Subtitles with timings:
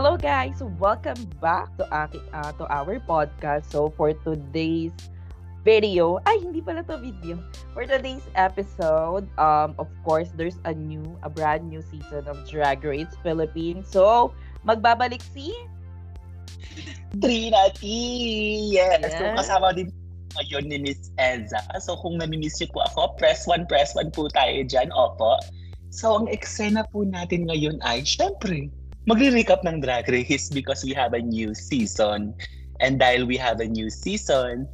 [0.00, 3.68] Hello guys, welcome back to aking uh, to our podcast.
[3.68, 4.96] So for today's
[5.60, 7.36] video, ay hindi pala to video.
[7.76, 12.80] For today's episode, um of course there's a new a brand new season of Drag
[12.80, 13.92] Race Philippines.
[13.92, 14.32] So
[14.64, 15.52] magbabalik si
[17.20, 17.84] Trina T!
[18.72, 19.04] Yes!
[19.04, 19.20] Yes.
[19.20, 19.92] So kasama din
[20.40, 21.60] ngayon ni Miss Eza.
[21.76, 24.88] So kung namimiss niyo po ako, press 1, press 1 po tayo dyan.
[24.96, 25.36] Opo.
[25.92, 28.72] So ang eksena po natin ngayon ay, syempre,
[29.10, 32.30] magre-recap ng Drag Race because we have a new season.
[32.78, 34.70] And dahil we have a new season,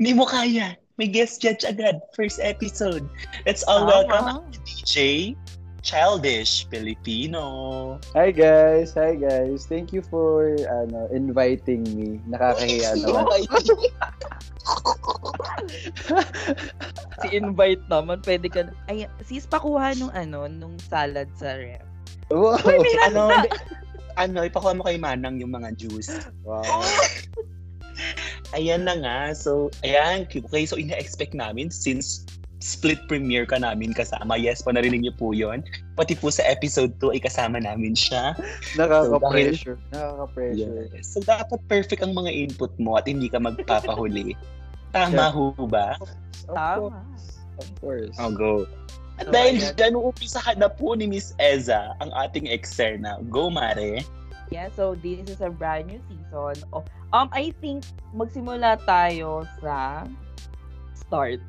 [0.00, 0.80] hindi mo kaya.
[0.96, 2.00] May guest judge agad.
[2.16, 3.04] First episode.
[3.44, 3.92] Let's all Tama.
[3.92, 5.34] welcome ang DJ
[5.84, 7.44] Childish Filipino.
[8.16, 9.68] Hi guys, hi guys.
[9.68, 12.24] Thank you for ano inviting me.
[12.30, 13.26] Nakakahiya naman.
[17.20, 18.22] si invite naman.
[18.24, 21.84] Pwede ka na- ay sis pakuha nung ano nung salad sa ref.
[22.32, 22.56] Wow.
[22.64, 23.30] Uy, may ano,
[24.16, 26.10] ano, ipakuha mo kay Manang yung mga juice.
[26.46, 26.62] wow.
[28.54, 29.18] Ayan na nga.
[29.34, 30.26] So, ayan.
[30.30, 32.22] Okay, so ina-expect namin since
[32.64, 34.40] split premiere ka namin kasama.
[34.40, 35.60] Yes po, narinig niyo po yun.
[36.00, 38.32] Pati po sa episode 2 ay kasama namin siya.
[38.80, 39.76] Nakaka-pressure.
[39.92, 40.88] Nakaka-pressure.
[40.96, 41.12] Yes.
[41.12, 44.32] So, dapat perfect ang mga input mo at hindi ka magpapahuli.
[44.96, 45.98] Tama ho ba?
[46.00, 46.88] Of Tama.
[46.88, 47.26] course.
[47.60, 48.16] Of course.
[48.16, 48.64] Oh, go.
[49.18, 49.74] At So, dahil ayan.
[49.78, 53.22] dyan, uumpisahan na po ni Miss Eza ang ating externa.
[53.30, 54.02] Go, Mare.
[54.50, 56.62] Yeah, so this is a brand new season.
[56.74, 60.06] Of, um, I think magsimula tayo sa
[60.94, 61.40] start.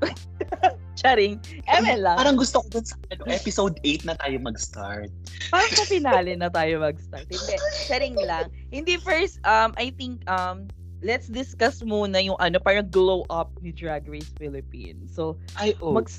[1.00, 1.38] Charing.
[1.68, 2.18] Eme lang.
[2.18, 5.10] Parang gusto ko dun sa ano, episode 8 na tayo mag-start.
[5.52, 7.28] Parang sa finale na tayo mag-start.
[7.28, 8.48] Hindi, sharing lang.
[8.72, 10.70] Hindi first, um, I think, um,
[11.04, 15.12] let's discuss muna yung ano, parang glow up ni Drag Race Philippines.
[15.12, 15.92] So, Ay, oh.
[15.92, 16.12] Mag-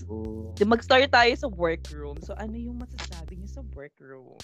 [0.57, 2.21] di- mag-start tayo sa workroom.
[2.21, 4.41] So, ano yung masasabi niyo sa workroom?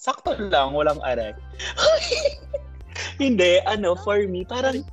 [0.00, 1.36] Sakto lang, walang aray.
[3.22, 4.86] Hindi, ano, for me, parang,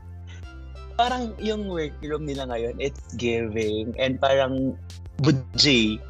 [1.00, 4.76] parang yung workroom nila ngayon, it's giving, and parang
[5.24, 6.04] budget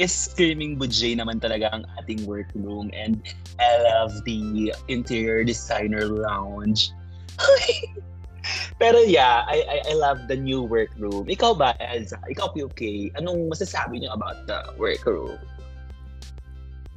[0.00, 3.20] is screaming budget naman talaga ang ating workroom, and
[3.60, 6.92] I love the interior designer lounge.
[8.82, 11.30] Pero yeah, I, I I love the new workroom.
[11.30, 12.18] Ikaw ba, Elza?
[12.26, 15.38] Ikaw, POK, anong masasabi niyo about the workroom?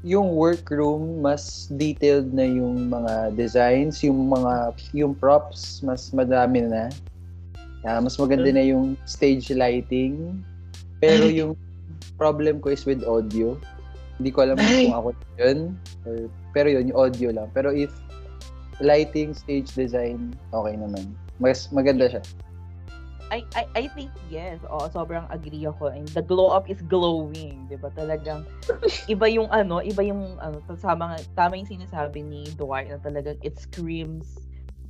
[0.06, 6.90] Yung workroom, mas detailed na yung mga designs, yung mga, yung props, mas madami na.
[7.86, 10.42] Ah, mas maganda na yung stage lighting.
[10.98, 11.54] Pero yung
[12.18, 13.54] problem ko is with audio.
[14.18, 15.60] Hindi ko alam kung ako yun.
[16.06, 17.50] Or, pero yun, yung audio lang.
[17.54, 17.94] Pero if
[18.80, 21.16] lighting, stage design, okay naman.
[21.40, 22.24] Mas maganda siya.
[23.34, 24.62] I, I, I think yes.
[24.70, 25.90] Oo, sobrang agree ako.
[25.90, 27.90] And the glow up is glowing, 'di ba?
[27.98, 28.46] Talagang
[29.14, 33.58] iba yung ano, iba yung ano, tama tama yung sinasabi ni Dwight na talagang it
[33.58, 34.30] screams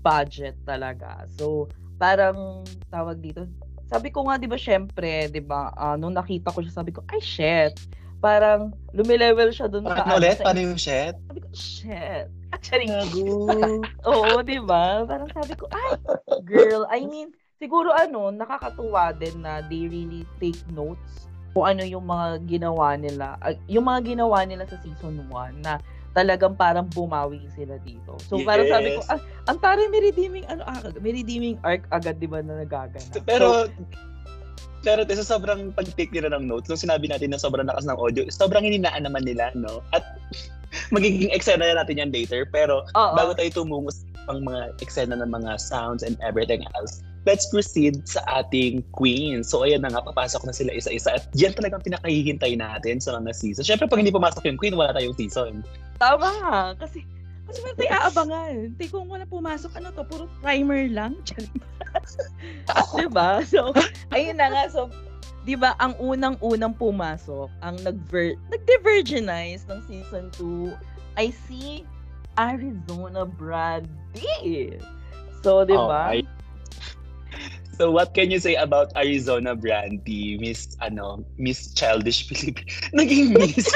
[0.03, 1.25] budget talaga.
[1.39, 3.47] So, parang tawag dito.
[3.87, 7.07] Sabi ko nga 'di ba, syempre, 'di ba, ah, nung nakita ko siya, sabi ko,
[7.07, 7.73] ay shit.
[8.25, 10.33] Parang lumilevel siya dun sa Paano ulit?
[10.35, 11.13] sa- Paano yung shit?
[11.21, 12.25] Sabi ko, shit.
[12.49, 12.89] Actually.
[14.09, 15.05] Oo, di ba?
[15.05, 15.93] Parang sabi ko, ay,
[16.41, 22.03] girl, I mean, siguro ano, nakakatuwa din na they really take notes kung ano yung
[22.03, 23.37] mga ginawa nila.
[23.39, 25.77] ah, yung mga ginawa nila sa season 1 na
[26.11, 28.15] talagang parang bumawi sila dito.
[28.25, 29.11] So, parang sabi ko, Yes.
[29.11, 33.21] ah, ang tari may redeeming, ano, ah, may redeeming arc agad, di ba, na nagaganap.
[33.21, 33.67] Pero,
[34.85, 38.21] pero sa sobrang pag-take nila ng notes, nung sinabi natin na sobrang lakas ng audio,
[38.29, 39.81] sobrang hininaan naman nila, no?
[39.89, 40.05] At
[40.95, 42.45] magiging eksena na natin yan later.
[42.53, 43.13] Pero Oo.
[43.17, 48.05] bago tayo tumungo sa pang mga eksena ng mga sounds and everything else, let's proceed
[48.05, 49.41] sa ating queen.
[49.41, 51.17] So ayan na nga, papasok na sila isa-isa.
[51.17, 53.65] At yan talagang pinakahihintay natin sa mga season.
[53.65, 55.65] Siyempre, pag hindi pumasok yung queen, wala tayong season.
[55.97, 56.29] Tama,
[56.77, 57.01] kasi
[57.45, 58.53] kasi meron tayo aabangan.
[58.73, 61.17] Hindi kung wala pumasok, ano to, puro primer lang.
[62.99, 63.45] diba?
[63.45, 63.71] So,
[64.11, 64.63] ayun na nga.
[64.67, 64.91] So,
[65.47, 70.73] diba, ang unang-unang pumasok, ang nag-ver- nag-divergenize ng season 2,
[71.21, 71.85] ay si
[72.35, 74.75] Arizona Brandy.
[75.45, 76.11] So, diba?
[76.11, 76.25] Okay.
[77.75, 82.71] So what can you say about Arizona Brandy, Miss ano, Miss Childish Philippine?
[82.95, 83.67] Naging Miss.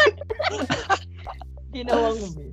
[1.76, 2.44] Ginawang mo.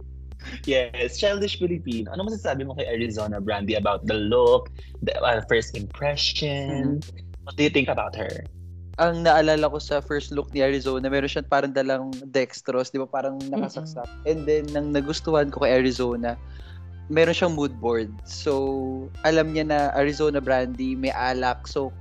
[0.64, 2.12] Yes, Childish Filipino.
[2.12, 4.70] Ano masasabi mo kay Arizona Brandy about the look,
[5.02, 7.02] the uh, first impression?
[7.46, 8.46] What do you think about her?
[8.96, 13.04] ang naalala ko sa first look ni Arizona, meron siyang parang dalang dextrose, di ba?
[13.04, 14.08] Parang nakasaksak.
[14.24, 16.40] And then, nang nagustuhan ko kay Arizona,
[17.12, 18.08] meron siyang mood board.
[18.24, 21.68] So, alam niya na Arizona Brandy, may alak.
[21.68, 21.92] So,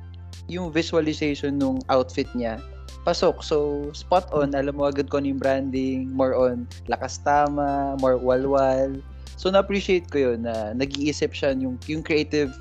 [0.47, 2.63] yung visualization nung outfit niya,
[3.05, 3.45] pasok.
[3.45, 4.57] So, spot on.
[4.57, 6.09] Alam mo agad ko ano yung branding.
[6.09, 8.97] More on lakas tama, more walwal.
[9.35, 12.55] So na-appreciate ko yun na nag-iisip siya yung, yung creative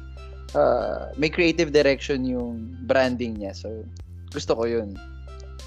[0.59, 3.55] uh, may creative direction yung branding niya.
[3.55, 3.87] So
[4.35, 4.99] gusto ko yun.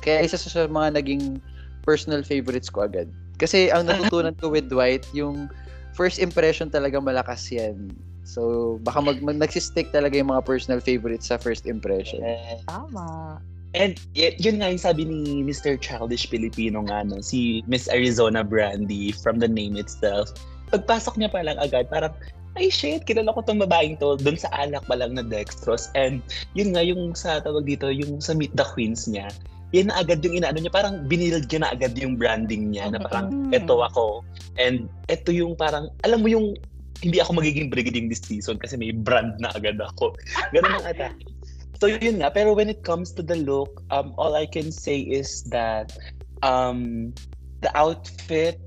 [0.03, 1.39] Kaya isa sa mga naging
[1.87, 3.07] personal favorites ko agad.
[3.39, 5.47] Kasi ang natutunan ko with Dwight, yung
[5.95, 7.95] first impression talaga malakas yan.
[8.27, 12.19] So, baka mag, mag nagsistick talaga yung mga personal favorites sa first impression.
[12.67, 13.39] Tama.
[13.77, 15.77] And y- yun nga yung sabi ni Mr.
[15.77, 20.33] Childish Filipino nga, no, si Miss Arizona Brandy from the name itself.
[20.73, 22.11] Pagpasok niya pa lang agad, parang,
[22.57, 25.93] ay shit, kilala ko tong babaeng to, dun sa alak pa lang na dextrose.
[25.93, 26.25] And
[26.57, 29.29] yun nga, yung sa tawag dito, yung sa Meet the Queens niya,
[29.75, 32.99] yan na agad yung inaano niya, parang binild niya na agad yung branding niya, na
[33.03, 33.53] parang, Mm.
[33.53, 34.25] eto ako.
[34.57, 36.57] And eto yung parang, alam mo yung,
[37.05, 40.17] hindi ako magiging brigading this season kasi may brand na agad ako.
[40.49, 41.36] Ganun ang atake.
[41.77, 44.97] So yun nga, pero when it comes to the look, um, all I can say
[44.97, 45.93] is that
[46.41, 47.13] um,
[47.61, 48.57] the outfit,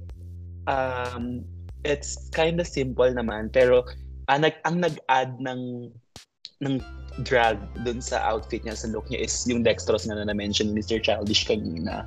[0.71, 1.43] um,
[1.83, 3.83] it's kind of simple naman, pero
[4.31, 5.91] ang, nag, ang nag-add ng
[6.61, 6.75] ng
[7.27, 11.03] drag dun sa outfit niya, sa look niya is yung dextrose na na-mention ni Mr.
[11.03, 12.07] Childish kanina.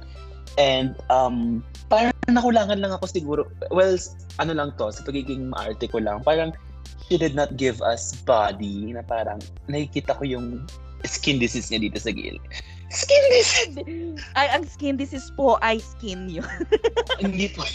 [0.55, 3.41] And um, parang nakulangan lang ako siguro,
[3.73, 3.97] well,
[4.39, 6.53] ano lang to, sa pagiging maarte ko lang, parang
[7.09, 10.63] she did not give us body na parang nakikita ko yung
[11.03, 12.41] skin disease niya dito sa gilid.
[12.93, 13.75] Skin disease!
[14.37, 16.45] Ay, ang skin disease po ay skin yun.
[17.23, 17.65] Hindi po.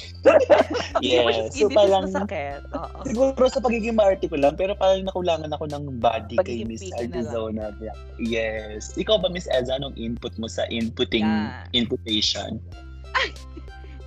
[1.03, 1.53] Hindi yes.
[1.59, 2.63] skin So parang, masakit.
[2.71, 2.99] Oo.
[3.03, 6.83] siguro sa pagiging maarte ko lang, pero parang nakulangan ako ng body kay Pagiging Miss
[6.87, 7.11] picky na lang.
[7.11, 7.65] Arizona.
[8.23, 8.95] Yes.
[8.95, 11.67] Ikaw ba, Miss Eza, anong input mo sa inputting, Yeah.
[11.75, 12.63] inputation?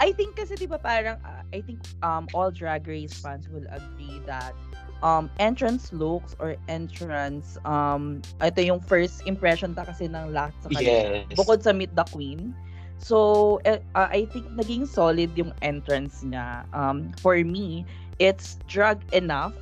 [0.01, 3.69] I think kasi 'di ba parang uh, I think um all drag race fans will
[3.69, 4.57] agree that
[5.01, 10.69] um entrance looks or entrance um ito yung first impression ta kasi ng lahat sa
[10.69, 11.25] kanila.
[11.25, 11.37] Yes.
[11.37, 12.53] Bukod sa Meet the Queen.
[13.01, 16.69] So eh, uh, I think naging solid yung entrance niya.
[16.69, 17.83] Um for me,
[18.21, 19.57] it's drag enough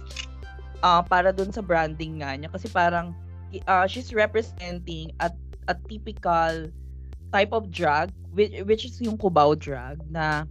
[0.83, 3.15] uh, para dun sa branding nga niya kasi parang
[3.67, 5.31] uh, she's representing a,
[5.71, 6.67] a typical
[7.31, 10.43] type of drag which, which is yung Cubao drag na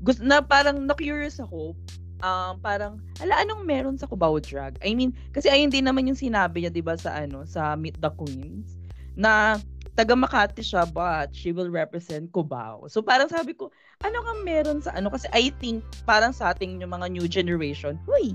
[0.00, 1.76] gusto na parang na-curious ako
[2.20, 6.18] um parang ala anong meron sa Cubao drag I mean kasi ayun din naman yung
[6.18, 8.76] sinabi niya 'di ba sa ano sa Meet the Queens
[9.16, 9.58] na
[10.00, 12.88] taga Makati siya but she will represent Cubao.
[12.88, 13.68] So parang sabi ko,
[14.00, 18.00] ano kang meron sa ano kasi I think parang sa ating yung mga new generation,
[18.08, 18.32] huy,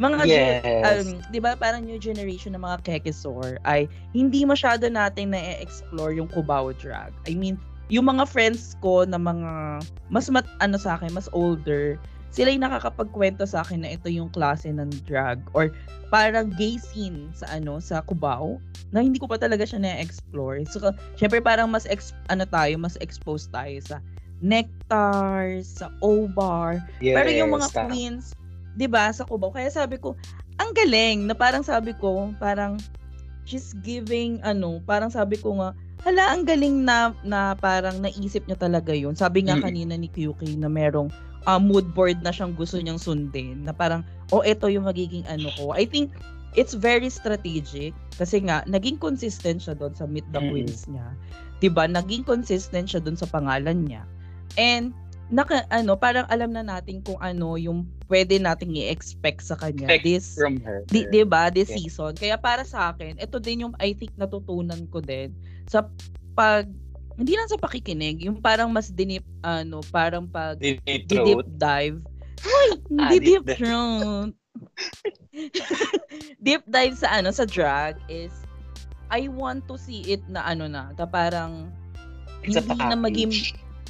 [0.00, 1.04] mga Yes.
[1.04, 6.32] um, 'di ba parang new generation ng mga kekesor ay hindi masyado natin na-explore yung
[6.32, 7.12] Cubao drag.
[7.28, 7.60] I mean,
[7.92, 12.00] yung mga friends ko na mga mas mat, ano sa akin, mas older,
[12.32, 15.68] sila yung nakakapagkwento sa akin na ito yung klase ng drag or
[16.08, 18.56] parang gay scene sa ano sa Cubao
[18.92, 20.64] na hindi ko pa talaga siya na-explore.
[20.68, 20.80] So,
[21.16, 24.00] syempre parang mas ex, ano tayo, mas exposed tayo sa
[24.42, 27.88] Nectar, sa O-Bar, Yes, pero yung mga tama.
[27.88, 28.34] queens,
[28.74, 29.54] 'di ba, sa Cubao.
[29.54, 30.18] Kaya sabi ko,
[30.58, 32.76] ang galing na parang sabi ko, parang
[33.46, 35.70] she's giving ano, parang sabi ko nga,
[36.02, 39.14] hala ang galing na na parang naisip niya talaga 'yun.
[39.14, 41.08] Sabi nga kanina ni QK na merong
[41.46, 44.02] ah, mood board na siyang gusto niyang sundin na parang
[44.34, 45.70] oh ito yung magiging ano ko.
[45.74, 46.10] I think
[46.58, 50.42] it's very strategic kasi nga naging consistent siya doon sa Meet the.
[50.42, 51.14] Queens niya.
[51.62, 51.86] 'Di ba?
[51.86, 54.02] Naging consistent siya doon sa pangalan niya.
[54.58, 54.92] And
[55.32, 60.04] naka ano, parang alam na natin kung ano yung pwede nating i-expect sa kanya Expect
[60.04, 60.84] this From her.
[60.92, 61.80] di, 'di ba this Yeah.
[61.80, 62.12] season.
[62.12, 65.32] Kaya para sa akin, ito din yung I think natutunan ko din
[65.64, 65.88] sa
[66.36, 66.68] pag
[67.16, 72.04] hindi lang sa pakikinig, yung parang mas dinip ano, parang pag Deep deep dive.
[72.44, 72.68] Hoy,
[73.00, 74.36] Ah, deep deep throat.
[76.44, 78.32] deep dive sa ano sa drag is
[79.08, 81.72] I want to see it na ano na, na parang
[82.44, 83.32] It's hindi na maging.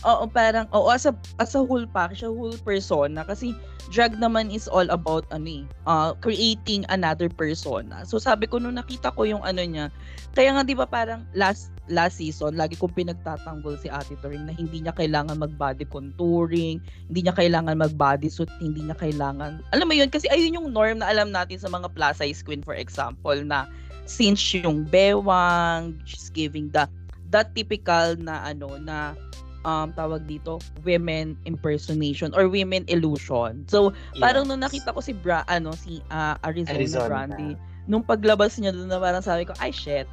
[0.03, 3.23] Oo, parang, oo, as a, as a whole package, a whole persona.
[3.23, 3.55] Kasi
[3.95, 8.03] drag naman is all about, ano eh, uh, creating another persona.
[8.03, 9.95] So sabi ko, nung nakita ko yung ano niya,
[10.35, 14.55] kaya nga di ba parang last last season, lagi kong pinagtatanggol si Ate Toring na
[14.55, 16.79] hindi niya kailangan mag-body contouring,
[17.11, 21.11] hindi niya kailangan mag-bodysuit, hindi niya kailangan, alam mo yun, kasi ayun yung norm na
[21.11, 23.67] alam natin sa mga plus size queen, for example, na
[24.07, 26.87] since yung bewang, she's giving the
[27.33, 29.17] that typical na ano na
[29.63, 33.63] um tawag dito women impersonation or women illusion.
[33.67, 37.09] So parang nung nakita ko si Bra ano si ah, Arizona, Arizona.
[37.09, 37.51] Brandy
[37.87, 40.07] nung paglabas niya doon na parang sabi ko ay shit.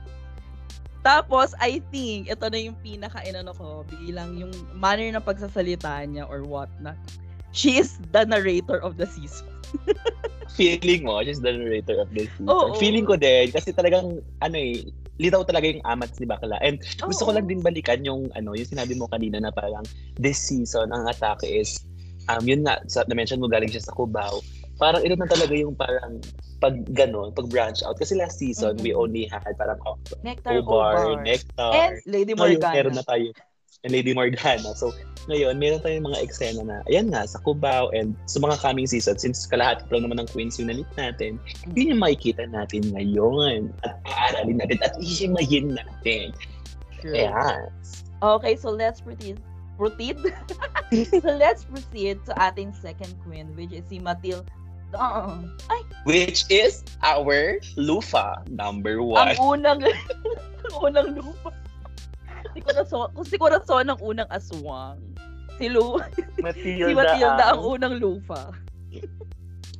[1.05, 6.25] Tapos I think ito na yung pinaka inano ko bilang yung manner ng pagsasalita niya
[6.27, 6.97] or what na.
[7.49, 9.49] She is the narrator of the season.
[10.59, 12.49] feeling mo, she's the narrator of this season.
[12.49, 12.75] Oo.
[12.77, 14.85] Feeling ko din, kasi talagang, ano eh,
[15.19, 16.57] litaw talaga yung amats ni Bakla.
[16.63, 19.83] And gusto ko lang din balikan yung, ano, yung sinabi mo kanina na parang,
[20.15, 21.83] this season, ang atake is,
[22.31, 24.39] um, yun nga, sa, na-mention mo galing siya sa Cubao,
[24.79, 26.23] parang ito na talaga yung parang
[26.63, 27.99] pag ganon, pag branch out.
[27.99, 28.99] Kasi last season, we Mhm.
[28.99, 31.23] only had parang oh, Nectar Obar, Obar.
[31.23, 31.71] Nectar.
[31.75, 32.75] And Lady Ngayon, Morgana.
[32.75, 33.27] meron na tayo.
[33.88, 34.75] And Lady Morgana.
[34.75, 34.91] So,
[35.31, 39.15] ngayon, meron tayong mga eksena na, ayan nga, sa Cubao and sa mga coming season,
[39.15, 41.39] since kalahati pa lang naman ng Queens yung nalit natin,
[41.77, 43.71] yun yung makikita natin ngayon.
[43.88, 46.36] At aaralin natin at ihimayin natin.
[47.00, 47.15] True.
[47.15, 47.71] Ayan.
[48.19, 49.39] Okay, so let's proceed.
[49.79, 50.19] Proceed?
[51.24, 54.43] so let's proceed to ating second queen, which is si Matilda.
[54.91, 59.62] Uh, ay, Which is our Lufa number ang one.
[59.62, 61.53] unang, ang unang lupa.
[62.53, 64.99] Si Corazon, si Corazon ang unang aswang.
[65.59, 65.99] Si Lu,
[66.63, 68.55] si Matilda ang unang lupa.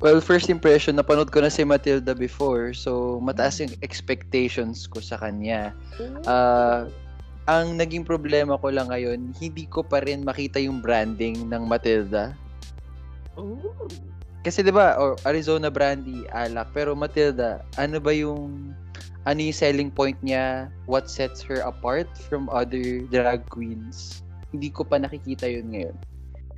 [0.00, 2.72] Well, first impression, napanood ko na si Matilda before.
[2.72, 5.76] So, mataas yung expectations ko sa kanya.
[6.24, 6.88] Ah,
[7.44, 12.32] ang naging problema ko lang ngayon, hindi ko pa rin makita yung branding ng Matilda.
[13.36, 13.88] Ooh.
[14.40, 18.72] Kasi 'di ba, or Arizona Brandy, alak, pero Matilda, ano ba yung
[19.26, 20.72] ano yung selling point niya?
[20.88, 24.24] What sets her apart from other drag queens?
[24.52, 25.96] Hindi ko pa nakikita yun ngayon.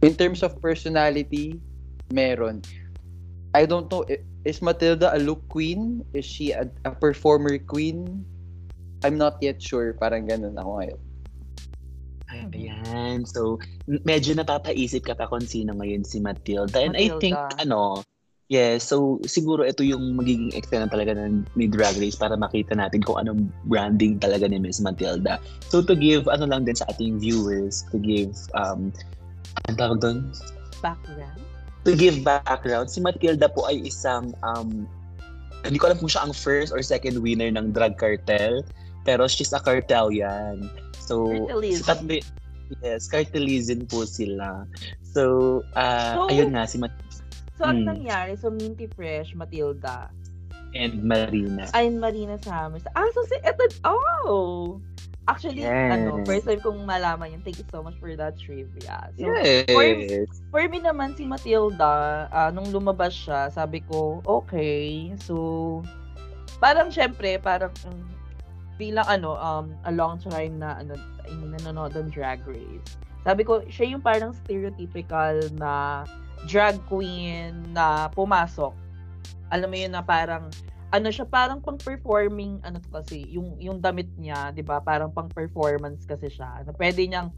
[0.02, 1.58] In terms of personality,
[2.10, 2.62] meron.
[3.54, 4.06] I don't know,
[4.44, 6.02] is Matilda a look queen?
[6.14, 8.24] Is she a, a performer queen?
[9.04, 9.92] I'm not yet sure.
[9.98, 11.00] Parang ganun ako ngayon.
[12.32, 13.28] Ayan.
[13.28, 13.60] So,
[14.08, 16.80] medyo napapaisip ka pa kung sino ngayon si Matilda.
[16.80, 17.60] And I think, Matilda.
[17.60, 17.80] ano,
[18.52, 23.00] yes, so siguro ito yung magiging extent talaga ng ni Drag Race para makita natin
[23.00, 25.40] kung anong branding talaga ni Miss Matilda.
[25.72, 28.92] So, to give, ano lang din sa ating viewers, to give, um,
[29.72, 30.18] ang tawag doon?
[30.84, 31.40] Background.
[31.88, 34.84] To give background, si Matilda po ay isang, um,
[35.64, 38.60] hindi ko alam kung siya ang first or second winner ng drag cartel,
[39.08, 40.68] pero she's a cartelian.
[41.00, 41.82] So, Cartelism.
[41.82, 41.94] sa
[42.84, 44.68] yes, cartelism po sila.
[45.02, 46.94] So, ah, So, ayun nga, si Mat
[47.54, 47.88] So, ang Mm.
[47.96, 50.08] nangyari, so Minty Fresh, Matilda,
[50.72, 51.68] and Marina.
[51.76, 52.84] ay Marina Summers.
[52.96, 54.80] Ah, so si, eto, oh!
[55.22, 55.92] Actually, Yes.
[55.94, 57.42] ano, first time kong malaman yun.
[57.46, 59.12] Thank you so much for that trivia.
[59.14, 60.26] So, Yes.
[60.50, 65.14] for me naman, si Matilda, ah, nung lumabas siya, sabi ko, okay.
[65.22, 65.84] So,
[66.58, 68.08] parang syempre, parang mm,
[68.74, 70.96] bilang ano, um, a long time na ano,
[71.28, 72.98] nanonood ng Drag Race.
[73.22, 76.02] Sabi ko, siya yung parang stereotypical na
[76.48, 78.74] drag queen na pumasok.
[79.52, 80.48] Alam mo yun na parang
[80.92, 86.04] ano siya parang pang-performing ano to kasi yung yung damit niya 'di ba parang pang-performance
[86.04, 87.32] kasi siya na pwede niyang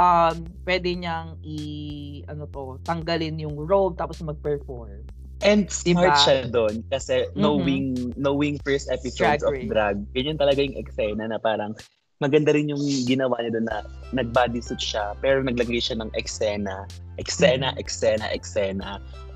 [0.00, 5.04] um pwede niyang i ano to tanggalin yung robe tapos mag-perform
[5.44, 6.24] And smart Diba?
[6.24, 11.36] siya doon kasi knowing knowing first episodes Drag of drag, ganyan talaga yung eksena na
[11.36, 11.76] parang
[12.24, 13.78] maganda rin yung ginawa niya doon na
[14.16, 16.88] nag-bodysuit siya pero naglagay siya ng eksena,
[17.20, 17.80] eksena, Mhm.
[17.84, 18.88] eksena, eksena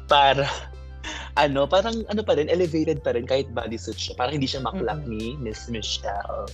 [0.08, 0.48] para
[1.44, 4.14] ano, parang ano pa rin, elevated pa rin kahit bodysuit siya.
[4.16, 5.10] Parang hindi siya maklak Mhm.
[5.12, 6.48] ni Miss Michelle.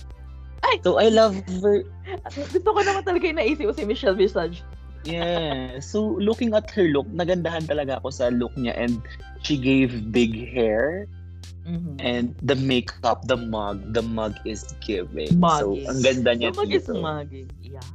[0.67, 0.81] Ay!
[0.83, 1.85] So I love her
[2.35, 4.59] gusto ko naman talaga yung naisip ko si Michelle Visage
[5.05, 5.77] Yeah.
[5.85, 8.97] So, looking at her look, nagandahan talaga ako sa look niya and
[9.45, 11.05] she gave big hair
[11.65, 11.97] Mhm.
[11.97, 15.33] and the makeup, the mug, the mug is giving.
[15.33, 15.89] So, Muggy.
[15.89, 16.93] ang ganda niya mag is dito.
[17.01, 17.89] mugging yeah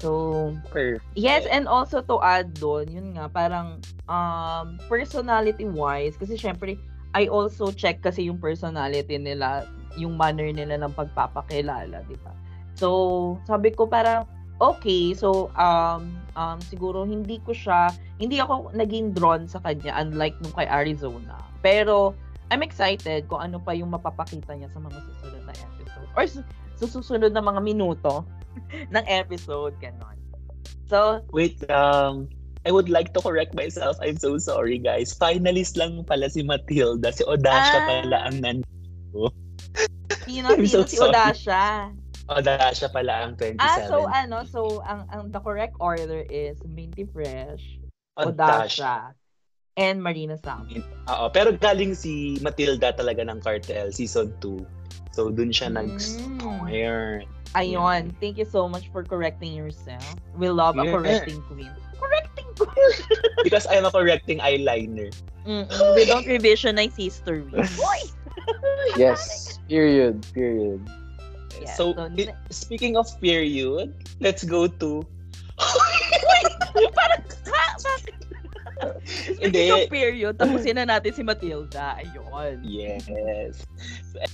[0.00, 1.04] so Perfect.
[1.16, 6.76] Yes, and also to add doon, yun nga, parang um, personality-wise, kasi syempre,
[7.16, 9.64] I also check kasi yung personality nila,
[9.96, 12.36] yung manner nila ng pagpapakilala, di ba?
[12.76, 14.28] So, sabi ko parang,
[14.60, 17.88] okay, so, um, um, siguro hindi ko siya,
[18.20, 21.40] hindi ako naging drawn sa kanya, unlike nung kay Arizona.
[21.64, 22.12] Pero,
[22.48, 26.08] I'm excited kung ano pa yung mapapakita niya sa mga susunod na episode.
[26.14, 28.22] Or su- sa susunod na mga minuto
[28.94, 30.14] ng episode, ganon.
[30.86, 32.30] So, Wait, um,
[32.62, 33.98] I would like to correct myself.
[33.98, 35.10] I'm so sorry, guys.
[35.14, 37.10] Finalist lang pala si Matilda.
[37.10, 37.86] Si Odasha Ah.
[37.86, 38.56] pala ang nan...
[40.26, 41.10] sino, I'm sino so si sorry.
[41.14, 41.90] Odasha?
[42.26, 43.58] Odasha pala ang 27.
[43.58, 47.78] Ah, so ano, so ang, ang the correct order is Minty Fresh,
[48.18, 49.14] Odasha,
[49.76, 50.64] and Marina Sam.
[51.08, 54.64] Oo, pero galing si Matilda talaga ng Cartel, season 2.
[55.12, 55.76] So, dun siya Mm.
[55.80, 57.24] nag-start.
[57.56, 60.04] Ayun, thank you so much for correcting yourself.
[60.36, 60.92] We love a Yeah.
[60.92, 61.72] correcting queen.
[61.96, 62.92] Correcting queen!
[63.40, 65.08] Because I'm a correcting eyeliner.
[65.48, 67.48] Mm-mm, we don't revisionize history.
[67.80, 68.02] Uy!
[69.00, 69.56] Yes.
[69.72, 70.20] Period.
[70.36, 70.84] Period.
[71.56, 75.00] Yeah, so, so, i- speaking of period, let's go to...
[76.92, 77.64] Parang, ha?
[77.80, 78.16] Bakit?
[78.76, 79.40] Hindi.
[79.40, 81.96] Speaking of period, tapusin na natin si Matilda.
[82.00, 82.60] Ayun.
[82.60, 83.64] Yes.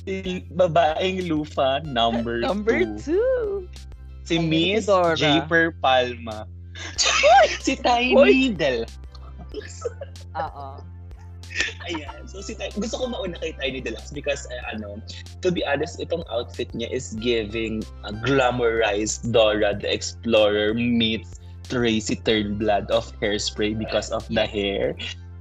[0.03, 2.99] Si babaeng lufa, number, Number two.
[2.99, 3.71] two.
[4.27, 5.15] Si Ay, Miss Dora.
[5.19, 6.47] Japer Palma.
[7.63, 7.77] si!
[7.79, 8.87] Tiny Del.
[10.43, 10.79] Oo.
[11.85, 12.25] Ayan.
[12.25, 14.97] So, si Ty- gusto ko mauna kay Tiny Deluxe because, uh, ano,
[15.45, 22.17] to be honest, itong outfit niya is giving a glamorized Dora the Explorer meets Tracy
[22.17, 24.95] Turnblad of Hairspray because of the hair.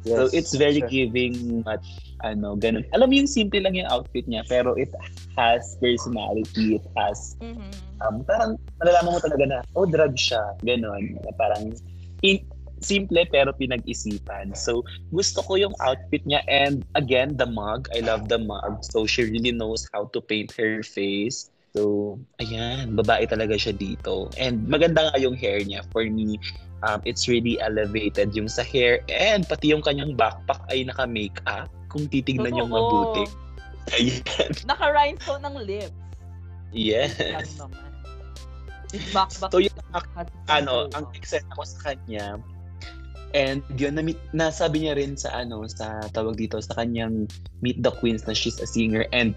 [0.06, 0.90] so, it's very sure.
[0.90, 1.86] giving much,
[2.25, 2.82] ano, ganun.
[2.98, 4.90] Alam mo yung simple lang yung outfit niya, pero it
[5.38, 7.70] has personality, it has Mhm.
[8.01, 10.42] um, parang malalaman mo talaga na, oh, drag siya.
[10.66, 11.22] Ganon.
[11.22, 11.70] Na Parang
[12.25, 12.42] in,
[12.82, 14.58] simple pero pinag-isipan.
[14.58, 14.82] So,
[15.13, 17.86] gusto ko yung outfit niya and again, the mug.
[17.94, 18.82] I love the mug.
[18.82, 21.50] So, she really knows how to paint her face.
[21.72, 24.28] So, ayan, babae talaga siya dito.
[24.36, 25.88] And maganda nga yung hair niya.
[25.96, 26.36] For me,
[26.84, 31.72] um, it's really elevated yung sa hair and pati yung kanyang backpack ay naka-makeup.
[31.88, 33.16] Kung titignan yung Totoo.
[33.16, 33.24] mabuti.
[33.96, 34.51] Ayan.
[34.68, 35.96] Naka-rhinestone ng lips.
[36.72, 37.16] Yes.
[39.32, 39.75] So, yung
[40.51, 42.36] ano, ang excited ako sa kanya,
[43.32, 44.04] and yun, na
[44.36, 47.32] nasabi niya rin sa ano, sa tawag dito, sa kanyang
[47.63, 49.36] Meet the Queens na she's a singer and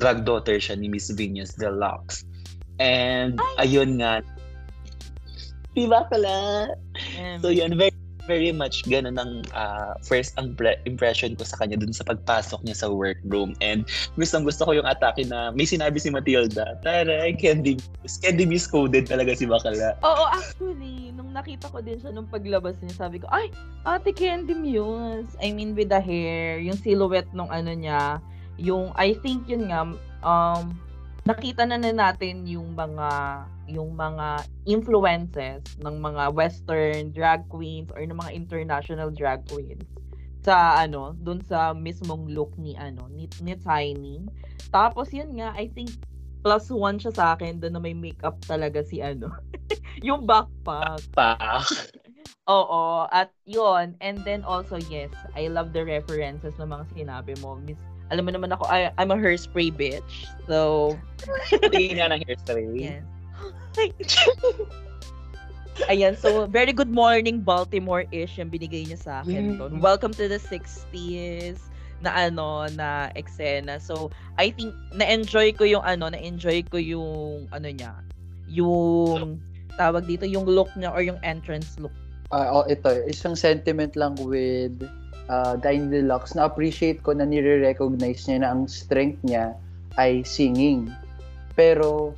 [0.00, 2.24] drag daughter siya ni Miss Venus Deluxe.
[2.76, 4.20] And ayun nga,
[5.72, 6.68] diba pala?
[7.16, 11.56] Em, So yun, very, very much ganun ang ah, first ang pre- impression ko sa
[11.62, 13.54] kanya dun sa pagpasok niya sa workroom.
[13.62, 13.86] And
[14.18, 17.78] gustong gusto ko yung atake na may sinabi si Matilda, taray, candy,
[18.20, 19.94] candy miss coded talaga si Bakala.
[20.02, 23.48] Oo, actually, nung nakita ko din siya nung paglabas niya, sabi ko, ay,
[23.86, 25.38] ate Candy Muse.
[25.38, 28.18] I mean, with the hair, yung silhouette nung ano niya,
[28.56, 29.84] yung, I think yun nga,
[30.24, 30.76] um,
[31.26, 33.08] nakita na na natin yung mga
[33.66, 39.82] yung mga influences ng mga western drag queens or ng mga international drag queens
[40.46, 44.22] sa ano doon sa mismong look ni ano ni, ni Tiny
[44.70, 45.90] tapos yun nga I think
[46.46, 49.34] plus one siya sa akin doon na may makeup talaga si ano
[50.06, 51.34] yung backpack Pa.
[52.46, 53.98] Oo, at yun.
[53.98, 57.58] And then also, yes, I love the references ng mga sinabi mo.
[57.58, 57.78] Miss,
[58.10, 60.30] alam mo naman ako, I, I'm a hairspray bitch.
[60.46, 60.94] So,
[61.74, 62.66] Tingin nga ng hairspray.
[62.74, 63.02] yes.
[65.92, 69.82] Ayan, so very good morning Baltimore-ish yung binigay niya sa akin doon.
[69.84, 71.60] Welcome to the 60s
[72.00, 73.76] na ano na eksena.
[73.76, 74.08] So,
[74.40, 77.92] I think na-enjoy ko yung ano, na-enjoy ko yung ano niya,
[78.48, 79.36] yung
[79.76, 81.92] tawag dito yung look niya or yung entrance look.
[82.32, 84.80] Ah, oh, ito, isang sentiment lang with
[85.28, 89.54] uh, Dine Deluxe na appreciate ko na nire-recognize niya na ang strength niya
[89.98, 90.90] ay singing.
[91.56, 92.12] Pero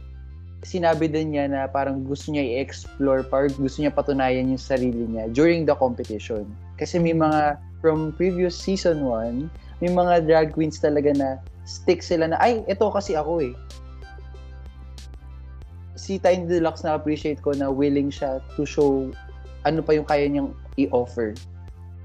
[0.67, 5.31] sinabi din niya na parang gusto niya i-explore, parang gusto niya patunayan yung sarili niya
[5.31, 6.45] during the competition.
[6.75, 9.47] Kasi may mga, from previous season 1,
[9.79, 11.29] may mga drag queens talaga na
[11.63, 13.55] stick sila na, ay, ito kasi ako eh.
[15.95, 19.11] Si Tiny Deluxe na appreciate ko na willing siya to show
[19.67, 21.35] ano pa yung kaya niyang i-offer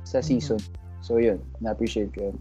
[0.03, 0.25] sa Mhm.
[0.27, 0.61] season.
[1.03, 2.37] So yun, na-appreciate ko yun.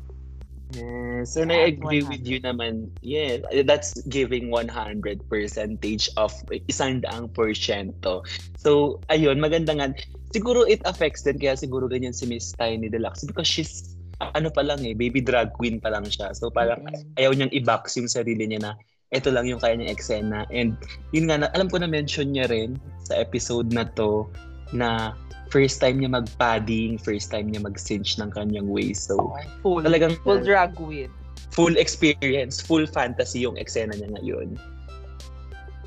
[0.72, 1.37] Yes.
[1.37, 2.33] At na-agree with 100.
[2.33, 2.88] you naman.
[3.05, 3.44] Yes.
[3.68, 6.33] That's giving 100 percentage of
[6.70, 8.25] isang daang porsyento.
[8.57, 9.92] So, ayun, maganda nga.
[10.33, 14.64] Siguro it affects din, kaya siguro ganyan si Miss Tiny Deluxe because she's, ano pa
[14.64, 16.33] lang eh, baby drag queen pa lang siya.
[16.33, 17.20] So, parang Mm-mm.
[17.20, 18.72] ayaw niyang i-box yung sarili niya na
[19.12, 20.48] ito lang yung kaya niyang eksena.
[20.48, 20.81] And
[21.12, 24.25] yun nga, na, alam ko na mention niya rin sa episode na to
[24.72, 25.12] na
[25.53, 29.12] first time niya mag-padding, first time niya mag-cinch ng kanyang waist.
[29.12, 29.85] So, Full.
[29.85, 31.12] talagang Full drag queen.
[31.53, 34.57] full experience, full fantasy yung eksena niya ngayon.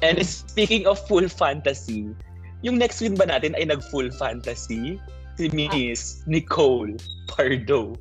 [0.05, 2.13] And speaking of full fantasy,
[2.61, 5.01] yung next win ba natin ay nag-full fantasy?
[5.35, 6.93] Si Miss Nicole
[7.25, 7.97] Pardo.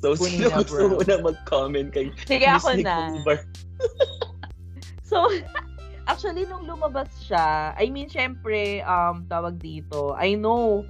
[0.00, 3.10] So, sino Kunina, gusto mo na mag-comment kay Sige, Miss ako na.
[3.10, 3.44] Nicole Pardo?
[5.02, 5.26] So,
[6.10, 10.82] actually, nung lumabas siya, I mean, syempre, um, tawag dito, I know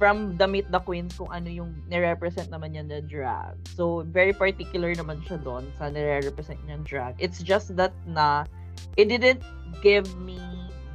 [0.00, 3.54] from the Meet the Queens kung ano yung nire-represent naman niya na drag.
[3.76, 7.12] So, very particular naman siya doon sa nire-represent niya drag.
[7.20, 8.48] It's just that na,
[8.96, 9.44] it didn't
[9.84, 10.40] give me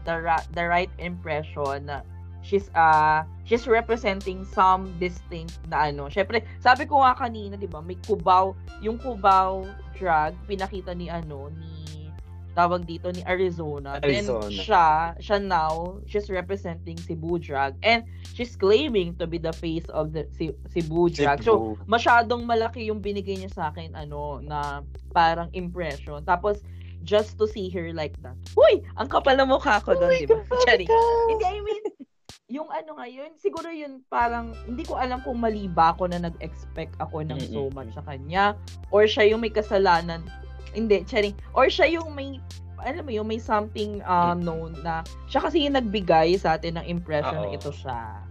[0.10, 2.02] the, ra- the right impression na
[2.48, 6.08] she's uh she's representing some distinct na ano.
[6.08, 9.68] Syempre, sabi ko nga kanina, 'di ba, may Cubao, yung Cubao
[10.00, 12.07] drag pinakita ni ano ni
[12.58, 14.02] tawag dito ni Arizona.
[14.02, 14.50] Arizona.
[14.50, 14.88] Then siya,
[15.22, 18.02] siya now, she's representing Cebu drag and
[18.34, 21.46] she's claiming to be the face of the Ce- Cebu drag.
[21.46, 24.82] So, masyadong malaki yung binigay niya sa akin ano na
[25.14, 26.26] parang impression.
[26.26, 26.66] Tapos
[27.06, 28.34] just to see her like that.
[28.58, 30.42] Uy, ang kapal na mukha ko doon, di ba?
[30.66, 30.90] Charing.
[31.30, 31.86] Hindi, I mean,
[32.48, 36.96] yung ano ngayon, siguro yun parang, hindi ko alam kung mali ba ako na nag-expect
[37.00, 38.58] ako ng so much sa kanya,
[38.92, 40.26] or siya yung may kasalanan,
[40.78, 42.38] hindi, charing, or siya yung may,
[42.86, 46.86] alam mo yung may something um, known na, siya kasi yung nagbigay sa atin ng
[46.86, 47.58] impression na Oo.
[47.58, 48.22] ito siya.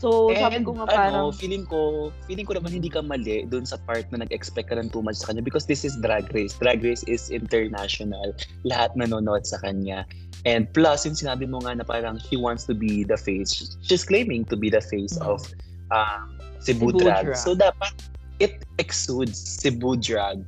[0.00, 3.44] So, And, sabi ko nga ano, parang, feeling ko, feeling ko naman hindi ka mali
[3.44, 6.24] doon sa part na nag-expect ka ng too much sa kanya because this is Drag
[6.32, 6.56] Race.
[6.56, 8.32] Drag Race is international.
[8.64, 10.08] Lahat nanonood sa kanya.
[10.48, 13.76] And plus, yung sinabi mo nga na parang she wants to be the face.
[13.84, 15.36] She's claiming to be the face Mm.
[15.36, 15.44] of
[15.92, 17.28] um, Cebu, Cebu Drag.
[17.28, 17.36] Drag.
[17.36, 17.92] So, dapat
[18.40, 20.40] it exudes Cebu Drag.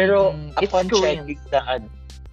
[0.00, 1.60] Pero Mm, upon checking the,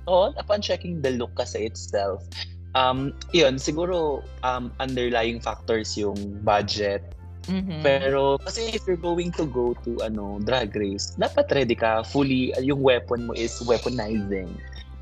[0.08, 2.24] oh, upon checking the look kasi itself,
[2.72, 6.16] um, yun, siguro um, underlying factors yung
[6.48, 7.04] budget,
[7.52, 7.84] mhm.
[7.84, 12.56] pero kasi if you're going to go to ano drag race, dapat ready ka fully
[12.64, 14.48] yung weapon mo is weaponizing.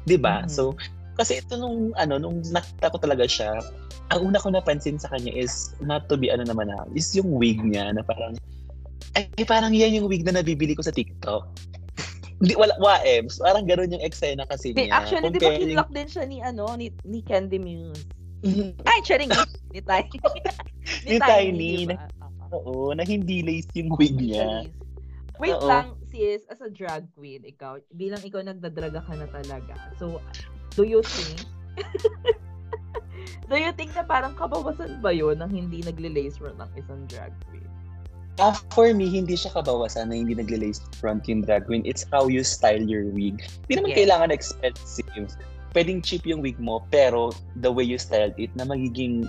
[0.10, 0.42] 'Di ba?
[0.46, 0.50] Mhm.
[0.50, 0.74] So
[1.22, 3.62] kasi ito nung ano nung nakita ko talaga siya,
[4.10, 7.30] ang una ko napansin sa kanya is not to be ano naman ha, is yung
[7.30, 8.34] wig niya na parang
[9.16, 11.48] ay parang yan yung wig na nabibili ko sa TikTok.
[12.44, 14.92] Hindi wala waems, parang ganoon yung eksena kasi niya.
[14.92, 18.04] actually, di ba kinlock din siya ni, ano, ni, ni Candy Muse?
[18.44, 18.76] Mhm.
[18.84, 19.32] Ay, charing,
[19.74, 20.20] ni, ni Tiny.
[21.08, 22.06] Ni Tiny, di ba?
[22.52, 22.92] Oo.
[22.92, 24.68] Oo, na hindi lace yung wig niya.
[25.40, 25.68] Wait Oo.
[25.68, 29.76] lang, sis, as a drag queen, ikaw, bilang ikaw nagdadraga ka na talaga.
[30.00, 30.24] So,
[30.76, 31.44] do you think,
[33.52, 37.36] do you think na parang kabawasan ba yun ng hindi nagle-lace front ng isang drag
[37.52, 37.68] queen?
[38.36, 41.88] Ah, for me, hindi siya kabawasan na hindi nagle-lace front yung drag queen.
[41.88, 43.40] It's how you style your wig.
[43.68, 44.00] Hindi naman Yes.
[44.04, 45.28] kailangan expensive.
[45.72, 47.32] Pwedeng cheap yung wig mo, pero
[47.64, 49.24] the way you styled it, na magiging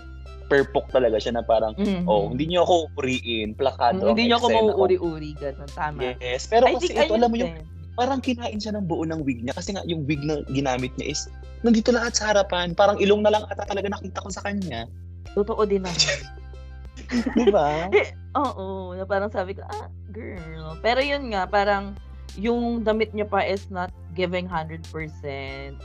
[0.51, 2.07] perpok talaga siya na parang, Mhm.
[2.07, 4.11] oh, hindi niyo ako uriin, plakado.
[4.11, 6.15] Mm, hindi niyo ako mauuri-uri, gano'n, tama.
[6.19, 7.55] Yes, pero I kasi ito, alam mo yung,
[7.99, 11.15] parang kinain siya ng buo ng wig niya kasi nga yung wig na ginamit niya
[11.17, 11.27] is
[11.65, 12.77] nandito lahat sa harapan.
[12.77, 14.87] Parang ilong na lang ata talaga nakita ko sa kanya.
[15.35, 15.99] Totoo din naman.
[17.39, 17.89] Di ba?
[18.37, 20.77] Oo, na parang sabi ko, ah, girl.
[20.85, 21.97] Pero yun nga, parang
[22.37, 24.85] yung damit niya pa is not giving 100%.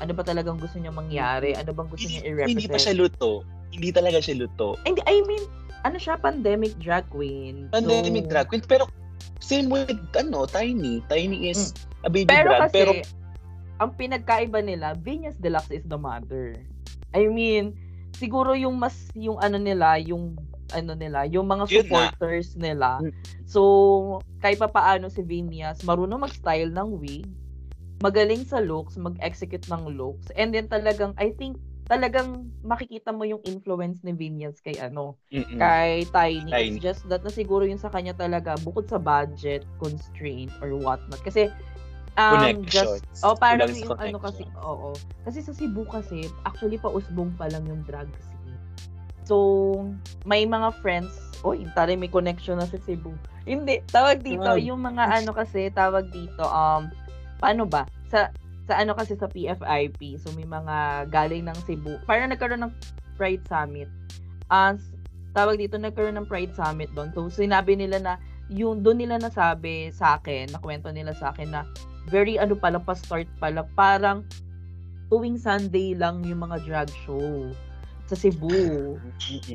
[0.04, 1.56] Ano ba talagang gusto niya mangyari?
[1.56, 2.60] Ano bang gusto niya i-represent?
[2.60, 3.48] hindi pa siya luto.
[3.72, 4.76] Hindi talaga siya luto.
[4.84, 5.44] Hindi, I mean,
[5.88, 7.72] ano siya, pandemic drag queen.
[7.72, 8.64] Pandemic So, drag queen.
[8.68, 8.92] Pero
[9.40, 11.00] same with ano, Tiny.
[11.08, 11.72] Tiny is
[12.04, 12.36] a baby Mm.
[12.36, 12.62] Pero drag.
[12.68, 12.92] kasi, pero
[13.82, 16.54] ang pinagkaiba nila, Venus Deluxe is the mother.
[17.16, 17.74] I mean,
[18.14, 20.38] siguro yung mas, yung ano nila, yung
[20.72, 23.00] ano nila, yung mga Yun supporters nila.
[23.00, 23.14] Mm.
[23.46, 23.62] So,
[24.40, 27.28] kahit pa paano si Venus, marunong mag-style ng wig,
[28.02, 33.44] magaling sa looks, mag-execute ng looks, and then talagang, I think, talagang makikita mo yung
[33.44, 35.60] influence ni Venus kay ano, Mm-mm.
[35.60, 36.48] kay Tiny.
[36.48, 36.80] Tiny.
[36.80, 41.20] It's just that na siguro yun sa kanya talaga, bukod sa budget, constraint, or whatnot.
[41.20, 41.52] Kasi,
[42.16, 44.96] um, just, oh, parang yung ano kasi, oo.
[45.28, 48.31] Kasi sa Cebu kasi, actually pausbong pa lang yung scene.
[49.24, 49.38] So,
[50.26, 51.14] may mga friends,
[51.46, 53.14] oy, tari may connection na sa Cebu.
[53.46, 54.62] Hindi, tawag dito, Tawag.
[54.62, 56.90] yung mga ano kasi, tawag dito, um,
[57.42, 57.86] paano ba?
[58.10, 58.30] Sa,
[58.70, 61.98] sa ano kasi sa PFIP, so may mga galing ng Cebu.
[62.06, 62.74] Parang nagkaroon ng
[63.18, 63.90] Pride Summit.
[64.52, 64.94] S-
[65.34, 67.10] tawag dito, nagkaroon ng Pride Summit doon.
[67.14, 68.14] So, sinabi nila na,
[68.52, 71.62] yung doon nila nasabi sa akin, nakwento nila sa akin na
[72.12, 74.28] very ano pala, pa-start pala, parang
[75.08, 77.48] tuwing Sunday lang yung mga drag show
[78.12, 79.00] sa Cebu.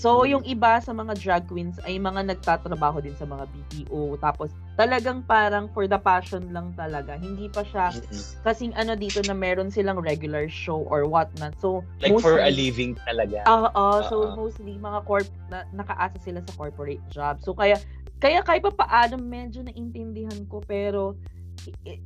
[0.00, 4.16] So, yung iba sa mga drag queens ay mga nagtatrabaho din sa mga BPO.
[4.16, 4.48] Tapos,
[4.80, 7.20] talagang parang for the passion lang talaga.
[7.20, 7.92] Hindi pa siya
[8.40, 11.52] kasing ano dito na meron silang regular show or whatnot.
[11.60, 13.44] So, Like for a mostly- living talaga.
[13.44, 14.32] Oo, so Oo.
[14.32, 17.44] mostly mga corp na, nakaasa sila sa corporate job.
[17.44, 17.76] So kaya
[18.16, 21.12] kaya kahit pa paano medyo naintindihan ko pero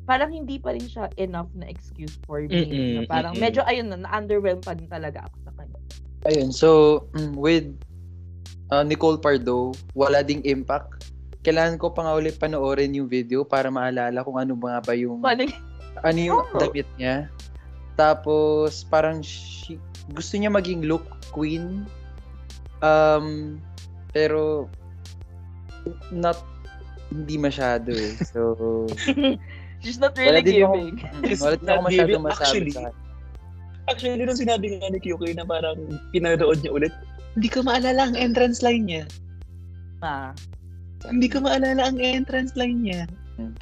[0.03, 2.65] parang hindi pa rin siya enough na excuse for me.
[2.67, 3.45] Mm-mm, na parang mm-mm.
[3.45, 5.50] medyo ayun na na-underwhelm pa din talaga ako sa.
[6.29, 7.73] Ayun, so mm, with
[8.69, 11.09] uh, Nicole Pardo, wala ding impact.
[11.41, 15.25] Kailangan ko pa nga ulit panoorin yung video para maalala kung ano nga ba yung
[15.25, 15.49] Paano
[16.05, 16.61] ano yung Oo.
[16.61, 17.33] damit niya.
[17.97, 19.81] Tapos parang she,
[20.13, 21.89] gusto niya maging look queen.
[22.85, 23.57] Um
[24.13, 24.69] pero
[26.13, 26.41] not
[27.09, 28.15] hindi masyado eh.
[28.29, 28.85] So
[29.81, 30.97] She's not really ako, giving.
[31.25, 32.93] She's wala din ako masyado masabi Actually, sa
[33.91, 35.77] Actually, nung sinabi nga ni QK na parang
[36.15, 36.95] pinanood niya ulit,
[37.35, 39.05] hindi ko maalala ang entrance line niya.
[39.99, 40.31] Ah.
[41.03, 43.03] Hindi ko maalala ang entrance line niya.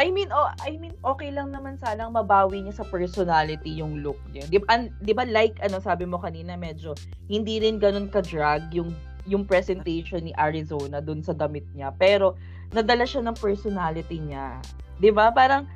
[0.03, 4.19] I mean, oh, I mean, okay lang naman sanang mabawi niya sa personality yung look
[4.35, 4.45] niya.
[4.51, 6.99] Di ba, an- di ba like ano sabi mo kanina, medyo
[7.31, 8.91] hindi rin ganun ka-drag yung
[9.29, 11.95] yung presentation ni Arizona dun sa damit niya.
[11.95, 12.35] Pero
[12.75, 14.59] nadala siya ng personality niya.
[14.99, 15.31] 'Di ba?
[15.31, 15.69] Parang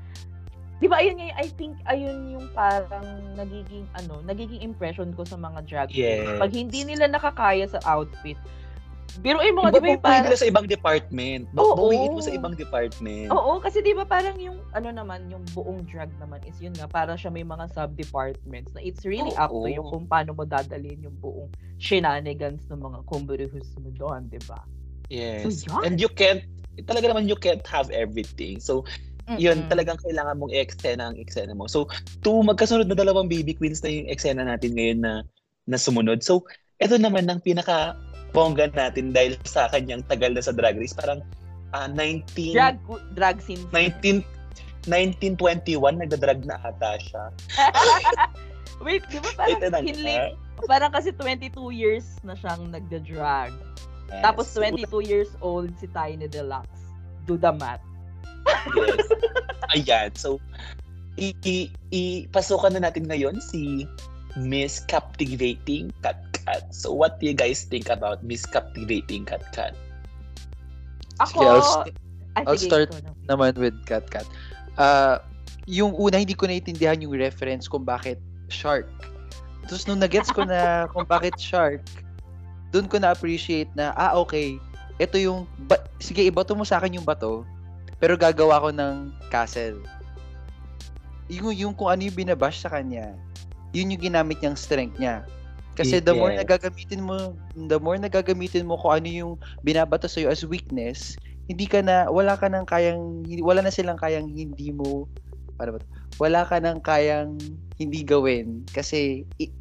[0.83, 3.07] 'di ba ayun I think ayun yung parang
[3.39, 6.27] nagiging ano, nagiging impression ko sa mga drag queens.
[6.27, 6.43] Yes.
[6.43, 8.35] Pag hindi nila nakakaya sa outfit,
[9.21, 11.45] Pero eh mga di ba yung parang, sa ibang department.
[11.53, 11.77] Oo.
[11.77, 13.29] Babawiin mo sa ibang department.
[13.29, 16.89] Oo, kasi di ba parang yung ano naman, yung buong drag naman is yun nga,
[16.89, 19.93] para siya may mga sub-departments na it's really up to you Oo.
[19.93, 24.65] kung paano mo dadalhin yung buong shenanigans ng mga kumburuhus mo doon, di ba?
[25.13, 25.45] Yes.
[25.45, 25.83] So, yun.
[25.85, 26.41] And you can't,
[26.89, 28.65] talaga naman you can't have everything.
[28.65, 28.89] So,
[29.39, 29.71] yun, Mm-mm.
[29.71, 31.71] talagang kailangan mong i-extend ang eksena mo.
[31.71, 31.87] So,
[32.27, 35.13] to magkasunod na dalawang baby queens na yung eksena natin ngayon na,
[35.71, 36.21] na sumunod.
[36.27, 36.43] So,
[36.83, 37.95] ito naman ang pinaka
[38.35, 40.97] bongga natin dahil sa kanyang tagal na sa Drag Race.
[40.97, 41.23] Parang
[41.77, 42.77] ah, 19, Drag,
[43.15, 43.63] drag scene.
[43.71, 44.25] 19,
[44.91, 47.31] 1921, nagdadrag na ata siya.
[48.85, 50.17] Wait, di ba Ito na parang, hinli,
[50.67, 53.55] parang kasi 22 years na siyang nagda-drag.
[54.11, 54.23] Yes.
[54.27, 56.83] Tapos 22 years old si Tiny Deluxe.
[57.31, 57.85] Do the math.
[58.77, 59.07] Yes.
[59.73, 60.11] Ayan.
[60.15, 60.39] So,
[61.17, 63.85] i- i- ipasukan na natin ngayon si
[64.37, 66.73] Miss Captivating Cat Cat.
[66.73, 69.77] So, what do you guys think about Miss Captivating Cat Cat?
[71.21, 71.97] Ako, Sige, I'll, st-
[72.49, 72.89] I'll sige, start
[73.29, 74.25] naman with Cat Cat.
[74.81, 75.21] Ah,
[75.69, 78.17] yung una, hindi ko naiintindihan yung reference kung bakit
[78.49, 78.89] shark.
[79.69, 80.59] Tapos nung nagets ko na
[80.97, 81.85] kung bakit shark,
[82.73, 84.57] doon ko na-appreciate na, ah, okay,
[84.97, 87.45] ito yung, ba- sige, ibato mo sa akin yung bato,
[88.03, 89.79] pero gagawa ko ng castle.
[91.31, 93.15] Yung, yung kung ano yung binabash sa kanya,
[93.71, 95.23] yun yung ginamit niyang strength niya.
[95.79, 96.43] Kasi the more Yes.
[96.43, 101.15] nagagamitin mo, the more nagagamitin mo kung ano yung binabato sa'yo as weakness,
[101.47, 105.07] hindi ka na, wala ka nang kayang, wala na silang kayang hindi mo,
[105.55, 105.89] paano ba to?
[106.19, 107.39] Wala ka nang kayang
[107.79, 108.67] hindi gawin.
[108.75, 109.55] Kasi, i-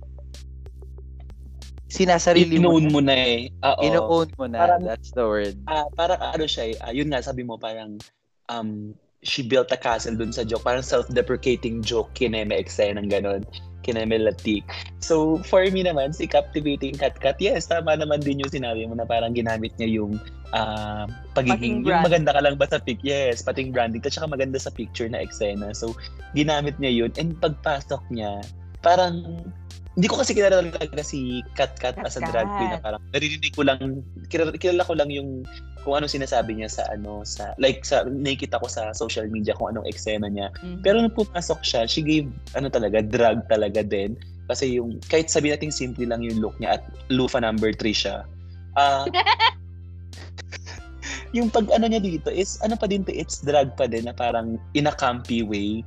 [1.88, 3.54] sinasarili mo, na, mo na eh.
[3.64, 3.82] Oo.
[3.86, 4.60] ino-own mo na.
[4.66, 5.56] Parang- That's the word.
[5.70, 8.02] Ah, parang ano siya eh, ah, yun nga sabi mo parang
[8.52, 8.92] um
[9.24, 13.46] she built a castle dun sa joke, parang self-deprecating joke kineme eksena ng ganon,
[13.86, 14.66] kineme latik.
[15.00, 19.06] So for me naman si captivating cat, yes, tama naman din yung sinabi mo na
[19.06, 20.18] parang ginamit niya yung
[20.58, 21.06] ah,
[21.38, 24.58] pagiging Pating yung maganda ka lang ba sa pic, yes, pating branding at saka maganda
[24.58, 25.70] sa picture na eksena.
[25.78, 25.94] So
[26.34, 27.12] ginamit niya yun.
[27.22, 28.42] And pagpasok niya,
[28.82, 29.46] parang
[29.92, 33.52] hindi ko kasi kilala talaga si Kat Kat as a drag queen na parang naririnig
[33.52, 35.44] ko lang kilala, kilala ko lang yung
[35.82, 39.74] kung ano sinasabi niya sa ano sa like sa nakikita ko sa social media kung
[39.74, 40.54] anong eksena niya.
[40.62, 40.86] Mhm.
[40.86, 44.14] Pero nung pumasok siya, she gave ano talaga drag talaga din
[44.46, 48.28] kasi yung kahit sabi natin simple lang yung look niya at lufa number 3 siya.
[48.78, 49.08] Ah
[51.36, 54.14] yung pag ano niya dito is ano pa din to it's drag pa din na
[54.14, 55.82] parang in a campy way.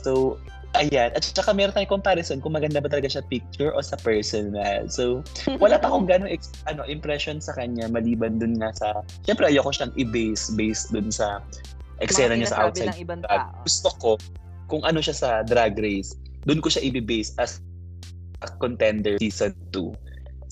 [0.00, 0.40] So
[0.74, 4.90] ayan at saka meron tayong comparison kung maganda ba talaga siya picture o sa personal.
[4.90, 5.22] So
[5.62, 9.70] wala pa akong ganong ex- ano impression sa kanya maliban dun nga sa syempre ayoko
[9.70, 11.40] siyang i-base based dun sa
[12.02, 13.54] eksena niya sa outside ng ibang tao.
[13.62, 14.12] Gusto ko
[14.66, 16.16] kung ano siya sa drag race,
[16.48, 17.60] dun ko siya i-base as
[18.42, 19.92] a contender season 2.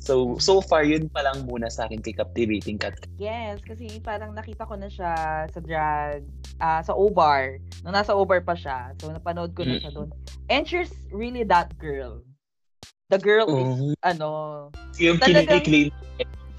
[0.03, 2.99] So, so far, yun pa lang muna sa akin kay Captivating Cat.
[3.23, 6.27] Yes, kasi parang nakita ko na siya sa drag,
[6.61, 7.63] ah, sa O-Bar.
[7.87, 8.93] Nung nasa O-Bar pa siya.
[9.01, 10.11] So, napanood ko na siya doon.
[10.51, 12.21] And she's really that girl.
[13.09, 15.93] The girl is, ano, Yung kiniklaim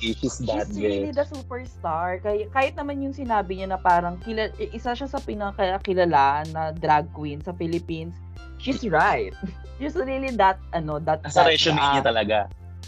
[0.04, 0.92] she's that she's girl.
[0.92, 2.20] really the superstar.
[2.20, 7.08] Kaya, kahit naman yung sinabi niya na parang kila, isa siya sa pinakakilala na drag
[7.16, 8.14] queen sa Philippines,
[8.60, 9.32] she's right.
[9.80, 12.38] she's really that, ano, that, Sa that, resume niya talaga.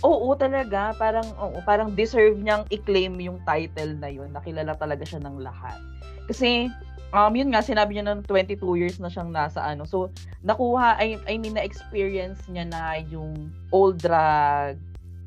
[0.03, 0.91] Oo, talaga.
[0.99, 4.29] Parang, oo, parang deserve niyang i-claim yung title na yun.
[4.35, 5.79] Nakilala talaga siya ng lahat.
[6.27, 6.67] Kasi,
[7.15, 9.87] um, yun nga, sinabi niya na 22 years na siyang nasa ano.
[9.87, 10.11] So,
[10.43, 14.75] nakuha, I, I mean, na-experience niya na yung old drag,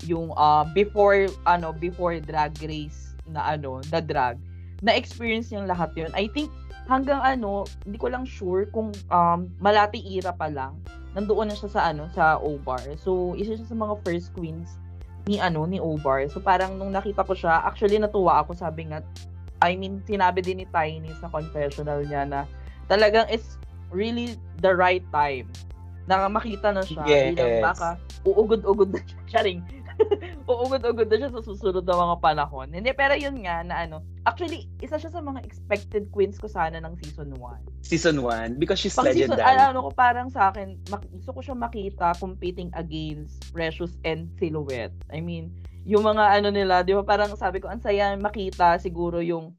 [0.05, 4.37] yung uh, before, ano, before drag race na ano, na drag.
[4.85, 6.13] Na-experience niyang lahat yun.
[6.13, 6.53] I think,
[6.87, 10.77] hanggang ano, hindi ko lang sure kung um, malati era pa lang,
[11.17, 12.85] nandoon na siya sa ano sa O-Bar.
[13.01, 14.77] So, isa siya sa mga first queens
[15.29, 16.29] ni ano ni O-Bar.
[16.33, 19.05] So, parang nung nakita ko siya, actually natuwa ako, sabi nga
[19.59, 22.41] I mean, sinabi din ni Tiny sa confessional niya na
[22.87, 23.59] talagang it's
[23.91, 25.51] really the right time
[26.09, 27.35] na makita na siya Yes.
[27.35, 27.89] bilang baka
[28.25, 29.19] uugod-ugod na siya.
[29.35, 29.61] Charing.
[30.49, 32.69] uugod-ugod na siya sa susunod na mga panahon.
[32.71, 36.81] Hindi, pero yun nga na ano, actually, isa siya sa mga expected queens ko sana
[36.81, 37.85] ng season 1.
[37.85, 39.59] Season 1 because she's Pag season, legendary.
[39.59, 44.33] ah, ano ko parang sa akin, mak- gusto ko siya makita competing against Precious and
[44.41, 44.95] Silhouette.
[45.13, 45.53] I mean,
[45.85, 49.55] yung mga ano nila, di ba parang sabi ko, ang saya makita siguro yung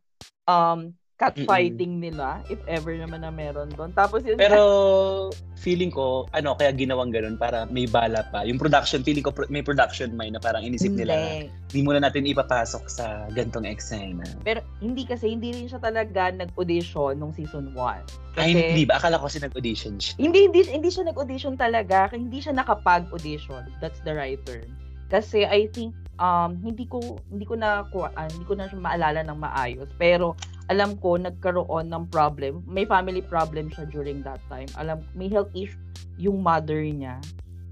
[0.49, 0.79] um,
[1.19, 3.91] catfighting nila, if ever naman na meron doon.
[3.91, 5.27] Tapos yun, Pero
[5.59, 8.47] feeling ko, ano, kaya ginawang ganun para may bala pa.
[8.47, 11.83] Yung production, feeling ko may production mind na parang inisip nila hindi.
[11.83, 14.23] muna natin ipapasok sa gantong eksena.
[14.47, 18.39] Pero hindi kasi, hindi rin siya talaga nag-audition nung season 1.
[18.39, 18.95] Ay, hindi ba?
[18.95, 20.15] Akala ko kasi nag-audition siya.
[20.15, 22.07] Hindi, hindi, hindi siya nag-audition talaga.
[22.15, 23.67] Hindi siya nakapag-audition.
[23.83, 24.71] That's the right term.
[25.11, 26.99] Kasi I think um hindi ko
[27.31, 29.89] hindi ko na ah, hindi ko na siya maalala ng maayos.
[29.95, 30.35] Pero
[30.69, 32.61] alam ko nagkaroon ng problem.
[32.69, 34.69] May family problem siya during that time.
[34.77, 35.79] Alam may health issue
[36.19, 37.17] yung mother niya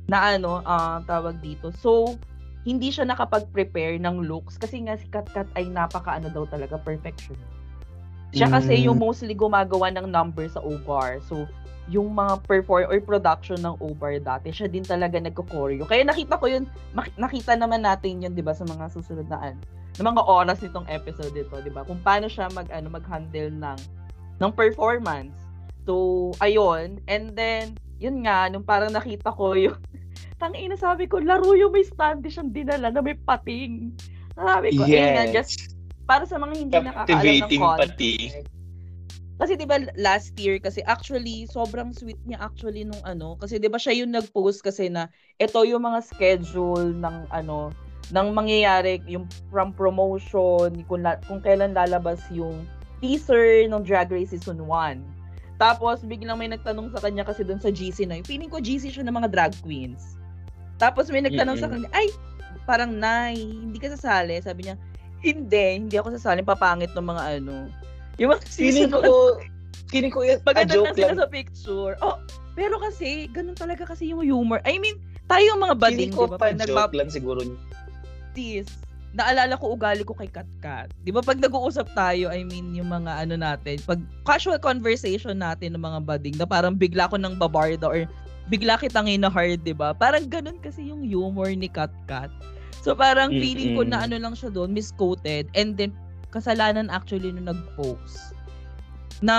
[0.08, 1.70] na ano ah, tawag dito.
[1.76, 2.16] So
[2.68, 6.76] hindi siya nakapag-prepare ng looks kasi nga si Kat Kat ay napaka ano daw talaga
[6.76, 7.36] perfection.
[8.36, 8.92] Siya kasi Mm.
[8.92, 11.24] yung mostly gumagawa ng number sa O-Bar.
[11.24, 11.48] So,
[11.88, 15.88] yung mga perform or production ng O-Bar dati, siya din talaga nagko-choreo.
[15.88, 19.56] Kaya nakita ko yun, mak- nakita naman natin yun, 'di ba, sa mga susunod na
[19.97, 21.88] ng mga oras nitong episode dito, 'di ba?
[21.88, 23.80] Kung paano siya mag ano mag-handle ng
[24.38, 25.34] ng performance.
[25.88, 29.80] So, ayun, and then yun nga, nung parang nakita ko yung
[30.41, 33.95] tangina sabi ko, laro yung may standee siyang dinala na may pating.
[34.38, 35.73] Sabi ko, ayun nga, just Yes.
[36.06, 37.95] para sa mga hindi nakakaalam ng concept.
[37.97, 38.12] pati.
[39.38, 43.69] Kasi 'di ba last year kasi actually sobrang sweet niya actually nung ano kasi 'di
[43.69, 47.69] ba siya yung nag-post kasi na ito yung mga schedule ng ano
[48.10, 52.65] ng mangyayari yung from promotion kung la, kung kailan lalabas yung
[52.97, 54.97] teaser ng Drag Race season 1.
[55.58, 58.21] Tapos biglang may nagtanong sa kanya kasi doon sa GC na.
[58.26, 60.17] Feeling ko GC siya ng mga drag queens.
[60.78, 61.73] Tapos may nagtanong sa Mm-mm.
[61.73, 62.13] kanya, ay,
[62.69, 64.38] parang Nay, hindi ka sasali.
[64.38, 64.76] Sabi niya,
[65.26, 66.45] hindi, hindi ako sasali.
[66.45, 67.69] Papangit ng mga ano.
[68.17, 69.38] Yung mga season ko,
[69.89, 71.19] feeling ko a Maganda joke sila lang.
[71.21, 71.93] sa picture.
[72.01, 72.17] Oh,
[72.58, 74.60] pero kasi, ganun talaga kasi yung humor.
[74.65, 74.97] I mean,
[75.30, 76.38] tayo yung mga bading, di ba?
[76.38, 77.45] pa joke lang siguro.
[78.38, 78.67] nagbabaptis,
[79.17, 80.93] naalala ko ugali ko kay Katkat.
[81.01, 85.73] Di ba pag nag-uusap tayo, I mean, yung mga ano natin, pag casual conversation natin
[85.73, 88.06] ng mga bading, na parang bigla ko nang babarda or
[88.47, 89.91] bigla kitang hard, di ba?
[89.97, 92.30] Parang ganun kasi yung humor ni Katkat.
[92.86, 95.91] So parang feeling ko na ano lang siya doon, misquoted, and then
[96.32, 98.38] kasalanan actually nung nag-post
[99.26, 99.38] na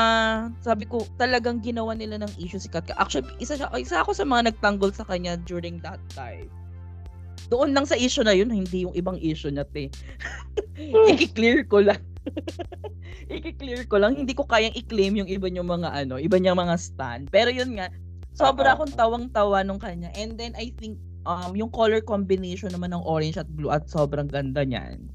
[0.59, 2.99] sabi ko talagang ginawa nila ng issue si Katka.
[2.99, 6.51] Actually, isa siya isa ako sa mga nagtanggol sa kanya during that time.
[7.49, 9.89] Doon lang sa issue na yun, hindi yung ibang issue niya, te.
[11.15, 12.03] I-clear ko lang.
[13.33, 14.19] I-clear ko lang.
[14.21, 17.33] Hindi ko kayang i-claim yung iba niyang mga ano, iba niyang mga stand.
[17.33, 17.89] Pero yun nga,
[18.37, 18.85] sobra Oo.
[18.85, 20.13] akong tawang-tawa nung kanya.
[20.19, 24.29] And then I think um yung color combination naman ng orange at blue at sobrang
[24.29, 25.09] ganda niyan.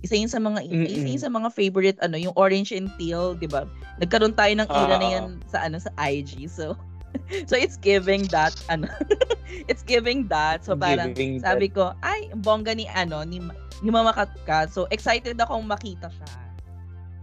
[0.00, 1.12] Isa yun sa mga isa Mm-mm.
[1.12, 3.68] yun sa mga favorite ano, yung orange and teal, 'di ba?
[4.00, 5.14] Nagkaroon tayo ng era na Oo.
[5.14, 6.48] yan sa ano sa IG.
[6.48, 6.72] So
[7.50, 8.88] so it's giving that ano
[9.70, 10.64] it's giving that.
[10.64, 13.44] So parang sabi ko, ay, bongga ni ano ni
[13.84, 14.72] ni Mama Katka.
[14.72, 16.28] So excited akong makita siya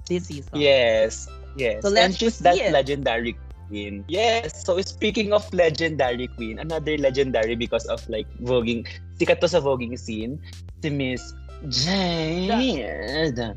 [0.08, 0.56] this season.
[0.56, 1.28] Yes.
[1.58, 1.82] Yes.
[1.84, 2.72] So, and she's see that it.
[2.72, 3.36] legendary
[3.68, 4.06] queen.
[4.08, 4.66] Yes.
[4.66, 8.88] So speaking of legendary queen, another legendary because of like voguing,
[9.20, 10.40] sikat to sa voguing scene,
[10.82, 11.34] si Miss
[11.66, 13.56] Jade.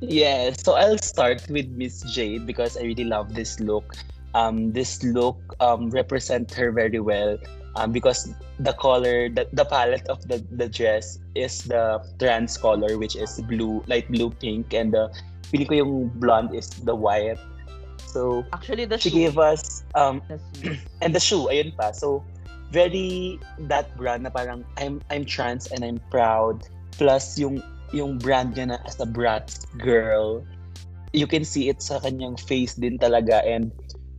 [0.00, 3.94] Yeah, So I'll start with Miss Jade because I really love this look.
[4.34, 7.38] Um, this look um represent her very well.
[7.76, 12.98] Um, because the color, the, the palette of the, the dress is the trans color,
[12.98, 15.08] which is blue, light blue pink, and the
[15.48, 17.38] feeling ko yung blonde is the white.
[18.04, 19.16] So, Actually, the she shoe.
[19.24, 20.38] gave us, um, the
[21.00, 21.92] and the shoe, ayun pa.
[21.92, 22.24] So,
[22.72, 26.68] very that brand na parang I'm I'm trans and I'm proud.
[26.98, 30.40] Plus yung yung brand niya na as a brat girl,
[31.12, 33.68] you can see it sa kanyang face din talaga and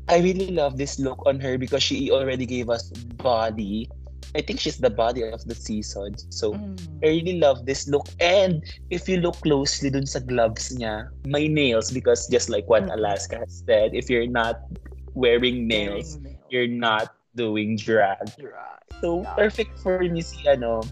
[0.05, 2.91] I really love this look on her because she already gave us
[3.23, 3.87] body.
[4.35, 6.17] I think she's the body of the season.
[6.29, 6.75] So, Mm.
[7.01, 8.09] I really love this look.
[8.19, 12.83] And if you look closely dun sa gloves niya, may nails because just like what
[12.89, 12.97] Mm.
[12.99, 14.67] Alaska has said, if you're not
[15.15, 16.49] wearing nails, Wearing nails.
[16.51, 18.27] you're not doing drag.
[18.41, 18.83] Right.
[18.99, 19.37] So, Yeah.
[19.39, 20.83] perfect for me si, ano,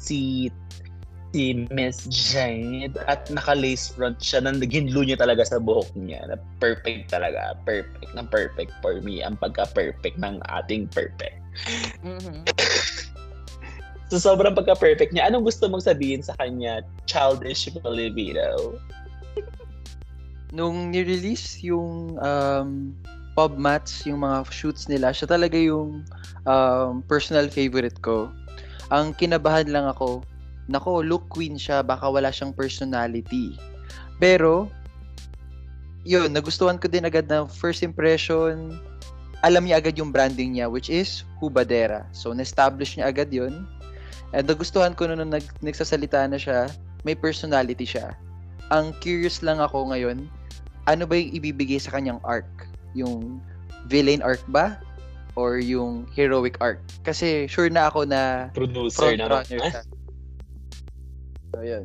[0.00, 0.48] si
[1.34, 6.38] si Miss Jade at naka-lace front siya na naging niya talaga sa buhok niya na
[6.62, 11.42] perfect talaga perfect na perfect for me ang pagka-perfect ng ating perfect
[12.06, 12.46] Mhm.
[14.14, 18.78] so sobrang pagka-perfect niya anong gusto mong sabihin sa kanya childish Filipino
[20.54, 22.94] nung ni-release yung um,
[23.34, 26.06] pub mats, yung mga shoots nila, siya talaga yung
[26.46, 28.30] um, personal favorite ko.
[28.94, 30.22] Ang kinabahan lang ako,
[30.68, 33.56] nako, look queen siya, baka wala siyang personality.
[34.18, 34.70] Pero,
[36.04, 38.76] yun, nagustuhan ko din agad na first impression,
[39.44, 42.08] alam niya agad yung branding niya, which is Hubadera.
[42.16, 43.68] So, na-establish niya agad yun.
[44.32, 46.72] And nagustuhan ko nung nag, nagsasalita na siya,
[47.04, 48.16] may personality siya.
[48.72, 50.24] Ang curious lang ako ngayon,
[50.88, 52.48] ano ba yung ibibigay sa kanyang arc?
[52.96, 53.40] Yung
[53.92, 54.80] villain arc ba?
[55.36, 56.80] Or yung heroic arc?
[57.04, 59.82] Kasi sure na ako na producer front runner siya.
[61.54, 61.84] So, yun.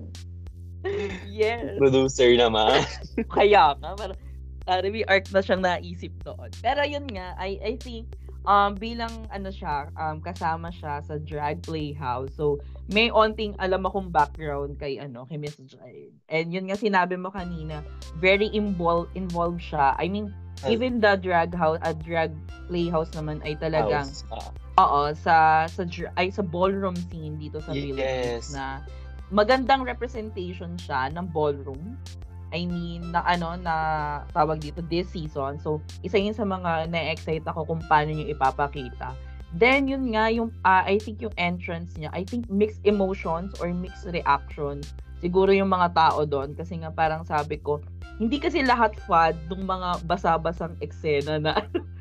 [1.27, 1.75] yes.
[1.75, 2.81] producer naman
[3.35, 4.19] Kaya nga, parang
[4.65, 6.49] uh, may arc na siyang naisip doon.
[6.63, 8.15] Pero yun nga, I, I think,
[8.49, 12.31] um, bilang ano siya, um, kasama siya sa drag playhouse.
[12.33, 12.57] So,
[12.89, 16.15] may onting alam akong background kay ano, kay Miss Jade.
[16.31, 17.85] And yun nga sinabi mo kanina,
[18.17, 19.93] very involved involved siya.
[19.99, 20.33] I mean,
[20.65, 22.33] even the drag house, a drag
[22.65, 24.25] playhouse naman ay talagang House.
[24.33, 24.49] Ah.
[24.79, 25.83] Oo, sa sa
[26.15, 28.55] ay sa ballroom scene dito sa Philippines Yes.
[28.55, 28.79] na
[29.29, 31.97] magandang representation siya ng ballroom.
[32.49, 33.75] I mean, na ano, na
[34.33, 35.61] tawag dito this season.
[35.61, 39.13] So, isa yun sa mga na-excite ako kung paano niyo ipapakita.
[39.53, 43.69] Then, yun nga, yung, ah, I think yung entrance niya, I think mixed emotions or
[43.69, 44.89] mixed reactions.
[45.21, 46.57] Siguro yung mga tao doon.
[46.57, 47.81] Kasi nga parang sabi ko,
[48.17, 51.53] hindi kasi lahat fad ng mga basa-basang eksena na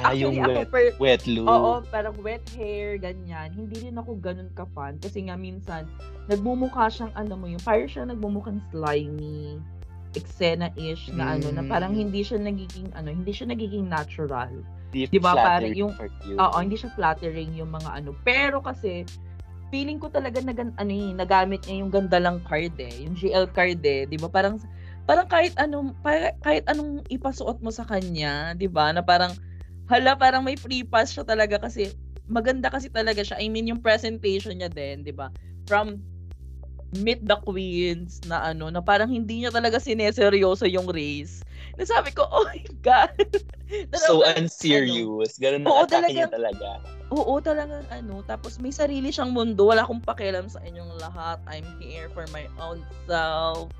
[0.00, 1.44] Ah, yung Actually, ako wet, per- wet loo.
[1.44, 3.52] Oo, parang wet hair, ganyan.
[3.52, 4.96] Hindi rin ako ganun ka-fan.
[4.96, 5.84] Kasi nga minsan,
[6.26, 9.60] nagmumukha siyang, ano mo yung, parang siya nagmumukhang slimy,
[10.12, 12.08] eksena-ish na ano, na parang Mm.
[12.08, 14.52] hindi siya nagiging, ano, hindi siya nagiging natural.
[14.92, 15.96] Di ba, parang yung-.
[16.36, 18.12] Oo, hindi siya flattering yung mga ano.
[18.22, 19.04] Pero kasi,
[19.72, 22.92] feeling ko talaga na, ano eh, nagamit niya yung ganda lang card eh.
[23.04, 24.04] Yung GL card eh.
[24.04, 24.28] Di ba?
[24.28, 24.60] Parang,
[25.08, 28.92] parang kahit anong, pa- kahit anong ipasuot mo sa kanya, di ba?
[28.92, 29.32] Na parang,
[29.92, 31.92] hala, parang may free pass siya talaga kasi,
[32.24, 33.36] maganda kasi talaga siya.
[33.36, 35.28] I mean, yung presentation niya din, di ba?
[35.68, 36.00] From
[36.92, 41.40] Meet the Queens na ano, na parang hindi niya talaga sineseryoso yung race.
[41.80, 43.12] Na sabi ko, oh my God.
[43.96, 45.40] So parang- unserious.
[45.40, 47.08] Ganun Oo, na atake niya talagang- talaga.
[47.08, 48.20] Oo, talagang ano.
[48.20, 49.64] Tapos may sarili siyang mundo.
[49.64, 51.40] Wala akong pakialam sa inyong lahat.
[51.48, 53.72] I'm here for my own self.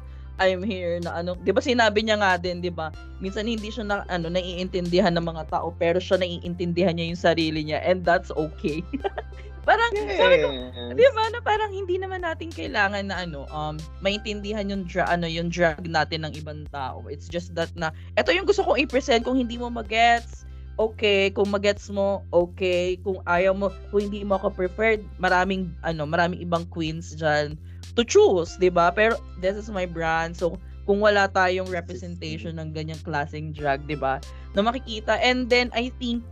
[0.43, 1.39] I'm here na ano.
[1.39, 2.91] 'Di ba sinabi niya nga din, 'di ba?
[3.23, 7.63] Minsan hindi siya na ano naiintindihan ng mga tao, pero siya naiintindihan niya yung sarili
[7.63, 8.83] niya and that's okay.
[9.69, 10.99] parang sabi ko, Yes.
[10.99, 15.31] 'di ba na parang hindi naman natin kailangan na ano um maintindihan yung dra- ano
[15.31, 17.07] yung drag natin ng ibang tao.
[17.07, 20.43] It's just that na ito yung gusto kong i-present kung hindi mo magets
[20.81, 26.09] okay, kung magets mo, okay, kung ayaw mo, kung hindi mo ako preferred, maraming ano,
[26.09, 27.55] maraming ibang queens diyan
[27.97, 28.93] to choose, 'di ba?
[28.93, 30.37] Pero this is my brand.
[30.37, 34.19] So kung wala tayong representation ng ganyang klaseng drag, 'di ba?
[34.57, 36.25] Na makikita and then I think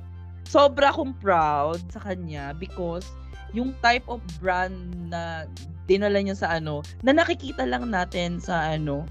[0.49, 3.07] sobra akong proud sa kanya because
[3.55, 5.47] yung type of brand na
[5.91, 9.07] dinala niya sa ano, na nakikita lang natin sa ano,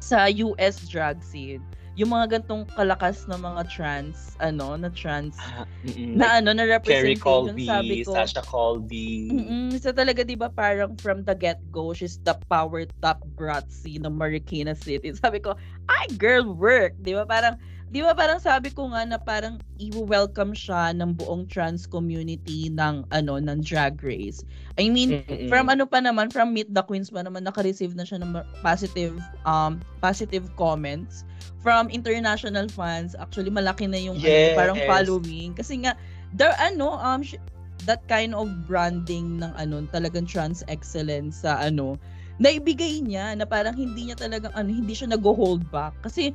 [0.00, 1.60] sa US drag scene.
[2.00, 6.16] Yung mga gantong kalakas na mga trans, ano, na trans, Ah, mm-mm.
[6.16, 8.12] na ano, na Carrie representation, Colby, sabi ko.
[8.16, 9.28] Sasha Colby.
[9.28, 14.16] Mm-mm, sa talaga 'di ba parang from the get-go she's the power top bratzy ng
[14.16, 15.12] Marikina City.
[15.20, 15.52] Sabi ko,
[15.92, 17.28] ay girl work, 'di ba?
[17.28, 17.60] Parang
[17.92, 23.04] 'di ba parang sabi ko nga na parang i-welcome siya ng buong trans community ng
[23.12, 24.40] ano ng drag race.
[24.80, 25.52] I mean, Mm-mm.
[25.52, 29.20] from ano pa naman from Meet the Queens pa naman naka-receive na siya ng positive
[29.44, 31.28] um positive comments
[31.60, 33.12] from international fans.
[33.16, 34.56] Actually malaki na yung ano, Yes.
[34.56, 35.92] parang following kasi nga
[36.32, 37.40] there ano um sh-
[37.84, 41.96] that kind of branding ng ano talagang trans excellence sa ano
[42.40, 46.32] naibigay niya na parang hindi niya talagang ano hindi siya nag-hold back kasi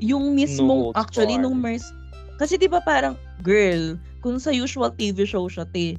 [0.00, 1.84] yung mismong holds actually nung mers
[2.36, 5.96] kasi 'di ba parang girl kung sa usual TV show siya te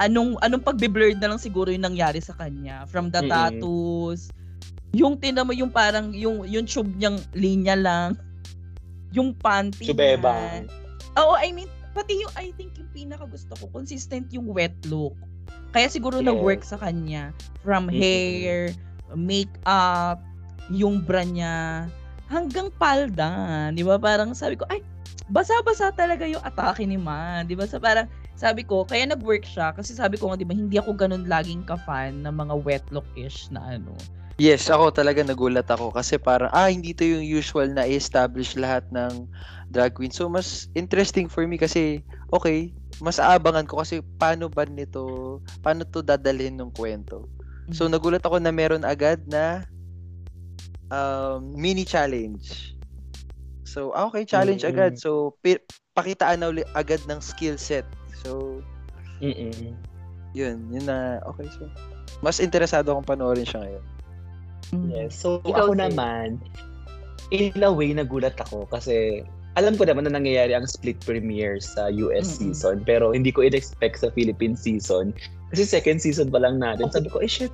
[0.00, 3.28] anong anong pagbe-blurred na lang siguro yung nangyari sa kanya from the Mm-mm.
[3.28, 4.32] tattoos
[4.90, 8.18] yung tina mo yung parang yung yung tube niyang linya lang
[9.10, 10.66] yung panty Subebang.
[10.66, 10.70] niya.
[11.18, 15.18] Oo, I mean, pati yung, I think yung pinaka gusto ko, consistent yung wet look.
[15.74, 16.30] Kaya siguro Yes.
[16.30, 17.34] nag-work sa kanya.
[17.66, 17.98] From Mm-mm.
[17.98, 18.70] hair,
[19.18, 20.22] makeup,
[20.70, 21.90] yung bra niya,
[22.30, 23.70] hanggang palda.
[23.74, 23.98] Di ba?
[23.98, 24.78] Parang sabi ko, ay,
[25.26, 27.50] basa-basa talaga yung atake ni Man.
[27.50, 27.66] Di ba?
[27.66, 28.06] Sa parang,
[28.38, 29.74] sabi ko, kaya nag-work siya.
[29.74, 33.50] Kasi sabi ko nga, di ba, hindi ako ganun laging ka-fan ng mga wet look-ish
[33.50, 33.90] na ano.
[34.40, 38.88] Yes, ako talaga nagulat ako kasi parang ah hindi to yung usual na i-establish lahat
[38.88, 39.28] ng
[39.68, 40.08] drag queen.
[40.08, 42.00] So mas interesting for me kasi
[42.32, 42.72] okay,
[43.04, 47.28] mas aabangan ko kasi paano ba nito, paano to dadalhin ng kwento.
[47.68, 47.92] So Mhm.
[47.92, 49.68] nagulat ako na meron agad na
[50.88, 52.72] um, mini challenge.
[53.68, 54.72] So ah, okay, challenge Mm.
[54.72, 54.92] agad.
[54.96, 55.62] So pi-
[55.92, 57.84] pakitaan na uli agad ng skill set.
[58.24, 58.64] So
[59.20, 59.76] Mm-mm.
[60.32, 61.68] yun, yun na okay so.
[62.24, 63.99] Mas interesado akong panoorin siya ngayon.
[64.70, 64.88] Mhm.
[64.90, 65.18] Yes.
[65.18, 65.82] So, Ikaw, ako Sid.
[65.82, 66.26] naman,
[67.30, 69.22] in a way, nagulat ako kasi
[69.58, 72.54] alam ko naman na nangyayari ang split premiere sa US Mm-mm.
[72.54, 75.10] season pero hindi ko in-expect sa Philippine season
[75.50, 76.86] kasi second season pa lang natin.
[76.94, 77.50] Sabi ko, eh shit,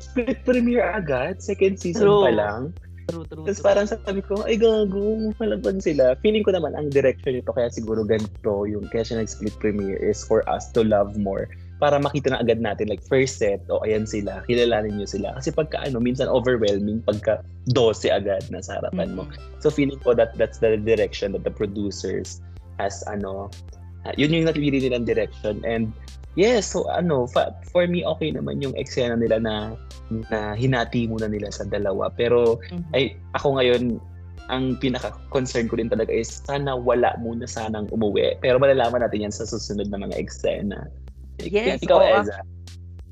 [0.00, 1.44] split premiere agad?
[1.44, 2.24] Second season True.
[2.24, 2.62] pa lang?
[3.06, 3.66] True, true, Tapos true.
[3.68, 6.16] parang sabi ko, ay gago, malaban sila.
[6.24, 10.24] Feeling ko naman ang direction nito kaya siguro ganito yung kaya siya nag-split premiere is
[10.24, 11.46] for us to love more
[11.76, 15.52] para makita na agad natin like first set o ayan sila kilalanin niyo sila kasi
[15.52, 19.60] pagka ano minsan overwhelming pagka 12 agad na sa harapan mo Mhm.
[19.60, 22.40] so feeling ko that that's the direction that the producers
[22.80, 23.52] has ano
[24.08, 25.92] uh, yun yung napili nilang direction and
[26.36, 29.54] yes so ano fa- for me okay naman yung eksena nila na
[30.32, 32.92] na hinati muna nila sa dalawa pero Mhm.
[32.96, 33.04] ay
[33.36, 33.84] ako ngayon
[34.46, 38.38] ang pinaka-concern ko din talaga is sana wala muna sanang umuwi.
[38.38, 40.86] Pero malalaman natin yan sa susunod na mga eksena.
[41.42, 42.16] Yes, Ikaw, oo.
[42.22, 42.40] Eza.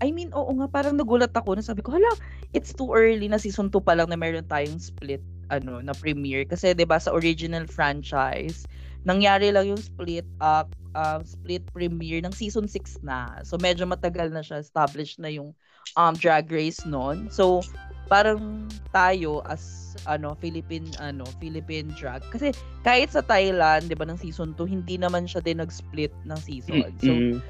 [0.03, 2.11] I mean, oo nga, parang nagulat ako na sabi ko, hala,
[2.53, 5.22] it's too early na season 2 pa lang na meron tayong split
[5.53, 8.64] ano na premiere kasi 'di ba sa original franchise
[9.05, 13.45] nangyari lang yung split up uh, split premiere ng season 6 na.
[13.45, 15.53] So medyo matagal na siya, established na yung
[16.01, 17.29] um drag race noon.
[17.29, 17.61] So
[18.09, 24.16] parang tayo as ano Philippine ano Philippine drag kasi kahit sa Thailand 'di ba ng
[24.16, 26.89] season 2 hindi naman siya din nag-split ng season.
[27.05, 27.41] So Mm-mm.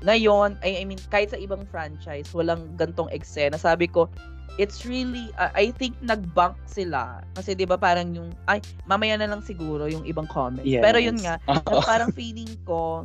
[0.00, 3.60] Ngayon, I, I mean, kahit sa ibang franchise, walang gantong eksena.
[3.60, 4.08] Sabi ko,
[4.56, 7.20] it's really, uh, I think nag-bank sila.
[7.36, 10.68] Kasi di ba parang yung, ay, mamaya na lang siguro yung ibang comments.
[10.68, 10.80] Yes.
[10.80, 11.36] Pero yun nga,
[11.90, 13.04] parang feeling ko,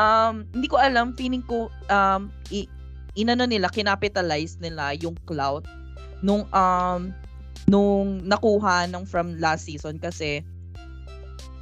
[0.00, 2.68] um, hindi ko alam, feeling ko, um, i-
[3.16, 5.68] inano nila, kinapitalize nila yung clout
[6.24, 7.12] nung, um,
[7.68, 10.40] nung nakuha ng from last season kasi,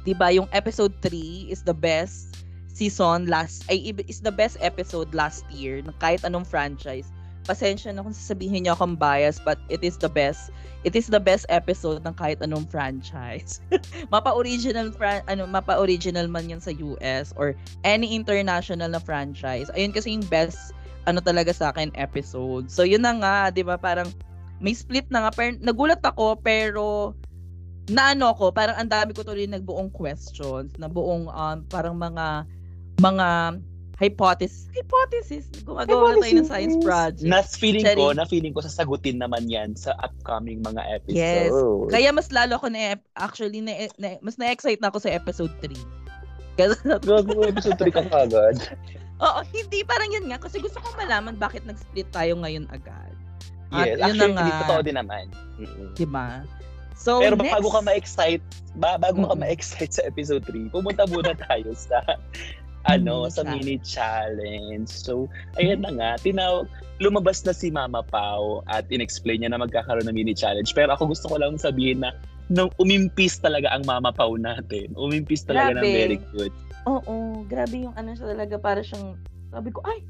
[0.05, 2.34] di ba yung episode 3 is the best
[2.75, 7.07] season last, ay, is the best episode last year ng kahit anong franchise.
[7.47, 10.51] Pasensya na kung sasabihin niyo akong bias, but it is the best.
[10.83, 13.63] It is the best episode ng kahit anong franchise.
[14.13, 17.55] mapa-original fran- ano mapa-original man 'yan sa US or
[17.87, 19.71] any international na franchise.
[19.77, 22.67] Ayun kasi yung best ano talaga sa akin episode.
[22.67, 23.77] So yun na nga, 'di ba?
[23.77, 24.09] Parang
[24.57, 27.13] may split na nga pero nagulat ako pero
[27.85, 32.49] naano ko, parang ang dami ko tuloy nagbuong questions, na buong um, parang mga
[32.99, 33.59] mga
[33.95, 37.23] hypothesis, hypothesis, gumagawa na tayo ng science project.
[37.23, 38.19] Nas feeling ko, Charing.
[38.19, 41.15] na feeling ko sasagutin naman yan sa upcoming mga episodes.
[41.15, 41.51] Yes.
[41.87, 45.71] Kaya mas lalo ako na actually na, na mas na-excite na ako sa episode 3.
[46.59, 46.75] Kasi
[47.07, 48.55] Gago episode 3 ka kagad.
[49.23, 53.15] Oo, hindi parang yun nga kasi gusto ko malaman bakit nag-split tayo ngayon agad.
[53.71, 54.59] At Yes, yun na actually, nga.
[54.67, 55.25] totoo din naman.
[55.55, 55.95] Mm-mm.
[55.95, 56.43] 'Di ba?
[56.95, 58.43] So Pero next, bago ka ma-excite,
[58.75, 59.39] ba, bago ka Mm-mm.
[59.39, 61.99] ma-excite sa episode 3, pumunta muna tayo sa
[62.85, 64.89] ano, Mini sa mini challenge.
[64.89, 66.69] So, ayan na nga, tinawag,
[67.03, 70.71] lumabas na si Mama Pau at inexplain niya na magkakaroon ng mini challenge.
[70.71, 72.15] Pero ako gusto ko lang sabihin na
[72.47, 74.93] nung umimpis talaga ang Mama Pau natin.
[74.95, 75.97] Umimpis talaga ng Grabe.
[75.97, 76.53] very good.
[76.85, 79.17] Oo, grabe yung ano siya talaga para siyang
[79.49, 80.05] sabi ko ay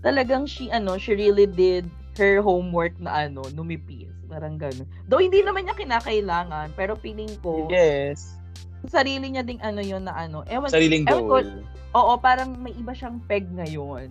[0.00, 1.84] talagang she ano, she really did
[2.16, 4.10] her homework na ano, numipis.
[4.24, 4.88] Parang gano'n.
[5.06, 8.40] Though hindi naman niya kinakailangan, pero feeling ko Yes.
[8.86, 10.42] Sarili niya ding ano yun na ano.
[10.46, 11.48] Ewan, Sariling ewan ko, goal.
[11.94, 14.10] oo, parang may iba siyang peg ngayon.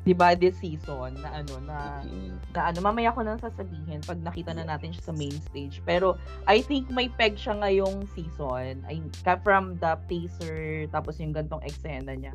[0.00, 2.32] 'Di ba this season na ano na Mm.
[2.50, 5.84] na ano, mamaya ko nang sasabihin pag nakita na natin siya sa main stage.
[5.84, 8.80] Pero I think may peg siya ngayong season.
[9.20, 12.32] Ka- from the pacer, tapos yung gantong eksena niya.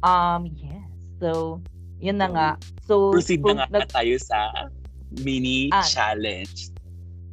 [0.00, 0.86] Um, yes.
[1.18, 1.58] So,
[1.98, 2.48] yun na nga.
[2.86, 4.70] So, Proceed kung na nga nag- tayo sa
[5.20, 5.82] mini Ah.
[5.82, 6.70] challenge.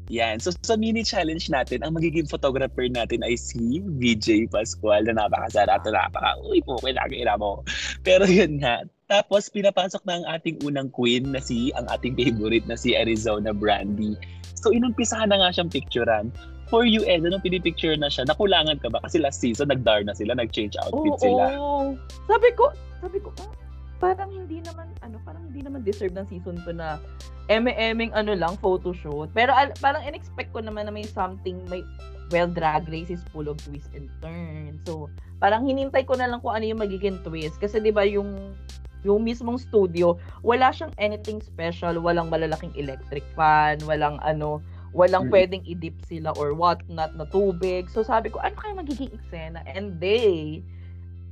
[0.08, 0.39] Yan.
[0.39, 5.91] So sa mini challenge natin, ang magiging photographer natin ay si VJ Pascual na napakasarato,
[5.91, 7.64] napaka, uy po, kailangan mo.
[8.08, 8.88] Pero yun nga.
[9.08, 13.51] Tapos pinapasok na ang ating unang queen na si, ang ating favorite na si Arizona
[13.51, 14.16] Brandy.
[14.55, 16.32] So inumpisahan na nga siyang picturean.
[16.68, 18.99] For you, Ed, nung pinipicture na siya, nakulangan ka ba?
[18.99, 21.43] Kasi last season, nag-dar na sila, nag-change outfit Oo, sila.
[21.55, 21.95] oo.
[22.28, 23.47] Sabi ko, sabi ko, ah,
[23.97, 27.01] parang hindi naman, ano, parang hindi naman deserve ng season 2 na
[27.47, 29.31] eme-eming ano lang, photoshoot.
[29.31, 31.81] Pero al- parang in-expect ko naman na may something, may,
[32.29, 34.83] well, Drag Race is full of twists and turns.
[34.83, 37.57] So, parang hinintay ko na lang kung ano yung magiging twist.
[37.57, 38.53] Kasi di ba yung
[39.05, 44.59] yung mismong studio, wala siyang anything special, walang malalaking electric fan, walang ano,
[44.91, 45.31] walang Mm.
[45.31, 47.87] pwedeng idip sila or what not na tubig.
[47.87, 49.63] So sabi ko, ano kaya magiging eksena?
[49.69, 50.59] And they,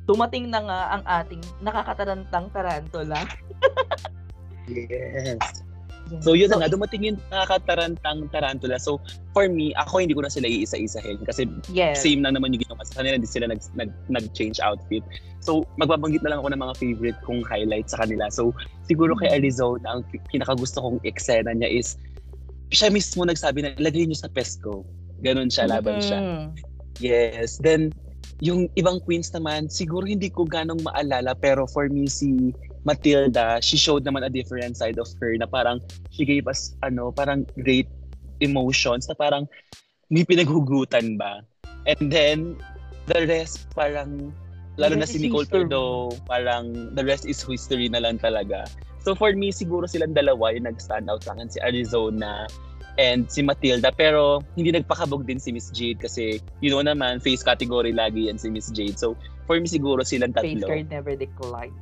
[0.05, 3.19] dumating na nga ang ating nakakatarantang tarantula.
[4.65, 5.61] Yes.
[6.21, 8.77] So yun na nga, dumating yung nakakatarantang tarantula.
[8.77, 9.01] So
[9.33, 12.01] for me, ako hindi ko na sila iisa-isahin kasi yes.
[12.01, 15.01] same lang naman yung ginawa sa kanila, hindi sila nag, nag, nag-change outfit.
[15.41, 18.29] So magbabanggit na lang ako ng mga favorite kong highlights sa kanila.
[18.29, 18.53] So
[18.85, 19.37] siguro kay Mhm.
[19.41, 21.97] Arizona, ang pinakagusto kong eksena niya is
[22.69, 24.85] siya mismo nagsabi na ilagay niyo sa Pesco.
[25.25, 26.21] Ganon siya, laban siya.
[26.21, 26.43] Mhm.
[27.01, 27.57] Yes.
[27.57, 27.89] Then,
[28.43, 32.51] yung ibang queens naman, siguro hindi ko ganong maalala, pero for me, si
[32.83, 35.79] Matilda, she showed naman a different side of her na parang
[36.11, 37.87] she gave us, ano, parang great
[38.43, 39.47] emotions na parang
[40.11, 41.41] may pinaghugutan ba.
[41.87, 42.59] And then,
[43.07, 44.35] the rest parang,
[44.75, 45.47] lalo na si Nicole.
[45.47, 48.67] Tordo, parang the rest is history na lang talaga.
[49.05, 52.49] So for me, siguro silang dalawa yung nag-stand out sa akin, si Arizona
[52.97, 53.91] and si Matilda.
[53.91, 58.39] Pero hindi nagpakabog din si Miss Jade kasi you know naman, face category lagi yan
[58.39, 58.97] si Miss Jade.
[58.99, 59.15] So
[59.45, 60.67] for me siguro silang Face tatlo.
[60.67, 61.75] card never decline.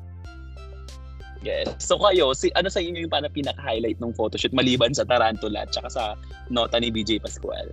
[1.43, 1.67] Yes.
[1.83, 5.75] So kayo, si, ano sa inyo yung parang pinaka-highlight ng photoshoot maliban sa Tarantula at
[5.75, 6.03] saka sa
[6.47, 7.67] nota ni BJ Pascual?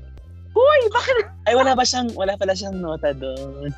[0.51, 1.31] Hoy, bakit?
[1.47, 3.71] Ay, wala pa siyang, wala pala siyang nota doon.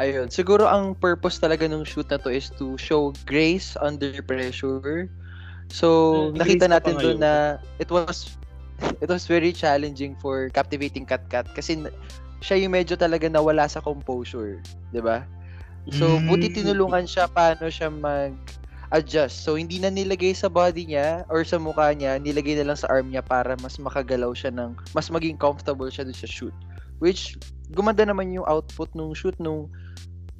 [0.00, 0.30] Ayun.
[0.30, 5.10] Siguro ang purpose talaga ng shoot na to is to show grace under pressure.
[5.70, 8.34] So, nakita natin doon na it was
[9.04, 11.78] it was very challenging for captivating Kat Kat kasi
[12.42, 14.58] siya yung medyo talaga nawala sa composure,
[14.90, 15.24] 'di ba?
[15.94, 16.54] So, buti Mm.
[16.60, 18.36] tinulungan siya paano siya mag
[18.90, 19.46] adjust.
[19.46, 22.90] So, hindi na nilagay sa body niya or sa mukha niya, nilagay na lang sa
[22.90, 26.54] arm niya para mas makagalaw siya ng, mas maging comfortable siya dun sa shoot.
[26.98, 27.38] Which,
[27.70, 29.70] gumanda naman yung output nung shoot nung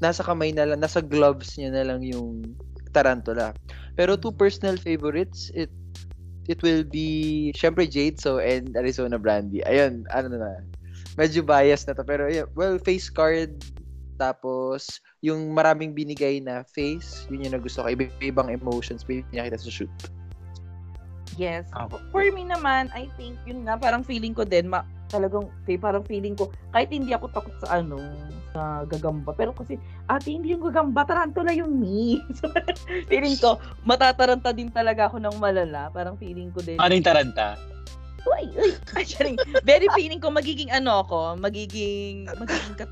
[0.02, 2.42] nasa kamay na lang, nasa gloves niya na lang yung
[2.92, 3.54] tarantula.
[3.94, 5.70] Pero two personal favorites, it
[6.50, 9.62] it will be, syempre Jade So and Arizona Brandy.
[9.62, 10.62] Ayun, ano na,
[11.14, 12.02] medyo biased na to.
[12.02, 13.62] Pero yeah, well, face card,
[14.18, 17.88] tapos yung maraming binigay na face, yun yung nagusto ko.
[17.88, 19.92] Iba- Ibang emotions pinakita sa shoot.
[21.38, 21.70] Yes.
[21.72, 22.02] Ako.
[22.10, 26.06] For me naman, I think, yun nga, parang feeling ko din, ma, talagang, okay, parang
[26.06, 27.98] feeling ko, kahit hindi ako takot sa ano,
[28.54, 32.22] sa gagamba, pero kasi, ate, hindi yung gagamba, tarantula yung me.
[33.10, 35.90] Feeling ko, matataranta din talaga ako ng malala.
[35.90, 37.58] Parang feeling ko din, Ano yung taranta?
[38.20, 39.34] uy, uy, charing.
[39.66, 42.90] very feeling ko, magiging ano ako, magiging, magiging kat,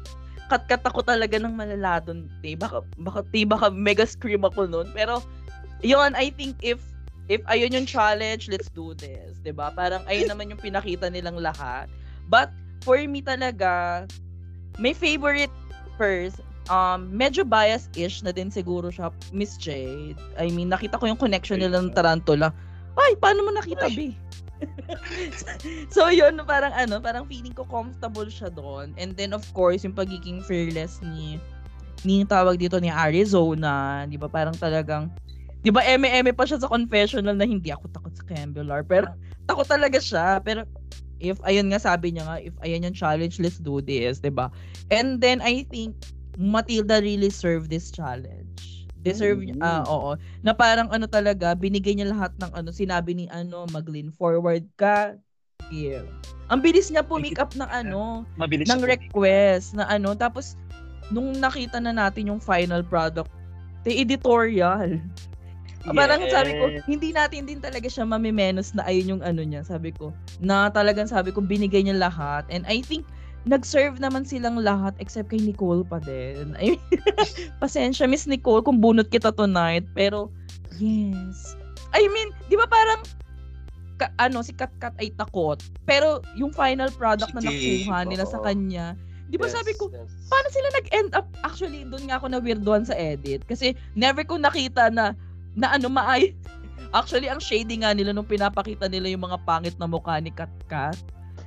[0.48, 2.26] kat-kat ako talaga ng malala dun.
[2.40, 2.56] Te.
[2.56, 4.88] Baka, baka, te, baka mega scream ako nun.
[4.96, 5.20] Pero,
[5.84, 6.80] yun, I think if
[7.28, 9.36] if ayun yung challenge, let's do this.
[9.44, 11.86] 'di ba Parang ayun naman yung pinakita nilang lahat.
[12.29, 12.53] But,
[12.85, 14.05] for me talaga,
[14.79, 15.53] may favorite
[15.97, 20.20] first, um, medyo bias-ish na din siguro siya, Miss Jade.
[20.37, 22.53] I mean, nakita ko yung connection nila ng Tarantula.
[22.95, 23.97] Ay, paano mo nakita, Ay.
[23.97, 24.01] B?
[25.95, 28.93] so, yun, parang ano, parang feeling ko comfortable siya doon.
[29.01, 31.41] And then, of course, yung pagiging fearless ni
[32.07, 34.31] ni tawag dito ni Arizona, 'di ba?
[34.31, 35.11] Parang talagang
[35.62, 39.11] 'di ba eme-eme pa siya sa confessional na hindi ako takot sa Cambular, pero
[39.49, 40.39] takot talaga siya.
[40.43, 40.62] Pero
[41.18, 44.50] if ayun nga sabi niya nga, if ayan yung challenge, let's do this, 'di ba?
[44.90, 45.98] And then I think
[46.38, 48.86] Matilda really served this challenge.
[49.02, 49.62] Deserve Mm.
[49.62, 54.10] ah oo, na parang ano talaga, binigay niya lahat ng ano, sinabi ni ano, mag-lean
[54.10, 55.14] forward ka,
[55.70, 56.06] give.
[56.48, 60.58] Ang bilis niya pumick up ng ano, Mabilis ng request na ano tapos
[61.08, 63.32] nung nakita na natin yung final product
[63.86, 65.00] the editorial
[65.83, 65.99] pumick.
[65.99, 66.85] parang sabi ko Yes.
[66.87, 71.07] hindi natin din talaga siya mamimenos na ayun yung ano niya sabi ko na talagang
[71.07, 73.07] sabi ko binigay niya lahat and I think
[73.47, 76.53] nag-serve naman silang lahat except kay Nicole pa din.
[76.61, 76.76] Ay,
[77.62, 79.89] pasensya, Miss Nicole, kung bunot kita tonight.
[79.97, 80.29] Pero,
[80.76, 81.57] yes.
[81.97, 83.01] I mean, di ba parang,
[83.97, 85.57] ka, ano, si Kat Kat ay takot.
[85.89, 88.93] Pero, yung final product na nakuha nila sa kanya,
[89.33, 90.29] di ba Yes, sabi ko, yes.
[90.29, 91.26] paano sila nag-end up?
[91.41, 93.49] Actually, doon nga ako na weirdoan sa edit.
[93.49, 95.16] Kasi, never ko nakita na,
[95.59, 96.38] na ano, maay.
[96.94, 100.48] Actually, ang shady nga nila nung pinapakita nila yung mga pangit na mukha ni Kat
[100.70, 100.96] Kat.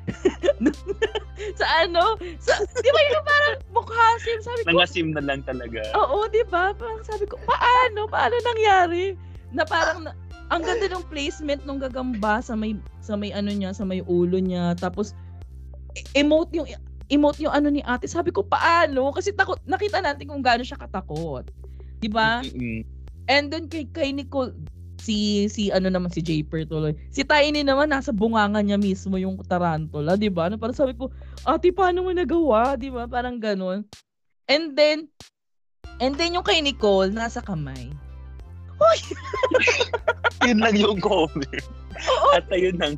[1.59, 2.19] sa ano?
[2.37, 4.37] Sa, di ba yung parang mukha sim?
[4.43, 5.81] Sabi ko, Nangasim na lang talaga.
[5.97, 6.75] oo, di ba?
[6.75, 8.05] Parang sabi ko, paano?
[8.11, 9.17] Paano nangyari?
[9.55, 10.13] Na parang, na,
[10.51, 14.37] ang ganda ng placement ng gagamba sa may, sa may ano niya, sa may ulo
[14.37, 14.75] niya.
[14.77, 15.15] Tapos,
[15.97, 16.67] e- emote yung,
[17.09, 18.05] emote yung ano ni ate.
[18.05, 19.09] Sabi ko, paano?
[19.15, 21.47] Kasi takot, nakita natin kung gaano siya katakot.
[21.97, 22.45] Di ba?
[22.45, 23.00] Mm-mm.
[23.31, 24.51] And then kay, kay Nicole,
[24.99, 26.93] si si ano naman si Japer tuloy.
[27.09, 30.51] Si Tiny naman nasa bunganga niya mismo yung tarantula, 'di ba?
[30.51, 31.07] Ano parang sabi ko,
[31.47, 33.07] "Ate, paano mo nagawa?" 'di ba?
[33.07, 33.87] Parang ganun.
[34.51, 35.07] And then
[36.03, 37.87] and then yung kay Nicole nasa kamay.
[40.45, 41.65] Yun lang yung comment.
[42.01, 42.97] Oo, At ayun lang.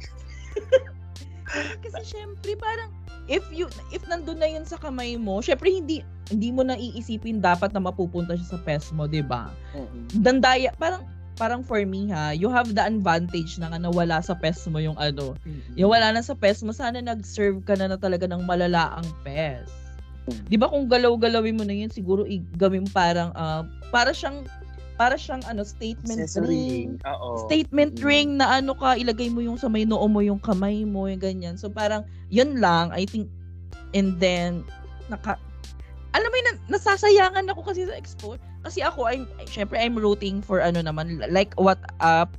[1.83, 2.89] kasi syempre parang
[3.27, 7.39] if you if nandun na yun sa kamay mo, syempre hindi hindi mo na iisipin
[7.39, 9.51] dapat na mapupunta siya sa pes mo, 'di ba?
[9.75, 10.23] Mhm.
[10.23, 11.03] Dandaya, parang
[11.33, 14.97] parang for me ha, you have the advantage na nga nawala sa pes mo yung
[15.01, 15.33] ano,
[15.73, 19.65] Yung wala na sa PES mo, sana nag-serve ka na na talaga ng malalaang PES.
[20.29, 20.39] Hmm.
[20.47, 24.45] 'Di ba kung galaw-galawin mo na yun, siguro i- gawin parang ah, para siyang
[24.93, 27.01] para siyang ano statement ring.
[27.01, 27.49] Oo.
[27.49, 28.05] Statement Mm.
[28.05, 31.21] ring na ano ka, ilagay mo yung sa may noo mo, yung kamay mo, yung
[31.21, 31.57] ganyan.
[31.57, 33.29] So parang yun lang, I think
[33.93, 34.61] and then
[35.09, 35.37] naka
[36.13, 38.37] alam mo yun, na- nasasayangan ako kasi sa expo.
[38.61, 42.29] Kasi ako, I'm, syempre, I'm rooting for ano naman, like what, uh,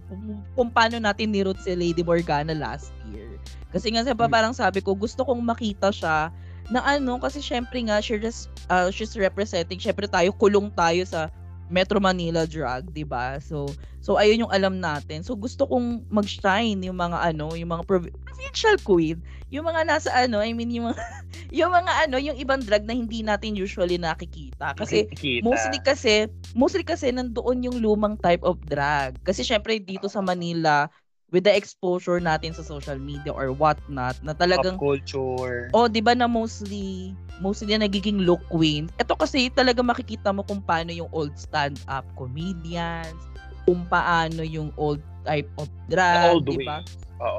[0.54, 3.26] kung paano natin ni-root si Lady Morgana last year.
[3.74, 4.14] Kasi nga, Hmm.
[4.14, 6.30] sabi, parang sabi ko, gusto kong makita siya
[6.70, 11.26] na ano, kasi syempre nga, she's, uh, she's representing, syempre tayo, kulong tayo sa
[11.74, 13.42] Metro Manila drug, 'di ba?
[13.42, 13.66] So
[13.98, 15.26] so ayun yung alam natin.
[15.26, 19.18] So gusto kong mag-shine yung mga ano, yung mga prov- provincial queen,
[19.50, 21.02] yung mga nasa ano, I mean yung mga
[21.58, 24.78] yung mga ano, yung ibang drug na hindi natin usually nakikita.
[24.78, 25.42] Kasi Nakikita.
[25.42, 26.12] mostly kasi
[26.54, 29.18] mostly kasi nandoon yung lumang type of drug.
[29.26, 30.86] Kasi syempre dito sa Manila,
[31.34, 35.66] with the exposure natin sa social media or whatnot na talagang Pop culture.
[35.74, 38.86] oh, 'di ba na mostly mostly na nagiging look queen.
[38.96, 43.18] Ito kasi talaga makikita mo kung paano yung old stand-up comedians,
[43.64, 46.84] kung paano yung old type of drag, old 'di ba?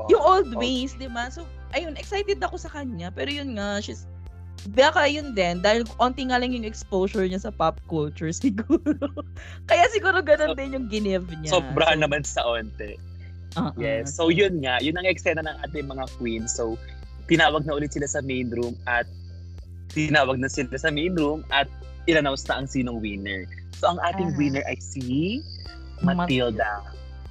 [0.09, 1.29] Yung old ways, 'di ba?
[1.29, 3.13] So, ayun, excited ako sa kanya.
[3.13, 4.09] Pero yun nga, she's
[4.65, 8.81] Baka yun din, dahil onti nga lang yung exposure niya sa pop culture siguro.
[9.69, 11.05] Kaya siguro ganun So- din yung give
[11.37, 11.51] niya.
[11.53, 12.97] Sobrahan So, naman sa onte.
[13.53, 13.77] uh-uh.
[13.77, 14.17] Yes.
[14.17, 16.57] So yun nga, yun ang eksena ng ating mga queens.
[16.57, 16.81] So
[17.29, 19.05] tinawag na ulit sila sa main room at
[19.91, 21.69] tinawag na sila sa main room at
[22.05, 23.45] in-announce na ang sinong winner.
[23.75, 24.37] So ang ating Ah.
[24.37, 25.39] winner ay si
[25.99, 26.81] Mat- Matilda.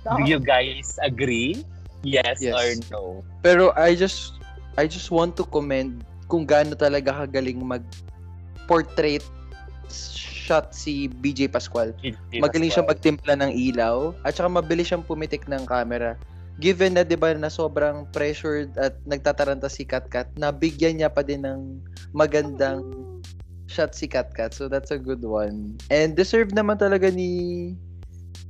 [0.04, 0.16] Oo.
[0.16, 1.64] Do you guys agree?
[2.04, 2.52] Yes, Yes.
[2.52, 3.02] or no?
[3.40, 4.36] Pero I just
[4.76, 7.84] I just want to commend kung gaano talaga kagaling mag
[8.66, 9.22] portrait
[10.44, 11.96] shot si BJ Pascual.
[12.34, 16.20] Magaling siya magtimpla ng ilaw at saka mabilis siyang pumitik ng camera.
[16.54, 21.42] Given na 'di ba na sobrang pressured at nagtataranta si Katkat, nabigyan niya pa din
[21.42, 21.80] ng
[22.14, 22.86] magandang
[23.66, 24.54] shot si Katkat.
[24.54, 25.76] So that's a good one.
[25.90, 27.74] And deserve naman talaga ni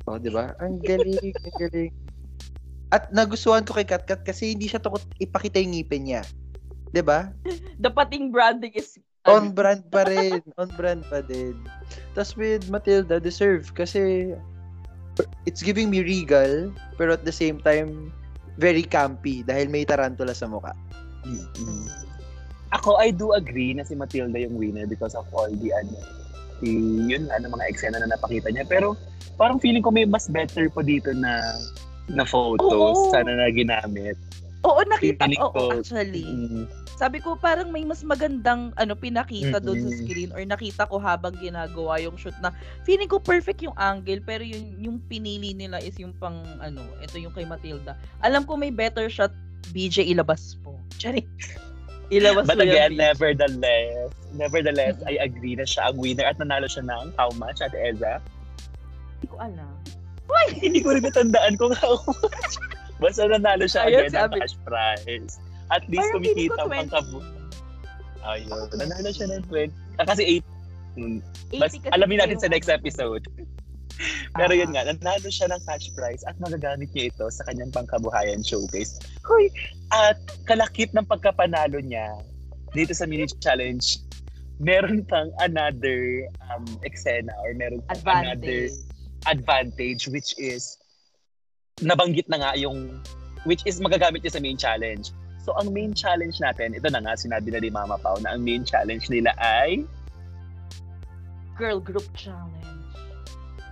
[0.04, 0.52] Oh, 'di ba?
[0.60, 1.92] Ang galing, ang galing.
[2.92, 6.22] At nagustuhan ko kay Katkat kasi hindi siya takot ipakita yung ngipin niya.
[6.92, 7.32] 'Di ba?
[7.82, 10.44] The pating branding is On brand pa rin.
[10.60, 11.56] On brand pa din.
[12.12, 13.72] Tapos with Matilda, deserve.
[13.72, 14.36] Kasi
[15.48, 16.68] it's giving me regal,
[17.00, 18.12] pero at the same time,
[18.60, 20.76] very campy dahil may tarantula sa mukha.
[22.75, 25.95] Ako, I do agree na si Matilda yung winner because of all the ano,
[26.59, 26.70] the,
[27.07, 28.66] yun ng mga eksena na napakita niya.
[28.66, 28.99] Pero
[29.39, 31.39] parang feeling ko may mas better pa dito na
[32.11, 33.11] na photos Oo.
[33.14, 34.18] sana na ginamit.
[34.64, 35.77] Oo, nakita ko.
[35.77, 36.25] actually.
[36.25, 36.64] Mm,
[36.95, 41.35] Sabi ko parang may mas magandang ano pinakita doon sa screen or nakita ko habang
[41.43, 42.55] ginagawa yung shoot na
[42.87, 47.18] feeling ko perfect yung angle pero yung yung pinili nila is yung pang ano, ito
[47.18, 47.99] yung kay Matilda.
[48.22, 49.35] Alam ko may better shot
[49.75, 50.79] BJ ilabas po.
[51.03, 51.27] Charing.
[52.12, 54.96] Ilabas But again, nevertheless, nevertheless.
[55.09, 58.20] I agree na siya ang winner at nanalo siya ng how much at Eza?
[59.20, 59.72] Hindi ko alam.
[60.61, 62.55] Hindi ko rin natandaan kung how much.
[63.00, 65.34] Basta nanalo siya Ayun, again ng sabi- cash prize.
[65.72, 66.92] At least Parang kumikita ang 20.
[66.92, 67.18] kabu.
[68.24, 69.72] Ayun, nanalo siya ng 20.
[69.96, 70.44] Ah, kasi 8.
[70.94, 71.18] Hmm.
[71.50, 72.78] 80 Bas, alamin natin sa next ano.
[72.78, 73.24] episode.
[74.38, 74.59] Pero Ah.
[74.59, 78.99] yun nga, nanalo siya ng cash prize at magagamit niya ito sa kanyang pangkabuhayan showcase.
[79.22, 79.49] Hoy!
[79.95, 82.11] At kalakip ng pagkapanalo niya
[82.74, 84.03] dito sa mini challenge,
[84.59, 88.76] meron pang another um, eksena or meron pang another Advantage.
[89.26, 90.78] advantage which is
[91.82, 92.99] nabanggit na nga yung
[93.47, 95.11] which is magagamit niya sa main challenge.
[95.45, 98.42] So ang main challenge natin, ito na nga sinabi na ni Mama Pao na ang
[98.42, 99.84] main challenge nila ay
[101.55, 102.74] Girl group challenge.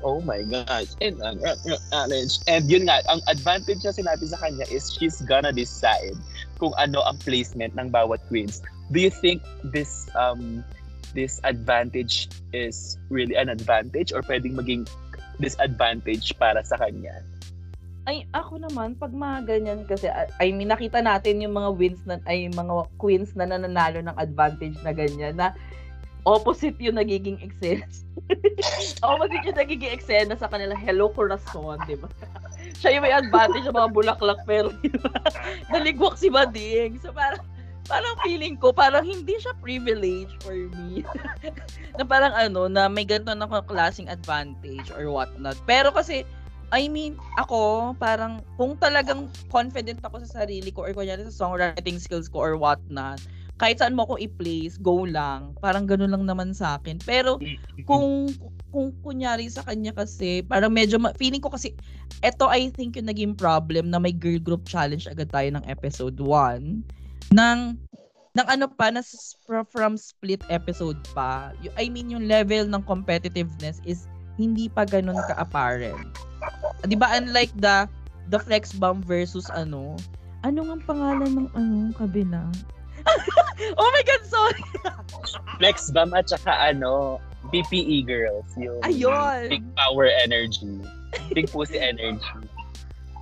[0.02, 0.98] Oh my gosh.
[1.00, 2.42] And uh, uh, challenge.
[2.50, 6.18] And yun nga, ang advantage na sinabi sa kanya is she's gonna decide
[6.58, 8.62] kung ano ang placement ng bawat queens.
[8.90, 10.66] Do you think this um
[11.14, 14.90] this advantage is really an advantage or pwedeng maging
[15.38, 17.22] disadvantage para sa kanya?
[18.02, 20.10] Ay, ako naman, pag mga ganyan kasi,
[20.42, 24.74] I mean, nakita natin yung mga wins na, ay, mga queens na nananalo ng advantage
[24.82, 25.54] na ganyan, na
[26.22, 27.86] opposite yung nagiging eksena.
[29.06, 32.06] opposite yung nagiging eksena sa kanila, hello corazon, di ba?
[32.78, 35.10] Siya yung may advantage sa mga bulaklak, pero di ba?
[35.74, 37.02] Naligwak si Bading.
[37.02, 37.42] So, parang,
[37.90, 41.02] parang feeling ko, parang hindi siya privilege for me.
[41.98, 45.58] na parang ano, na may ganito na klaseng advantage or whatnot.
[45.66, 46.22] Pero kasi,
[46.72, 51.98] I mean, ako, parang, kung talagang confident ako sa sarili ko or kunyari sa songwriting
[52.00, 53.20] skills ko or whatnot,
[53.60, 55.54] kahit saan mo ako i-place, go lang.
[55.60, 56.98] Parang ganun lang naman sa akin.
[57.04, 57.38] Pero,
[57.86, 58.32] kung,
[58.72, 61.76] kung kunyari sa kanya kasi, parang medyo, ma- feeling ko kasi,
[62.24, 66.18] eto I think yung naging problem na may girl group challenge agad tayo ng episode
[66.18, 67.60] 1, ng,
[68.32, 69.04] ng ano pa, na
[69.68, 71.52] from split episode pa.
[71.76, 74.08] I mean, yung level ng competitiveness is
[74.40, 76.08] hindi pa ganun ka-apparent.
[76.86, 77.86] 'Di ba unlike the
[78.32, 79.96] the flex bomb versus ano?
[80.42, 82.42] Ano nga ang pangalan ng ano kabila?
[83.80, 84.62] oh my god, sorry.
[85.58, 88.50] Flex Bam at saka ano, BPE girls.
[88.58, 89.50] Yung Ayun.
[89.50, 90.80] Big Power Energy.
[91.34, 92.22] Big Pussy Energy.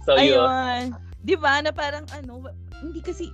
[0.05, 0.45] So yun.
[0.45, 0.83] Ayun.
[1.24, 2.49] 'Di ba na parang ano,
[2.81, 3.28] hindi kasi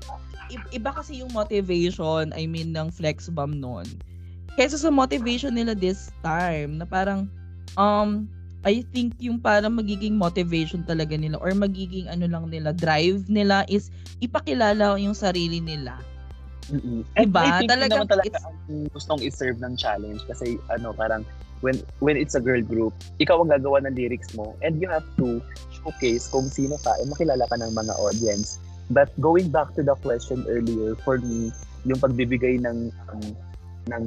[0.74, 3.86] iba kasi yung motivation, I mean ng flex bomb noon.
[4.56, 7.28] Kaysa sa motivation nila this time na parang
[7.76, 8.26] um
[8.66, 13.62] I think yung parang magiging motivation talaga nila or magiging ano lang nila, drive nila
[13.70, 16.02] is ipakilala yung sarili nila
[16.70, 17.42] And Diba?
[17.42, 21.22] I think yun Talagang naman talaga it's- ang gustong i-serve ng challenge kasi ano parang
[21.60, 22.92] when when it's a girl group,
[23.22, 25.40] ikaw ang gagawa ng lyrics mo and you have to
[25.72, 28.58] showcase kung sino ka and makilala ka ng mga audience.
[28.90, 31.50] But going back to the question earlier, for me,
[31.86, 33.26] yung pagbibigay ng um,
[33.86, 34.04] ng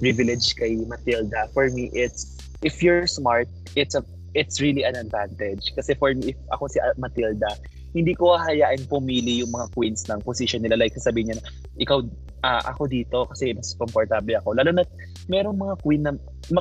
[0.00, 4.02] privilege kay Matilda, for me it's if you're smart, it's a
[4.34, 5.72] it's really an advantage.
[5.76, 7.54] Kasi for me, if ako si Matilda,
[7.90, 10.78] hindi ko hahayaan pumili yung mga queens ng position nila.
[10.78, 11.44] Like, sasabihin niya na,
[11.78, 11.98] ikaw,
[12.46, 14.54] ah, ako dito kasi mas comfortable ako.
[14.54, 14.84] Lalo na,
[15.26, 16.12] merong mga queen na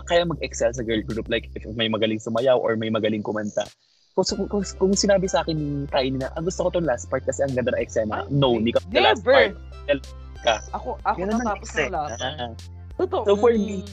[0.10, 1.30] kaya mag-excel sa girl group.
[1.30, 3.70] Like, if may magaling sumayaw or may magaling kumanta.
[4.18, 7.08] Kung, kung, kung, kung sinabi sa akin ni Kaini na, ah, gusto ko tong last
[7.14, 8.26] part kasi ang ganda ng eksena.
[8.34, 9.54] No, hindi ka the last part.
[10.40, 10.56] Ka.
[10.72, 12.20] Ako, ako Ganun ang natapos ng last.
[13.00, 13.24] Totoo.
[13.28, 13.86] So, for me,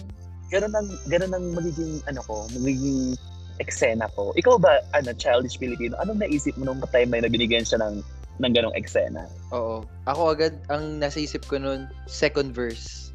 [0.50, 3.18] ganun ang ganun ang magiging ano ko, magiging
[3.58, 4.32] eksena ko.
[4.36, 5.96] Ikaw ba ano childish Filipino?
[6.02, 8.00] Anong naisip mo nung time na binigyan siya ng
[8.36, 9.24] ng ganong eksena?
[9.52, 9.84] Oo.
[10.04, 13.10] Ako agad ang nasa isip ko noon, second verse.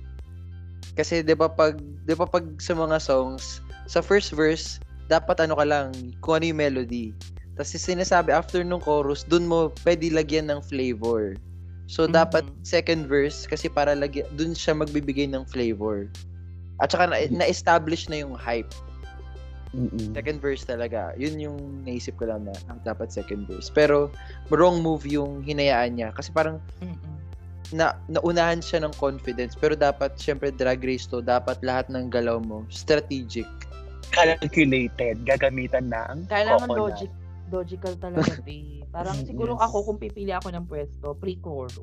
[0.98, 4.82] Kasi 'di ba pag 'di ba pag sa mga songs, sa first verse
[5.12, 5.92] dapat ano ka lang,
[6.24, 7.12] kung ano yung melody.
[7.60, 11.36] Tapos sinasabi after nung chorus, dun mo pwede lagyan ng flavor.
[11.92, 12.16] So Mhm.
[12.16, 16.08] dapat second verse kasi para lagyan dun siya magbibigay ng flavor.
[16.80, 18.72] At saka na, na-establish na yung hype.
[19.72, 20.12] Mm-mm.
[20.12, 21.16] Second verse talaga.
[21.16, 23.72] Yun yung naisip ko lang na ah, dapat second verse.
[23.72, 24.12] Pero
[24.52, 27.16] wrong move yung hinayaan niya kasi parang Mm-mm.
[27.72, 32.36] na naunahan siya ng confidence pero dapat syempre drag race to dapat lahat ng galaw
[32.36, 33.48] mo strategic
[34.12, 37.00] Calculated, gagamitan ng Kailangan coconut.
[37.00, 37.12] logic,
[37.48, 38.84] logical talaga, babe.
[38.92, 39.64] Parang siguro Yes.
[39.72, 41.80] ako, kung pipili ako ng pwesto, pre-chorus.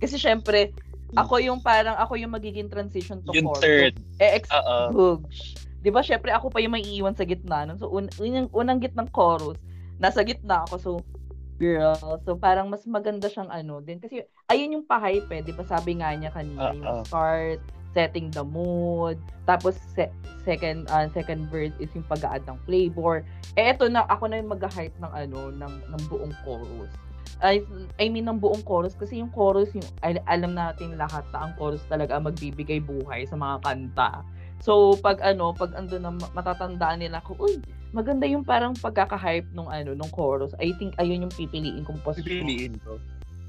[0.00, 0.72] Kasi syempre,
[1.12, 3.60] ako yung parang, ako yung magiging transition to Yung chorus.
[3.60, 3.94] third.
[4.18, 4.48] Eh, ex-.
[4.90, 5.61] Bugs.
[5.82, 7.66] Di ba, syempre, ako pa yung may iiwan sa gitna.
[7.66, 7.76] nun.
[7.76, 9.58] So, un- unang, unang gitnang chorus,
[9.98, 10.74] nasa gitna ako.
[10.78, 10.90] So,
[11.58, 12.22] girl.
[12.22, 13.98] So, parang mas maganda siyang ano din.
[13.98, 15.42] Kasi, ayun yung pa-hype eh.
[15.42, 17.02] Di ba, sabi nga niya kanina, yung Oo.
[17.02, 17.58] start,
[17.92, 19.18] setting the mood.
[19.44, 23.26] Tapos, se- second uh, second verse is yung pag-add ng flavor.
[23.58, 26.90] Eh, eto na, ako na yung mag-hype ng ano, ng, ng buong chorus.
[27.42, 27.58] I,
[27.98, 28.94] I mean, ng buong chorus.
[28.94, 33.26] Kasi yung chorus, yung, al- alam natin lahat na ang chorus talaga ang magbibigay buhay
[33.26, 34.22] sa mga kanta.
[34.62, 37.58] So, pag ano, pag ando na ma- matatandaan nila ko, uy,
[37.90, 40.54] maganda yung parang pagkaka-hype nung ano, nung chorus.
[40.62, 42.46] I think ayun yung pipiliin kong posisyon.
[42.46, 43.02] Pipiliin ko.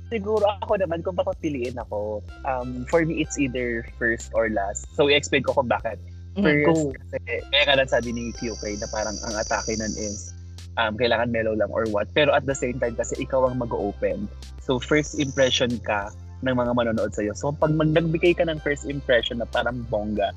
[0.09, 4.89] Siguro ako naman, kung papapiliin ako, um, for me, it's either first or last.
[4.97, 6.01] So, i-explain ko kung bakit.
[6.33, 6.73] Mm, First, go.
[6.97, 7.17] kasi,
[7.53, 10.33] kaya nga lang sabi ni QK na parang ang atake nun is
[10.81, 12.09] um, kailangan mellow lang or what.
[12.17, 14.25] Pero at the same time, kasi ikaw ang mag-open.
[14.65, 16.09] So, first impression ka
[16.41, 17.37] ng mga manonood sa'yo.
[17.37, 20.33] So, pag nagbigay ka ng first impression na parang bongga,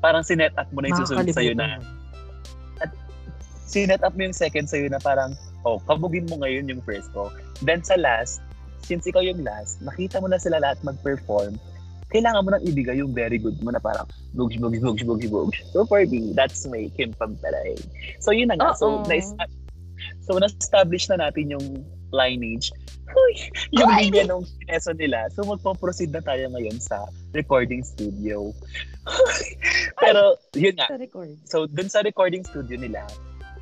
[0.00, 1.82] parang sinet up mo na yung susunod sa'yo na
[3.72, 5.32] sinet up mo yung second sa'yo na parang,
[5.64, 7.32] oh, kabugin mo ngayon yung first ko.
[7.64, 8.44] Then sa last,
[8.84, 11.56] since ikaw yung last, nakita mo na sila lahat mag-perform,
[12.12, 14.04] kailangan mo nang ibigay yung very good mo na parang
[14.36, 15.58] bugs, bugs, bugs, bugs, bugs.
[15.72, 17.80] So for me, that's my Kim Pagpalay.
[18.20, 18.76] So yun na nga.
[18.76, 19.08] So, Oo.
[20.22, 21.66] Na so na-establish na natin yung
[22.12, 22.70] lineage.
[23.12, 23.34] Uy,
[23.76, 25.28] yung linya nung sineso nila.
[25.34, 28.54] So magpo-proceed na tayo ngayon sa recording studio.
[29.98, 30.88] Pero yun nga.
[31.44, 33.02] So, dun sa recording studio nila,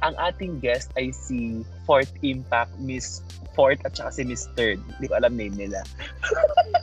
[0.05, 3.25] ang ating guest ay si Fourth Impact, Miss
[3.57, 4.79] Fourth at saka si Miss Third.
[4.97, 5.81] Hindi ko alam name nila.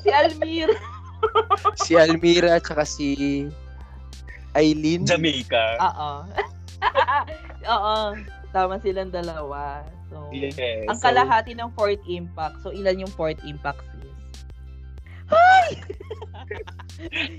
[0.08, 0.72] Si Almir.
[1.84, 3.08] si Almira at saka si
[4.56, 5.76] Eileen Jamaica.
[5.84, 6.12] Oo.
[7.76, 7.96] Oo.
[8.52, 9.84] Tama silang dalawa.
[10.08, 10.56] So, Yes.
[10.88, 12.64] ang So, kalahati ng fourth impact.
[12.64, 14.16] So, ilan yung fourth impact sis?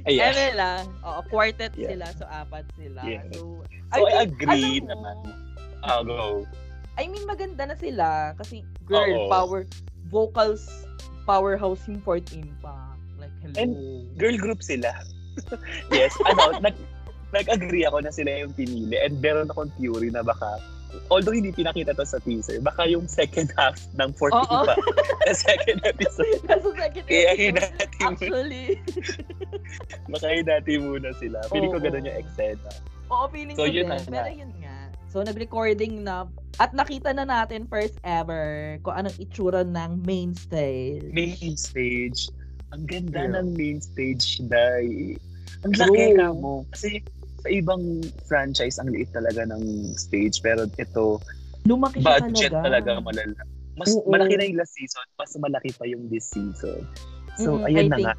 [0.09, 0.33] Ayan.
[0.33, 0.85] Eme lang.
[1.03, 1.97] Oo, quartet Yeah.
[1.97, 2.07] sila.
[2.15, 3.01] So, apat sila.
[3.03, 3.25] Yeah.
[3.33, 5.17] So, So, I think, agree mo, naman.
[5.81, 6.45] Ah, go.
[7.01, 8.37] I mean, maganda na sila.
[8.37, 9.33] Kasi, girl, Oo.
[9.33, 9.65] power,
[10.13, 10.69] vocals,
[11.25, 13.01] powerhouse yung fourth impact.
[13.17, 13.57] Like, hello.
[13.57, 13.73] And
[14.21, 14.93] Girl group sila.
[15.95, 16.13] yes.
[16.29, 16.77] Ano, nag,
[17.33, 18.99] nag-agree ako na sila yung pinili.
[19.01, 20.61] And meron akong theory na baka
[21.09, 24.45] although hindi pinakita to sa teaser, baka yung second half ng fourth Oo.
[24.45, 24.85] impact
[25.23, 26.41] na second episode.
[26.45, 27.41] Nasa second Kaya episode.
[27.41, 28.67] hinati mo, Actually.
[30.13, 31.39] baka hinati muna sila.
[31.49, 32.71] Feeling ko ganun yung eksena.
[33.09, 34.05] Oo, feeling So, ko yun din.
[34.07, 34.77] Pero yun nga.
[35.09, 36.29] So, nag-recording na.
[36.59, 41.07] At nakita na natin first ever kung anong itsura ng main stage.
[41.09, 42.29] main stage.
[42.69, 43.35] Ang ganda Yeah.
[43.41, 45.17] ng main stage, Day.
[45.65, 46.69] Ang laki ka mo.
[46.69, 47.01] Kasi
[47.39, 49.63] sa ibang franchise, ang liit talaga ng
[49.95, 50.43] stage.
[50.43, 51.23] Pero ito,
[51.65, 52.67] Lumaki budget talaga.
[52.83, 53.41] talaga malala.
[53.79, 54.11] Mas Oo.
[54.11, 56.83] malaki na yung last season, mas malaki pa yung this season.
[57.39, 58.15] So, Mm, ayun I na think- nga.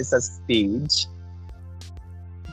[0.00, 0.96] Sa stage.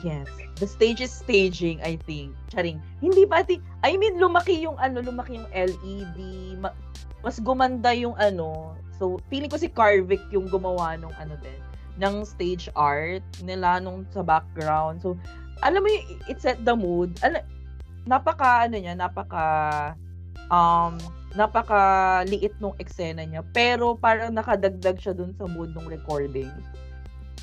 [0.04, 0.28] Yes.
[0.58, 2.34] The stage is staging, I think.
[2.50, 2.82] Charing.
[2.98, 6.18] Hindi ba, I think, I mean, lumaki yung ano, lumaki yung LED.
[6.58, 6.74] Ma-
[7.22, 11.62] mas gumanda yung ano, So, feeling ko si Carvick yung gumawa nung ano din,
[12.02, 14.98] ng stage art nila nung sa background.
[14.98, 15.14] So,
[15.62, 17.14] alam mo, y- it set the mood.
[17.22, 17.44] Al-
[18.08, 19.44] napaka, ano niya, napaka,
[20.48, 20.96] um,
[21.36, 21.80] napaka
[22.24, 23.44] liit nung eksena niya.
[23.52, 26.48] Pero parang nakadagdag siya dun sa mood ng recording.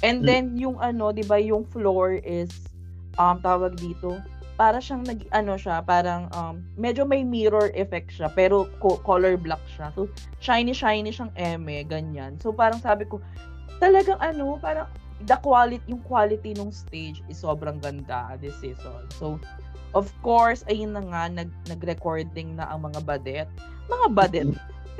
[0.03, 0.25] And Mm.
[0.25, 2.51] then, yung ano, di ba, yung floor is,
[3.15, 4.19] um, tawag dito,
[4.55, 9.35] para siyang nag, ano siya, parang, um, medyo may mirror effect siya, pero co- color
[9.35, 9.91] black siya.
[9.91, 10.07] So,
[10.39, 12.39] shiny-shiny siyang eme, ganyan.
[12.39, 13.19] So, parang sabi ko,
[13.83, 14.87] talagang ano, parang,
[15.23, 19.07] the quality, yung quality ng stage is sobrang ganda this season.
[19.15, 19.39] So,
[19.95, 23.47] of course, ayun na nga, nag, nag-recording na ang mga badet.
[23.87, 24.49] Mga badet.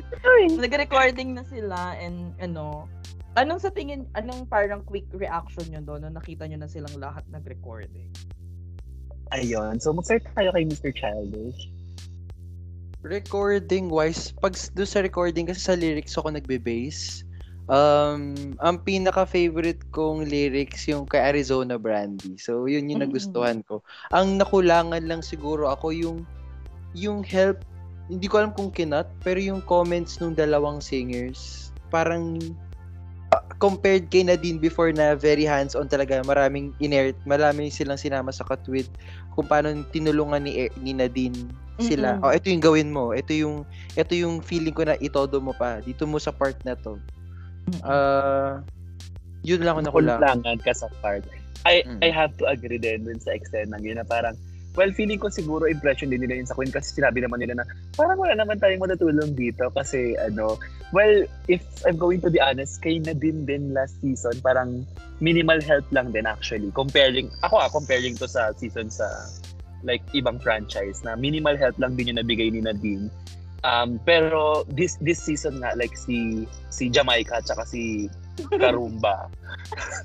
[0.64, 2.88] nag-recording na sila and ano,
[3.36, 7.28] anong sa tingin, anong parang quick reaction nyo doon nung nakita nyo na silang lahat
[7.28, 8.08] nag-recording?
[9.36, 9.84] Ayun.
[9.84, 10.96] So, mag-start tayo kay Mr.
[10.96, 11.68] Childish.
[13.06, 17.25] Recording wise, pag doon sa recording kasi sa lyrics ako nagbe-base.
[17.66, 22.38] Um, ang pinaka favorite kong lyrics yung kay Arizona Brandy.
[22.38, 23.10] So, yun yung Mm.
[23.10, 23.82] nagustuhan ko.
[24.14, 26.18] Ang nakulangan lang siguro ako yung
[26.94, 27.60] yung help
[28.06, 32.38] hindi ko alam kung kinat, pero yung comments nung dalawang singers, parang
[33.34, 38.46] uh, compared kay Nadine before na very hands-on talaga, maraming inert, marami silang sinama sa
[38.46, 38.86] katwid
[39.34, 41.50] kung paano tinulungan ni, ni Nadine
[41.82, 42.22] sila.
[42.22, 42.30] Mm-mm.
[42.30, 43.12] Oh, ito yung gawin mo.
[43.12, 43.66] Ito yung
[43.98, 45.82] ito yung feeling ko na itodo mo pa.
[45.82, 47.02] Dito mo sa part na to.
[47.86, 48.62] Ah,
[49.46, 50.20] yun lang ako nakulang.
[50.22, 51.26] Kulangan ka sa part.
[51.66, 51.98] I, Mm.
[52.06, 54.38] I have to agree din dun sa extent yun na parang
[54.76, 57.66] Well, feeling ko siguro impression din nila yun sa Queen kasi sinabi naman nila na
[57.96, 60.60] parang wala naman tayong matutulong dito kasi ano,
[60.92, 64.84] well, if I'm going to be honest, kay na din din last season, parang
[65.24, 66.76] minimal help lang din actually.
[66.76, 69.08] Comparing, ako ah, comparing to sa season sa
[69.88, 73.08] like ibang franchise na minimal help lang din yung nabigay ni Nadine.
[73.66, 78.06] Um, pero this this season nga like si si Jamaica at saka si
[78.62, 79.26] Karumba.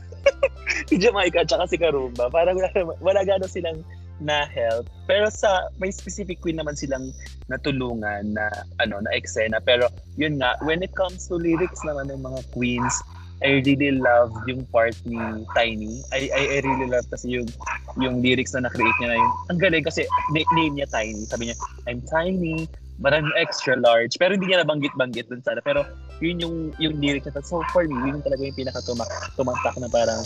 [0.88, 3.84] si Jamaica at saka si Karumba, parang wala, wala gano'n silang
[4.20, 4.88] na help.
[5.04, 7.12] Pero sa may specific queen naman silang
[7.52, 8.48] natulungan na
[8.80, 9.60] ano na eksena.
[9.60, 12.96] Pero yun nga, when it comes to lyrics naman ng mga queens,
[13.40, 15.16] I really love yung part ni
[15.56, 16.04] Tiny.
[16.12, 17.48] I I, I really love kasi yung
[18.00, 21.24] yung lyrics na na-create niya na yung ang galing kasi na- name niya Tiny.
[21.24, 21.56] Sabi niya,
[21.88, 22.68] I'm tiny,
[23.00, 24.20] but I'm extra large.
[24.20, 25.64] Pero hindi niya nabanggit-banggit dun sana.
[25.64, 25.88] Pero
[26.20, 27.40] yun yung yung lyrics niya.
[27.42, 28.84] So for me, yun yung talaga yung pinaka
[29.34, 30.20] tumatak na parang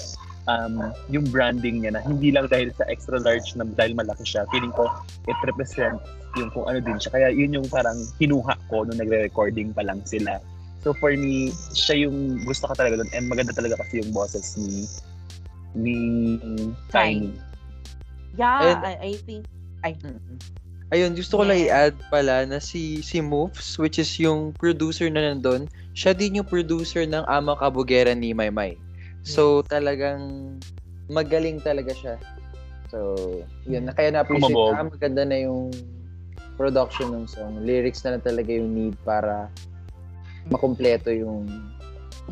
[0.50, 4.44] um, yung branding niya na hindi lang dahil sa extra large na dahil malaki siya.
[4.50, 4.90] Feeling ko
[5.30, 6.02] it represents
[6.34, 7.14] yung kung ano din siya.
[7.14, 10.42] Kaya yun yung parang kinuha ko nung nagre-recording pa lang sila.
[10.82, 14.58] So for me, siya yung gusto ko talaga doon and maganda talaga kasi yung boses
[14.60, 14.84] ni
[15.72, 15.96] ni
[16.92, 17.32] Tiny.
[18.34, 19.46] Yeah, And- I, I think,
[19.86, 20.38] ay, Mhm.
[20.94, 25.34] Ayun, gusto ko lang i-add pala na si si Moves, which is yung producer na
[25.34, 28.78] nandun, siya din yung producer ng Ama Kabugera ni Maymay.
[29.26, 30.54] So, talagang
[31.10, 32.14] magaling talaga siya.
[32.94, 33.18] So,
[33.66, 35.74] yun, kaya na-appreciate na, ah, maganda na yung
[36.54, 37.66] production ng song.
[37.66, 39.50] Lyrics na lang talaga yung need para
[40.54, 41.50] makumpleto yung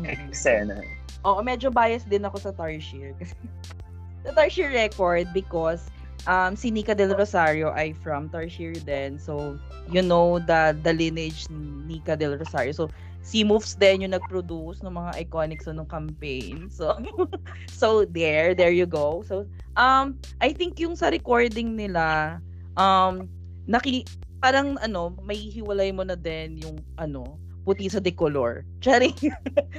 [0.07, 0.79] Eksena.
[1.27, 3.11] Oo, medyo biased din ako sa Tarsier.
[3.19, 3.35] Kasi
[4.25, 5.85] sa Tarsier record because
[6.27, 9.19] um, si Nika Del Rosario ay from Tarsier din.
[9.19, 9.57] So,
[9.91, 12.71] you know the, the lineage ni Nika Del Rosario.
[12.71, 12.89] So,
[13.23, 16.67] si Moves din yung nag-produce ng mga iconic so ng campaign.
[16.67, 16.99] So,
[17.71, 19.23] so there, there you go.
[19.23, 19.47] So,
[19.79, 22.37] um, I think yung sa recording nila,
[22.75, 23.31] um,
[23.67, 24.03] naki,
[24.43, 28.67] parang ano, may hiwalay mo na din yung ano, puti sa decolor.
[28.83, 29.15] Charing.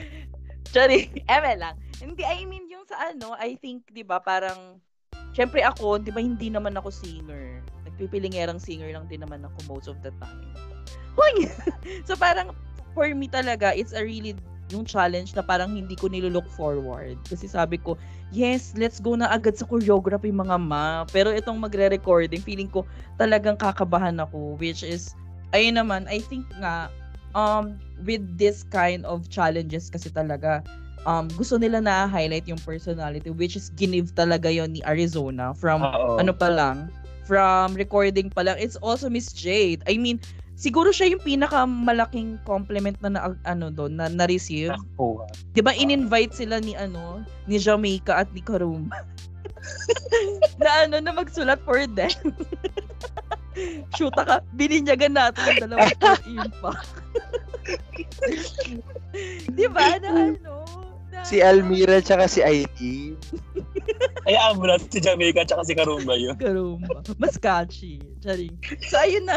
[0.75, 1.21] Charing.
[1.29, 1.77] Eme lang.
[2.01, 4.81] Hindi, I mean, yung sa ano, I think, di ba, parang,
[5.35, 7.61] syempre ako, di ba, hindi naman ako singer.
[7.85, 10.49] Nagpipilingerang singer lang din naman ako most of the time.
[11.19, 11.51] Hoy!
[12.09, 12.55] so, parang,
[12.95, 14.39] for me talaga, it's a really
[14.73, 17.21] yung challenge na parang hindi ko nilook forward.
[17.29, 18.01] Kasi sabi ko,
[18.33, 21.05] yes, let's go na agad sa choreography mga ma.
[21.13, 22.89] Pero itong magre-recording, feeling ko
[23.21, 24.57] talagang kakabahan ako.
[24.57, 25.13] Which is,
[25.53, 26.89] ayun naman, I think nga,
[27.37, 27.77] um,
[28.09, 30.65] with this kind of challenges kasi talaga,
[31.07, 35.85] um, gusto nila na highlight yung personality which is ginive talaga yon ni Arizona from
[35.85, 36.21] Oo.
[36.21, 36.89] ano pa lang,
[37.25, 38.57] from recording pa lang.
[38.61, 39.85] It's also Miss Jade.
[39.89, 40.21] I mean,
[40.57, 44.73] siguro siya yung pinakamalaking compliment na, na ano doon na na-receive.
[45.53, 49.05] 'Di ba in-invite sila ni ano, ni Jamaica at ni Karumba.
[50.61, 52.13] na ano na magsulat for them.
[53.95, 55.95] Shoot ka, bininyagan natin yung dalawang
[56.43, 56.91] impact.
[59.55, 60.84] 'Di ba na ano?
[61.23, 63.15] Si Almira tsaka si Aileen.
[64.27, 66.33] Ay, mo na si Jamaica at si Karumba yun.
[66.41, 67.05] Karumba.
[67.21, 68.01] Mas catchy.
[68.25, 68.57] Charing.
[68.89, 69.37] So, ayun na.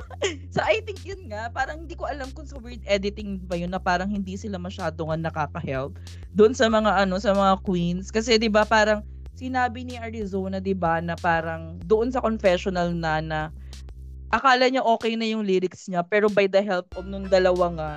[0.54, 3.68] so, I think yun nga, parang hindi ko alam kung sa word editing ba yun
[3.68, 6.00] na parang hindi sila masyado nga nakaka-help
[6.32, 8.08] doon sa mga ano, sa mga queens.
[8.08, 9.04] Kasi 'di ba parang
[9.36, 13.40] sinabi ni Arizona 'di ba na parang doon sa confessional na na
[14.32, 17.90] akala niya okay na yung lyrics niya pero by the help of nung dalawa nga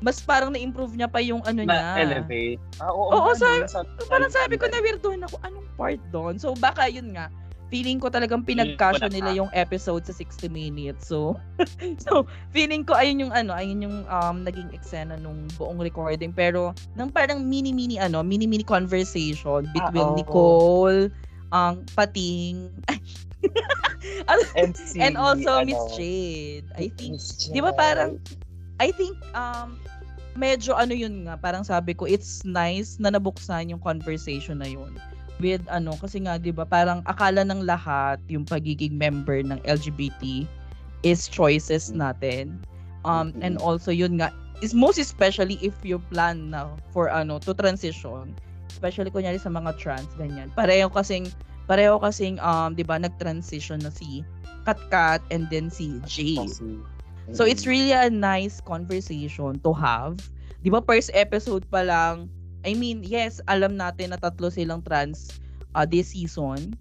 [0.00, 1.96] mas parang na-improve niya pa yung ano niya.
[1.96, 2.60] Na-elevate.
[2.78, 6.34] Ah, oo, Oo, nga, sabi- no, Parang sabi ko na weirdohan ako, anong part doon?
[6.36, 7.32] So baka yun nga,
[7.66, 11.10] feeling ko talagang pinagkasya nila yung episode sa 60 minutes.
[11.10, 11.34] So,
[12.04, 16.30] so feeling ko ayun yung ano, ayun yung um, naging eksena nung buong recording.
[16.30, 20.18] Pero, nang parang mini-mini ano, mini-mini conversation between Ah, oo.
[20.18, 21.00] Nicole,
[21.50, 22.70] ang pating,
[24.54, 26.66] And, si, and also ano, Miss Jade.
[26.78, 27.18] I think
[27.50, 28.18] Di ba parang,
[28.78, 29.78] I think, um,
[30.36, 34.94] medyo ano yun nga, parang sabi ko, it's nice na nabuksan yung conversation na yun.
[35.40, 40.48] With ano, kasi nga, di ba, parang akala ng lahat yung pagiging member ng LGBT
[41.04, 42.60] is choices natin.
[43.04, 44.32] Um, and also yun nga,
[44.64, 48.32] is most especially if you plan na for ano, to transition,
[48.72, 50.48] especially kunyari sa mga trans, ganyan.
[50.56, 51.28] Pareho kasing,
[51.68, 54.24] pareho kasing, um, di ba, nag-transition na si
[54.66, 56.50] Katkat and then si Jade.
[57.34, 60.18] So it's really a nice conversation to have.
[60.62, 62.30] 'Di ba first episode pa lang,
[62.66, 65.30] I mean, yes, alam natin na tatlo silang trans
[65.74, 66.74] uh, this season.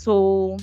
[0.00, 0.56] So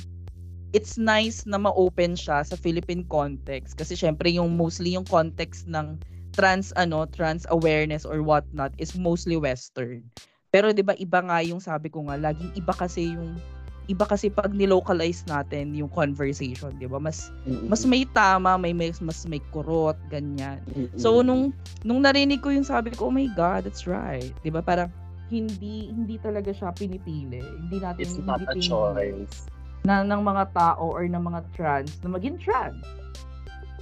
[0.76, 5.98] it's nice na ma-open siya sa Philippine context kasi syempre yung mostly yung context ng
[6.38, 10.06] trans ano, trans awareness or whatnot is mostly western.
[10.54, 13.42] Pero 'di ba iba nga yung sabi ko nga, laging iba kasi yung
[13.88, 17.00] iba kasi pag nilocalize natin yung conversation, 'di ba?
[17.00, 17.72] Mas Mm-mm.
[17.72, 20.60] mas may tama, may, may mas may kurot, ganyan.
[20.76, 21.00] Mm-mm.
[21.00, 21.56] So nung
[21.88, 24.32] nung narinig ko yung sabi ko, oh my god, that's right.
[24.44, 24.60] 'Di ba?
[24.60, 24.92] Parang
[25.28, 27.40] hindi hindi talaga siya pinipili.
[27.40, 29.48] Hindi natin It's hindi not a choice.
[29.88, 32.84] na ng mga tao or ng mga trans na maging trans.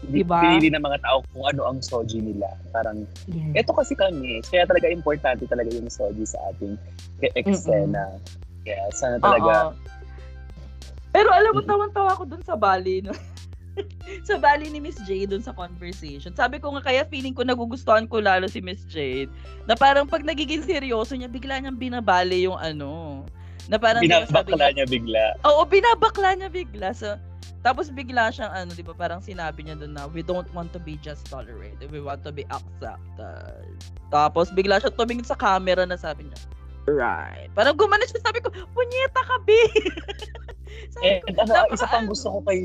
[0.05, 0.37] Hindi Diba?
[0.37, 2.45] Pinili ng mga tao kung ano ang soji nila.
[2.69, 3.65] Parang, Yes.
[3.65, 4.37] eto kasi kami.
[4.45, 6.77] Kaya talaga importante talaga yung soji sa ating
[7.25, 8.13] e- eksena.
[8.61, 9.73] Kaya sana talaga.
[9.73, 9.94] Oo.
[11.15, 11.69] Pero alam mo, Mm.
[11.71, 12.99] tawan-tawa ako dun sa Bali.
[12.99, 13.15] No?
[14.27, 16.35] sa Bali ni Miss Jade dun sa conversation.
[16.35, 19.31] Sabi ko nga, kaya feeling ko nagugustuhan ko lalo si Miss Jade.
[19.63, 23.23] Na parang pag nagiging seryoso niya, bigla niyang binabali yung ano.
[23.71, 25.39] Na parang Binabakla niya bigla.
[25.47, 26.91] Oo, binabakla niya bigla.
[26.91, 27.15] So,
[27.65, 30.77] tapos bigla siyang ano, di ba, parang sinabi niya doon na, we don't want to
[30.77, 33.73] be just tolerated, we want to be accepted.
[34.13, 36.37] Tapos bigla siya tumingin sa camera na sabi niya,
[36.87, 37.49] right.
[37.57, 39.49] Parang gumana siya, sabi ko, punyeta ka, B!
[40.95, 42.59] sabi ko, And ano, napaka- isa pang gusto ko kay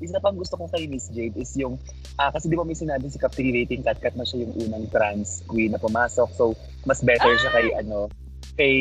[0.00, 1.78] isa pang gusto ko kay Miss Jade is yung
[2.18, 5.74] ah, kasi di ba may sinabi si captivating cat na siya yung unang trans queen
[5.74, 6.28] na pumasok.
[6.34, 6.54] So
[6.86, 8.10] mas better siya kay ano
[8.58, 8.74] kay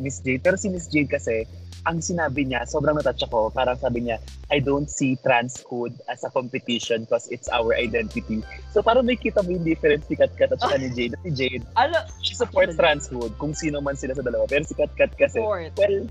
[0.00, 0.42] Miss Jade.
[0.44, 1.44] Pero si Miss Jade kasi
[1.84, 3.52] ang sinabi niya, sobrang natouch ako.
[3.52, 4.16] Parang sabi niya,
[4.48, 8.40] I don't see transhood as a competition because it's our identity.
[8.72, 11.16] So parang may kita mo yung difference ni Kat Kat at saka ni Jade.
[11.20, 14.48] Si Jade, Ala, she supports transhood kung sino man sila sa dalawa.
[14.48, 15.76] Pero si Kat Kat kasi, support.
[15.76, 16.08] well,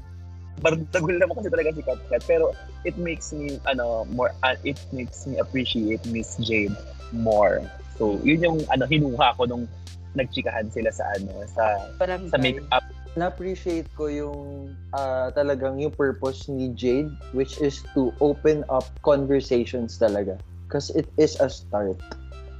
[0.61, 2.21] bardagul naman kasi talaga si Kat Kat.
[2.29, 2.53] Pero
[2.85, 6.77] it makes me, ano, more, uh, it makes me appreciate Miss Jade
[7.09, 7.65] more.
[7.97, 9.65] So, yun yung, ano, hinuha ko nung
[10.13, 12.85] nagchikahan sila sa, ano, sa, Parang sa make-up.
[13.13, 19.97] Na-appreciate ko yung ah, talagang yung purpose ni Jade which is to open up conversations
[20.01, 20.37] talaga.
[20.65, 21.99] Because it is a start.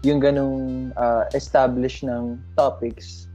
[0.06, 3.26] Yung ganong ah, establish ng topics.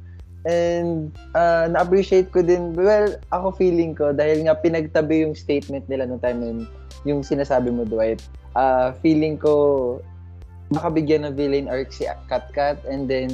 [0.46, 6.06] And ah, na-appreciate ko din well ako feeling ko dahil nga pinagtabi yung statement nila
[6.06, 6.58] nung time yun,
[7.02, 8.22] yung sinasabi mo Dwight
[8.54, 9.98] ah, feeling ko
[10.68, 13.30] makabigyan ng villain arc si Kat Kat and then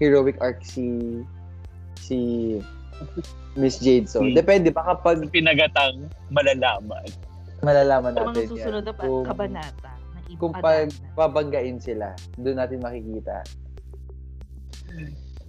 [0.00, 1.20] heroic arc si
[2.00, 2.18] si
[3.54, 4.06] Miss Jade.
[4.06, 4.70] So, Si- depende.
[4.70, 7.06] Baka pag Pinagatang malalaman.
[7.60, 9.92] malalaman Sa natin mga susunod na Kung, kabanata.
[9.92, 10.88] ng kung ipadaan.
[10.88, 13.36] pag babanggain sila, doon natin makikita.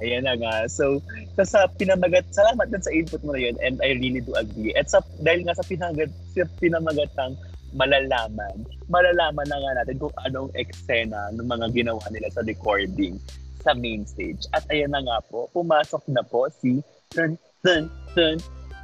[0.01, 0.65] Ayan na nga.
[0.65, 0.97] So,
[1.37, 4.73] sa, sa pinamagat, salamat din sa input mo na yun and I really do agree.
[4.73, 7.37] At sa, dahil nga sa, pinagat, sa pinamagatang
[7.71, 13.21] malalaman, malalaman na nga natin kung anong eksena ng mga ginawa nila sa recording
[13.61, 14.49] sa main stage.
[14.51, 18.37] At ayan na nga po, pumasok na po si Tun Tun Tun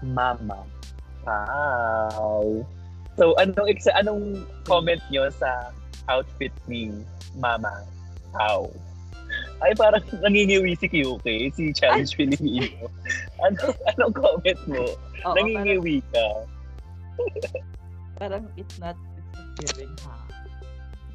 [0.03, 0.67] Mama
[1.23, 2.63] Pao.
[3.17, 5.71] So, anong, ekse- anong comment nyo sa
[6.11, 6.91] outfit ni
[7.39, 7.87] Mama
[8.35, 8.69] Pao?
[9.63, 11.25] Ay, parang nangingiwi si QK,
[11.55, 12.87] si Challenge Filipino.
[13.41, 14.85] Ano, anong comment mo?
[14.85, 16.27] Oo, parang, nangingiwi ka.
[18.21, 20.26] parang it's not, it's not giving, ha?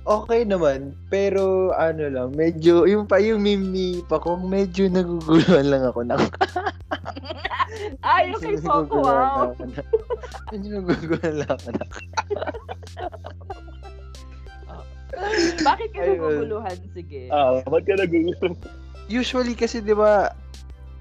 [0.03, 5.87] Okay naman, pero ano lang, medyo, yung pa yung meme ni Pakong, medyo naguguluhan lang
[5.87, 6.03] ako.
[6.03, 6.19] Ng,
[8.03, 9.55] Ay, okay, Poco, wow.
[10.51, 11.69] Medyo naguguluhan lang ako.
[11.71, 11.93] ng-
[15.63, 16.77] Bakit ka naguguluhan?
[16.97, 17.29] Sige.
[17.31, 18.57] Ah, ba't ka nagugulo?
[19.07, 20.33] Usually kasi 'di ba,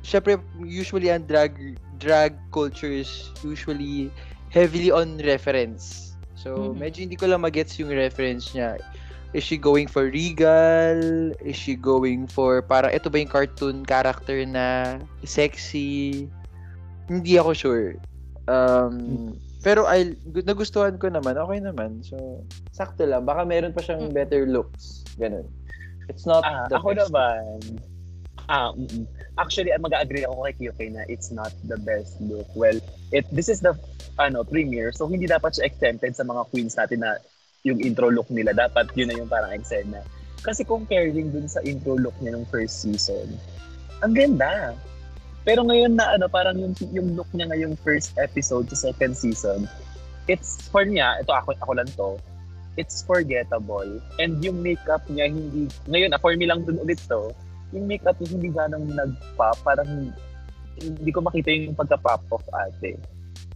[0.03, 4.11] syempre usually ang drag drag culture is usually
[4.52, 6.10] heavily on reference.
[6.41, 6.81] So, Mhm.
[6.81, 8.81] medyo hindi ko lang magets yung reference niya.
[9.31, 10.97] Is she going for regal?
[11.39, 16.26] Is she going for para ito ba yung cartoon character na sexy?
[17.07, 17.89] Hindi ako sure.
[18.49, 19.31] Um,
[19.61, 21.38] pero I nagustuhan ko naman.
[21.38, 22.01] Okay naman.
[22.03, 22.41] So,
[22.73, 23.23] sakto lang.
[23.23, 24.18] Baka meron pa siyang Mm.
[24.18, 25.05] better looks.
[25.15, 25.45] Ganun.
[26.09, 26.99] It's not Ah, the ako best.
[27.07, 27.55] naman.
[28.52, 29.08] Ah, mm-mm.
[29.40, 32.48] actually, mag-agree ako kay QK na it's not the best look.
[32.52, 32.80] Well,
[33.16, 33.78] it this is the
[34.20, 37.16] ano premiere, so hindi dapat siya exempted sa mga queens natin na
[37.64, 38.52] yung intro look nila.
[38.52, 40.03] Dapat yun na yung parang eksena.
[40.41, 43.30] Kasi comparing dun sa intro look niya nung first season,
[44.02, 44.74] ang ganda.
[45.41, 49.70] Pero ngayon na ano, parang yung, yung look niya ngayong first episode sa second season,
[50.30, 52.18] it's for niya, ito ako, ako lang to,
[52.78, 54.02] it's forgettable.
[54.22, 57.34] And yung makeup niya hindi, ngayon, for me lang dun ulit to,
[57.72, 60.11] yung makeup niya hindi ganong nag-pop, parang
[60.81, 62.98] hindi ko makita yung pagka-pop of ate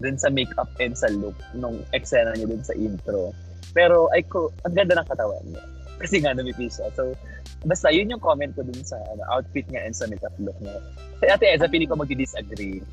[0.03, 3.31] dun sa makeup and sa look nung eksena niya dun sa intro.
[3.71, 5.63] Pero ay ko, ang ganda ng katawan niya.
[6.01, 6.91] Kasi nga namipis siya.
[6.91, 7.15] So,
[7.63, 10.75] basta yun yung comment ko dun sa ano, outfit niya and sa makeup look niya.
[11.23, 12.83] Sa ate Eza, pili ko magdi-disagree.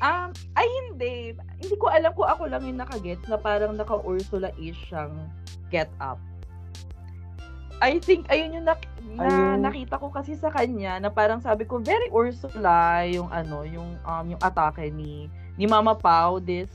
[0.00, 1.36] Um, ay hindi.
[1.60, 5.12] Hindi ko alam kung ako lang yung nakagets na parang naka-Ursula-ish siyang
[5.68, 6.16] get up.
[7.84, 11.80] I think ayun yung nak- na nakita ko kasi sa kanya na parang sabi ko
[11.80, 16.68] very Ursula yung ano yung um yung atake ni ni Mama Pau this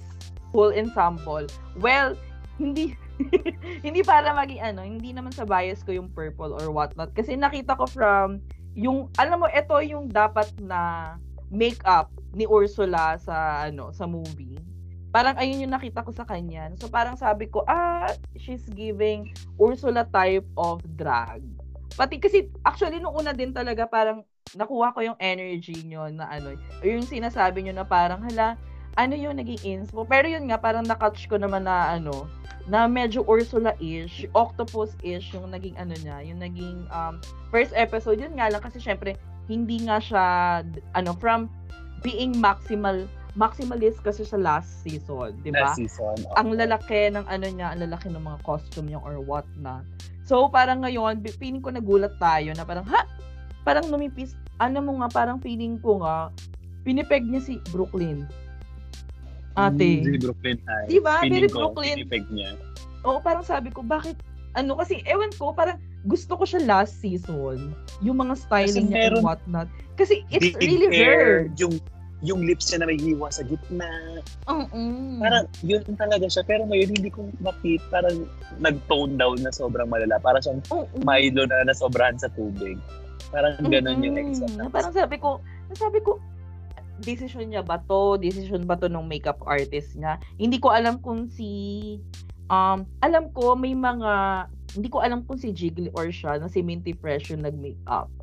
[0.50, 1.46] whole ensemble.
[1.78, 2.18] Well,
[2.58, 2.98] hindi
[3.86, 7.78] hindi para maging ano, hindi naman sa bias ko yung purple or whatnot kasi nakita
[7.78, 8.42] ko from
[8.74, 11.14] yung alam mo ito yung dapat na
[11.54, 14.58] makeup ni Ursula sa ano sa movie.
[15.12, 16.72] Parang ayun yung nakita ko sa kanya.
[16.80, 21.44] So parang sabi ko, ah, she's giving Ursula type of drag.
[22.00, 24.24] Pati kasi actually nung una din talaga parang
[24.56, 28.56] nakuha ko yung energy nyo na ano, yung sinasabi nyo na parang hala,
[29.00, 30.04] ano yung naging inspo.
[30.04, 32.28] Pero yun nga, parang nakatch ko naman na ano,
[32.68, 37.20] na medyo Ursula-ish, octopus-ish yung naging ano niya, yung naging um,
[37.50, 38.20] first episode.
[38.20, 39.16] Yun nga lang kasi syempre,
[39.48, 40.26] hindi nga siya,
[40.96, 41.48] ano, from
[42.02, 45.72] being maximal, maximalist kasi sa last season, di ba?
[45.72, 46.20] Last season.
[46.36, 49.88] ang lalaki ng ano niya, ang lalaki ng mga costume niya or what not.
[50.28, 53.08] So, parang ngayon, feeling ko nagulat tayo na parang, ha?
[53.64, 56.32] Parang numipis, ano mo nga, parang feeling ko nga,
[56.84, 58.28] pinipeg niya si Brooklyn.
[59.56, 60.00] Ate.
[60.04, 60.88] Hindi Brooklyn High.
[60.88, 61.20] Diba?
[61.20, 61.96] Feeling Very ko, Brooklyn.
[62.04, 62.56] pinipeg niya.
[63.04, 64.16] Oo, parang sabi ko, bakit,
[64.56, 67.76] ano, kasi, ewan ko, parang gusto ko siya last season.
[68.00, 69.68] Yung mga styling Kasi niya and meron- what not.
[70.00, 71.60] Kasi it's really hair, her.
[71.60, 71.78] Yung
[72.22, 73.90] yung lips niya na may hiwa sa gitna.
[74.46, 75.18] Mm-mm.
[75.18, 76.46] Parang yun talaga siya.
[76.46, 77.82] Pero ngayon hindi ko makita.
[77.90, 78.30] Parang
[78.62, 80.22] nag-tone down na sobrang malala.
[80.22, 80.86] Parang siyang Oo.
[81.02, 82.78] Milo na nasobrahan sa tubig.
[83.34, 84.34] Parang ganun yung Mm-mm.
[84.38, 84.52] exam.
[84.54, 85.42] Na Parang sabi ko,
[85.74, 86.22] sabi ko,
[87.02, 88.22] decision niya ba to?
[88.22, 90.22] Decision ba to ng makeup artist niya?
[90.38, 91.98] Hindi ko alam kung si,
[92.54, 94.46] um, alam ko may mga,
[94.78, 98.14] hindi ko alam kung si Jiggly or siya, na si Minty Fresh yung nag-makeup.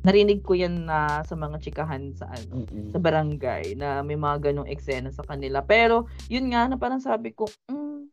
[0.00, 2.88] Narinig ko yan na sa mga chikahan sa ano, Mm-mm.
[2.88, 5.60] sa barangay na may mga ganong eksena sa kanila.
[5.60, 8.08] Pero, yun nga, na parang sabi ko, mm,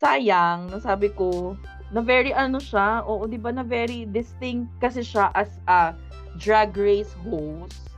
[0.00, 1.54] sayang, na sabi ko,
[1.90, 5.94] na very ano siya, oo, di ba, na very distinct kasi siya as a
[6.38, 7.90] drag race host.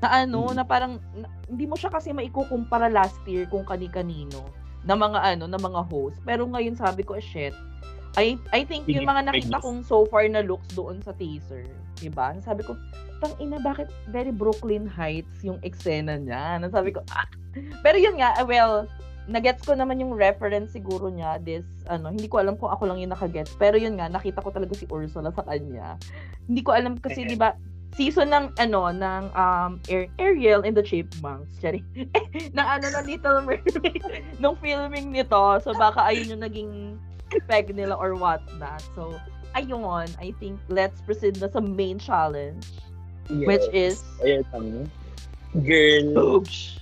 [0.00, 0.54] Na ano, Mm.
[0.56, 4.40] na parang, na- hindi mo siya kasi maikukumpara last year kung kani-kanino
[4.88, 6.16] na mga ano, na mga host.
[6.24, 7.52] Pero ngayon sabi ko, shit,
[8.16, 11.68] I, I think yung mga nakita kong so far na looks doon sa teaser,
[12.00, 12.32] di ba?
[12.40, 12.74] Sabi ko,
[13.20, 16.56] tang ina, bakit very Brooklyn Heights yung eksena niya?
[16.58, 17.28] Nasabi ko, ah.
[17.84, 18.88] Pero yun nga, ah, well,
[19.30, 22.98] nagets ko naman yung reference siguro niya this ano hindi ko alam kung ako lang
[22.98, 25.94] yung nakagets pero yun nga nakita ko talaga si Ursula sa kanya
[26.50, 27.30] hindi ko alam kasi Eh.
[27.30, 27.54] di ba
[27.94, 31.86] season ng ano ng um Ar- Ariel and the Chipmunks sorry
[32.58, 34.02] ng ano ng Little Mermaid
[34.42, 36.72] nung filming nito so baka ayun yung naging
[37.46, 39.14] peg nila or what not so
[39.54, 42.66] ayun I think let's proceed na sa main challenge
[43.30, 44.86] which is Ayan, ano?
[45.62, 46.14] Girl.
[46.14, 46.80] Boobs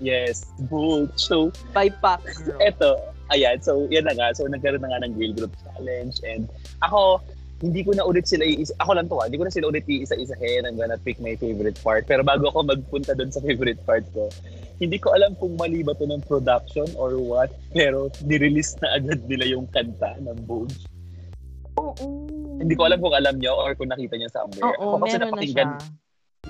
[0.00, 1.14] Yes, book.
[1.14, 2.98] So, by Pac Girl eto,
[3.30, 4.34] ayan, so yan na nga.
[4.34, 6.18] So, nagkaroon na nga ng girl group challenge.
[6.26, 6.50] And
[6.82, 7.22] ako,
[7.62, 8.74] hindi ko na ulit sila iisa.
[8.82, 9.30] Ako lang to ah.
[9.30, 10.66] Hindi ko na sila ulit iisa-isahin.
[10.66, 12.10] I'm gonna pick my favorite part.
[12.10, 14.28] Pero bago ako magpunta doon sa favorite part ko,
[14.82, 17.54] hindi ko alam kung mali ba to ng production or what.
[17.70, 20.74] Pero nirelease na agad nila yung kanta ng Vogue.
[21.78, 21.92] Oo
[22.54, 24.74] Hindi ko alam kung alam nyo or kung nakita nyo somewhere.
[24.78, 25.70] oo ako kasi meron na siya napakinggan,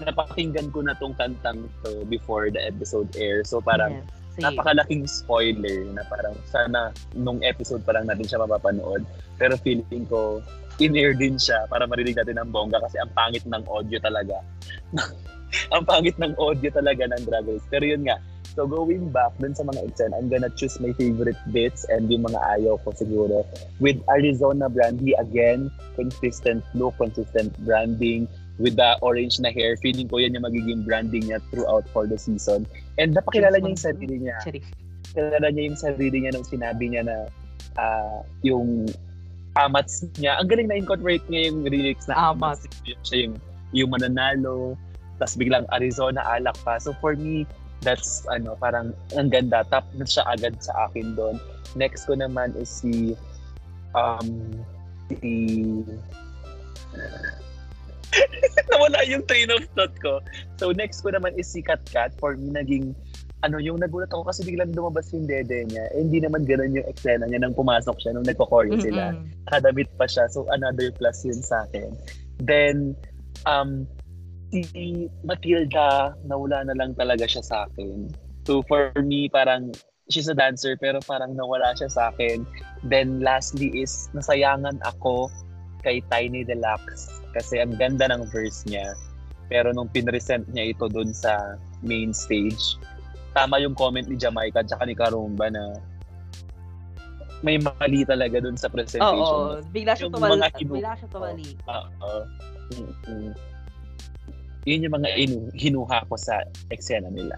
[0.03, 3.41] napakinggan ko na tong kantang to before the episode air.
[3.43, 4.23] So parang Yes.
[4.35, 4.51] Same.
[4.51, 9.07] napakalaking spoiler na parang sana nung episode pa lang natin siya mapapanood.
[9.39, 10.43] Pero feeling ko,
[10.83, 14.43] in-air din siya para marinig natin ang bongga kasi ang pangit ng audio talaga.
[15.75, 17.63] ang pangit ng audio talaga ng Drag Race.
[17.71, 18.19] Pero yun nga,
[18.55, 22.27] so going back dun sa mga eksena, I'm gonna choose my favorite bits and yung
[22.27, 23.43] mga ayaw ko siguro.
[23.83, 30.23] With Arizona Brandy, again, consistent look, consistent branding, with the orange na hair, feeling ko
[30.23, 32.67] yan yung magiging branding niya throughout for the season.
[32.99, 34.39] And napakilala niya yung sarili niya.
[35.15, 37.17] Kilala niya yung sarili niya nung sinabi niya na
[37.79, 38.87] ah, yung
[39.59, 40.39] amats niya.
[40.39, 42.67] Ang galing na incorporate niya yung lyrics na Amats.
[43.07, 43.35] Siya yung,
[43.75, 44.79] yung mananalo,
[45.19, 46.79] tapos biglang Arizona alak pa.
[46.79, 47.47] So for me,
[47.83, 49.65] that's ano, parang ang ganda.
[49.73, 51.37] Top na siya agad sa akin doon.
[51.75, 53.19] Next ko naman is si
[53.95, 54.59] um
[55.09, 55.33] si
[58.71, 60.23] Nawala yung train of thought ko.
[60.59, 62.15] So next ko naman is si Kat Kat.
[62.23, 62.95] For me, naging
[63.45, 65.85] ano, yung nagulat ako kasi biglang lumabas yung dede niya.
[65.93, 69.13] Eh, hindi naman ganun yung eksena niya nang pumasok siya nung nagko-choreo sila.
[69.13, 69.29] Mm-mm.
[69.53, 70.31] Kadabit pa siya.
[70.33, 71.93] So another plus yun sa akin.
[72.41, 72.97] Then,
[73.45, 73.85] um,
[74.55, 78.07] si Matilda, nawala na lang talaga siya sa akin.
[78.47, 79.75] So for me, parang
[80.07, 82.47] she's a dancer pero parang nawala siya sa akin.
[82.87, 85.33] Then lastly is nasayangan ako
[85.83, 88.95] kay Tiny Deluxe kasi ang ganda ng verse niya.
[89.51, 92.79] Pero nung pinresent niya ito dun sa main stage,
[93.35, 95.75] tama yung comment ni Jamaica at ni Karumba na
[97.45, 99.61] may mali talaga dun sa presentation.
[99.61, 100.41] Oo, bigla siya tumali.
[100.65, 101.49] Bigla siya tumali.
[101.69, 102.13] Oo.
[102.73, 103.54] Mm-mm.
[104.65, 106.41] Yun yung mga inu- hinuha ko sa
[106.73, 107.37] eksena nila.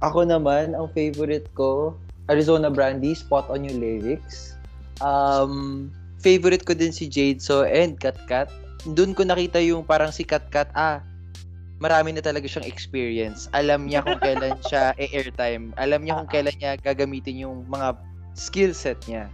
[0.00, 1.96] Ako naman, ang favorite ko,
[2.32, 4.56] Arizona Brandy, spot on yung lyrics.
[5.04, 5.88] Um,
[6.20, 8.48] favorite ko din si Jade So and Kat Kat.
[8.96, 11.04] Doon ko nakita yung parang si Kat Kat, ah,
[11.80, 13.48] marami na talaga siyang experience.
[13.56, 15.72] Alam niya kung kailan siya e-airtime.
[15.80, 17.96] Alam niya kung kailan niya gagamitin yung mga
[18.36, 19.32] skill set niya.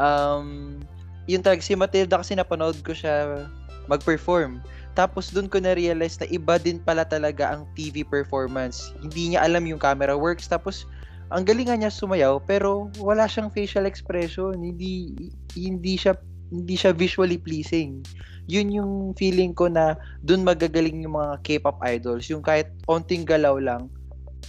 [0.00, 0.80] Um,
[1.28, 3.44] yung tag si Matilda kasi napanood ko siya
[3.86, 4.64] mag-perform.
[4.98, 8.90] Tapos doon ko na-realize na iba din pala talaga ang TV performance.
[8.98, 10.50] Hindi niya alam yung camera works.
[10.50, 10.90] Tapos
[11.30, 14.58] ang galing nga niya sumayaw pero wala siyang facial expression.
[14.58, 15.14] Hindi
[15.54, 16.18] hindi siya
[16.50, 18.02] hindi siya visually pleasing.
[18.50, 19.94] Yun yung feeling ko na
[20.26, 22.26] doon magagaling yung mga K-pop idols.
[22.26, 23.86] Yung kahit onting galaw lang,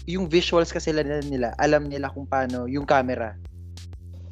[0.10, 3.38] yung visuals kasi nila, nila alam nila kung paano yung camera.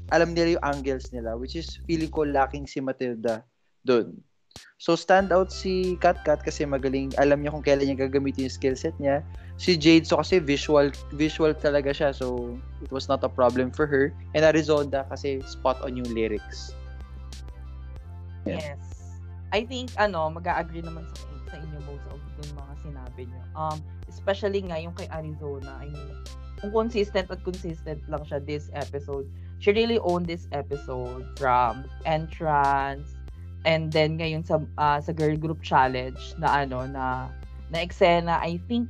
[0.10, 3.46] Alam nila yung angles nila which is feeling ko lacking si Matilda
[3.86, 4.18] doon.
[4.78, 8.54] So stand out si Kat Kat kasi magaling, alam niya kung kailan niya gagamitin yung
[8.54, 9.26] skill set niya.
[9.58, 12.54] Si Jade so kasi visual visual talaga siya so
[12.86, 14.14] it was not a problem for her.
[14.38, 16.78] And Arizona kasi spot on yung lyrics.
[18.46, 18.78] Yeah.
[18.78, 18.86] Yes.
[19.50, 23.42] I think ano, mag-agree naman sa sa inyo most of yung mga sinabi niyo.
[23.58, 26.22] Um especially nga yung kay Arizona, I mean,
[26.62, 29.26] kung consistent at consistent lang siya this episode.
[29.58, 33.17] She really owned this episode from entrance
[33.66, 37.32] and then ngayon sa ah, sa girl group challenge na ano na
[37.74, 38.88] na eksena, I think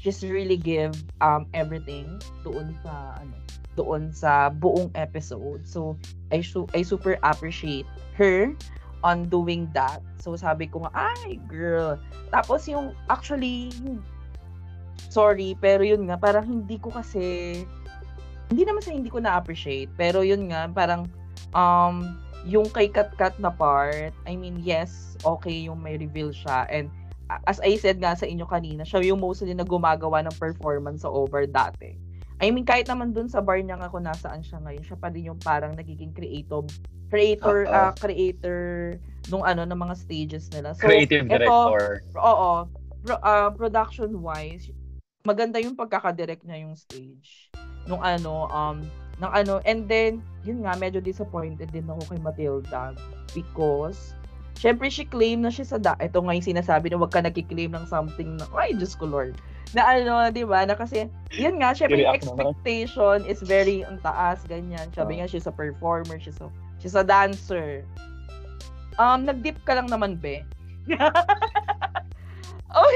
[0.00, 3.36] just really give um everything doon sa ano
[3.78, 5.64] doon sa buong episode.
[5.64, 5.96] So
[6.34, 7.86] I su- I super appreciate
[8.18, 8.52] her
[9.00, 10.04] on doing that.
[10.20, 11.96] So sabi ko nga, ay girl.
[12.28, 14.04] Tapos yung actually yung-
[15.08, 17.56] sorry, pero yun nga parang hindi ko kasi
[18.50, 21.06] hindi naman sa hindi ko na-appreciate, pero yun nga parang
[21.54, 22.18] um
[22.48, 26.88] yung kay Kat Kat na part, I mean, yes, okay yung may reveal siya and
[27.46, 31.10] as I said nga sa inyo kanina, siya yung mostly na gumagawa ng performance sa
[31.12, 31.94] over dati.
[32.40, 35.12] I mean, kahit naman dun sa bar niya nga kung nasaan siya ngayon, siya pa
[35.12, 36.66] din yung parang nagiging creative,
[37.12, 38.96] creator, ah, creator
[39.28, 40.72] nung ano, ng mga stages nila.
[40.72, 42.00] So, Creative eto, director.
[42.16, 42.50] oo,
[43.04, 44.72] pro, ah, production-wise,
[45.20, 47.52] maganda yung pagkakadirect niya yung stage.
[47.84, 48.80] Nung ano, um,
[49.20, 52.96] ng ano, and then, yun nga, medyo disappointed din ako kay Matilda
[53.36, 54.16] because,
[54.56, 57.76] syempre, she claim na siya sa da, ito nga yung sinasabi na wag ka nagkiklaim
[57.76, 59.36] ng something na, ay, Diyos ko Lord,
[59.76, 61.06] na ano, di ba, na kasi,
[61.36, 64.88] yun nga, syempre, yung expectation is very ang taas, ganyan.
[64.96, 66.48] Sabi nga, she's a performer, she's a,
[66.80, 67.84] she's a dancer.
[68.96, 70.42] Um, nag-dip ka lang naman, be.
[72.74, 72.90] oh,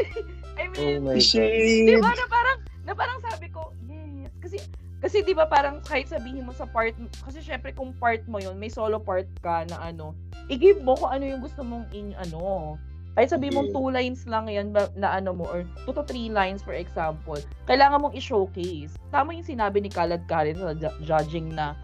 [0.59, 4.32] I mean, my Di ba na parang na parang sabi ko, yes.
[4.40, 4.59] Kasi
[5.05, 8.56] kasi 'di ba parang kahit sabihin mo sa part kasi syempre kung part mo 'yon,
[8.56, 10.16] may solo part ka na ano,
[10.48, 12.81] i-give mo kung ano yung gusto mong in ano.
[13.14, 13.76] Kahit sabihin mong Okay.
[13.78, 18.01] two lines lang yan na ano mo or two to three lines for example, kailangan
[18.01, 18.97] mong i-showcase.
[19.12, 21.78] Tama yung sinabi ni Kalad Karen sa ju- judging na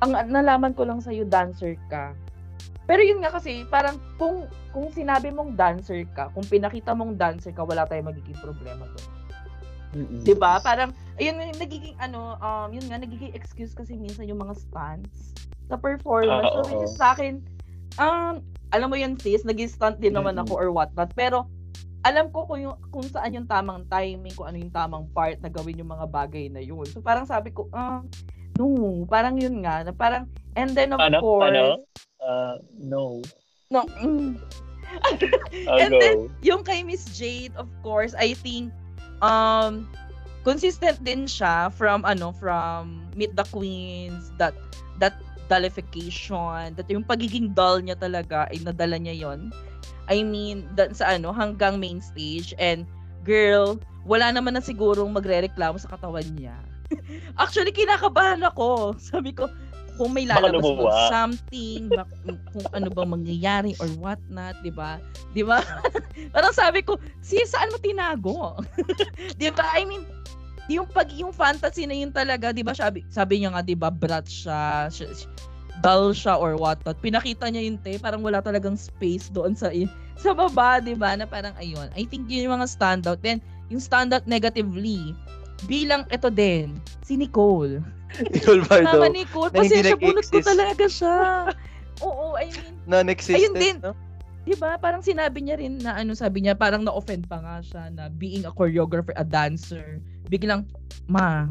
[0.00, 2.16] ang nalaman ko lang sa dancer ka.
[2.88, 7.54] Pero yun nga kasi, parang kung kung sinabi mong dancer ka, kung pinakita mong dancer
[7.54, 9.21] ka, wala tayong magiging problema doon.
[9.92, 10.24] Mm-mm.
[10.24, 10.56] 'Di ba?
[10.58, 15.36] Parang ayun yung nagiging ano, um yun nga nagiging excuse kasi minsan yung mga stunts
[15.68, 16.48] sa performance.
[16.48, 17.44] Ah, so, which is sa akin
[18.00, 18.40] um
[18.72, 20.48] alam mo yun sis, naging stunt din naman Mm-mm.
[20.48, 21.12] ako or what not.
[21.12, 21.44] Pero
[22.02, 25.46] alam ko kung, yung, kung saan yung tamang timing, kung ano yung tamang part na
[25.46, 26.82] gawin yung mga bagay na yun.
[26.90, 28.02] So parang sabi ko, ah,
[28.58, 30.26] no, parang yun nga, na parang,
[30.58, 31.22] and then of Ano?
[31.22, 31.86] course, Ano?
[32.18, 33.22] Uh, no.
[33.70, 34.34] no, mm,
[35.78, 36.00] And go.
[36.02, 38.74] then- yung kay Miss Jade, of course, I think
[39.22, 39.86] um
[40.42, 44.52] consistent din siya from ano from Meet the Queens that
[44.98, 45.14] that
[45.46, 49.54] dullification that yung pagiging dull niya talaga ay nadala niya yon
[50.10, 52.52] I mean that sa ano hanggang main stage.
[52.58, 52.84] And
[53.22, 56.58] girl wala naman na sigurong magrereklamo sa katawan niya.
[57.42, 58.92] Actually kinakabahan ako.
[59.10, 59.46] Sabi ko
[59.96, 62.16] kung may lalabas bang something bak-
[62.52, 64.96] kung ano bang mangyayari or what not 'di ba?
[65.36, 65.60] 'di ba?
[66.34, 68.56] Parang sabi ko si saan mo tinago?
[69.38, 69.76] 'di ba?
[69.76, 70.04] I mean
[70.70, 72.72] yung pag yung fantasy na yun talaga 'di ba?
[72.72, 75.32] Sabi sabi niya nga 'di ba brat siya, siya siya-
[75.80, 79.72] dull siya or what not pinakita niya yun te parang wala talagang space doon sa
[80.20, 81.16] sa baba 'di ba?
[81.16, 81.88] Na parang ayun.
[81.96, 83.20] I think yun yung mga standout.
[83.20, 85.16] Then yung standout negatively
[85.64, 86.74] bilang ito din
[87.06, 87.78] si Nicole
[88.32, 88.86] Nicole Bardo.
[88.92, 91.16] Tama Nicole na hindi pasensya bunot ko talaga siya
[92.02, 93.76] oo I mean Non-existent, Ayun din.
[93.80, 93.94] no?
[94.42, 97.82] 'di ba parang sinabi niya rin na ano sabi niya parang na-offend pa nga siya
[97.94, 100.66] na being a choreographer a dancer biglang
[101.06, 101.46] ma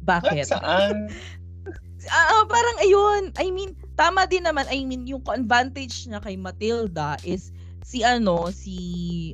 [0.00, 1.12] bakit Saan?
[2.16, 6.38] ah ah, parang ayun I mean tama din naman I mean yung advantage niya kay
[6.40, 7.52] Matilda is
[7.84, 8.78] si ano si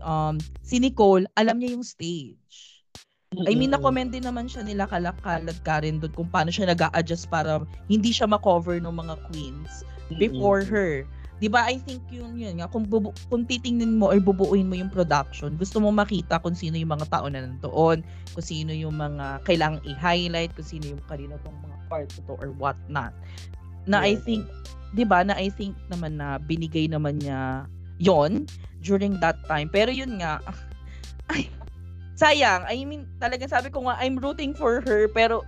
[0.02, 2.71] um si Nicole alam niya yung stage
[3.32, 6.92] I mean, na-comment din naman siya nila kalakalag ka rin doon kung paano siya nag
[6.92, 9.88] adjust para hindi siya ma-cover ng mga queens
[10.20, 11.08] before her.
[11.42, 11.66] 'Di ba?
[11.66, 15.56] I think yun yun nga kung bubu- kung titingnan mo or bubuuin mo yung production,
[15.58, 18.06] gusto mo makita kung sino yung mga tao na nandoon,
[18.36, 22.54] kung sino yung mga kailangang i-highlight, kung sino yung kanina tong mga parts to or
[22.60, 23.10] what not.
[23.90, 24.46] Na I think
[24.94, 27.66] 'di ba na I think naman na binigay naman niya
[27.98, 28.46] yon
[28.84, 29.66] during that time.
[29.66, 30.38] Pero yun nga
[31.32, 31.48] ay
[32.22, 32.62] sayang.
[32.70, 35.42] I mean, talaga sabi ko nga I'm rooting for her pero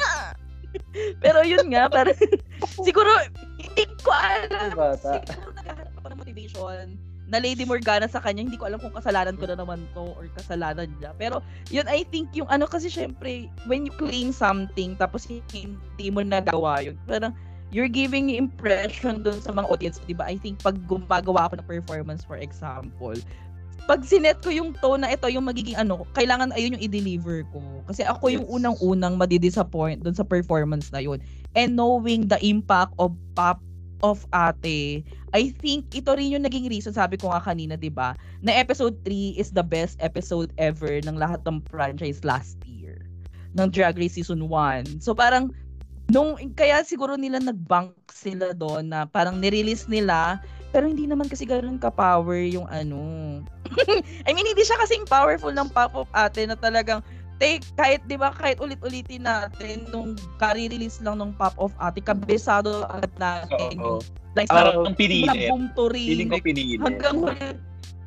[0.00, 0.32] ah!
[1.24, 2.16] pero yun nga, parang
[2.86, 3.12] siguro
[3.60, 4.72] hindi ko alam.
[4.72, 5.20] Bata.
[5.22, 6.86] Siguro naghahanap ako ng motivation
[7.24, 8.44] na Lady Morgana sa kanya.
[8.44, 11.12] Hindi ko alam kung kasalanan ko na naman to or kasalanan niya.
[11.16, 11.40] Pero
[11.72, 16.84] yun, I think yung ano kasi syempre, when you claim something tapos hindi mo nagawa
[16.84, 17.32] yun, parang
[17.74, 20.28] you're giving impression dun sa mga audience, di ba?
[20.30, 23.18] I think pag gumagawa ako ng performance, for example,
[23.84, 27.60] pag sinet ko yung tone na ito, yung magiging ano, kailangan ayun yung i-deliver ko.
[27.84, 31.20] Kasi ako yung unang-unang madidisappoint dun sa performance na yun.
[31.52, 33.60] And knowing the impact of pop
[34.00, 35.04] of ate,
[35.36, 38.96] I think ito rin yung naging reason, sabi ko nga kanina, di ba, na episode
[39.04, 43.04] 3 is the best episode ever ng lahat ng franchise last year.
[43.56, 45.04] Ng Drag Race Season 1.
[45.04, 45.52] So parang,
[46.08, 50.40] nung, kaya siguro nila nag-bank sila doon na parang nirelease nila
[50.74, 52.98] pero hindi naman kasi ganoon ka-power yung ano.
[54.26, 56.98] I mean, hindi siya kasing powerful ng pop-up ate na talagang
[57.38, 62.86] take kahit 'di ba kahit ulit-ulitin natin nung kari-release lang ng pop of ate kabisado
[62.90, 63.78] agad natin.
[63.78, 64.02] Oo.
[64.34, 65.50] Like Parang sa pinilit.
[65.94, 66.82] Feeling ko pinilit.
[66.82, 67.54] hanggang huli.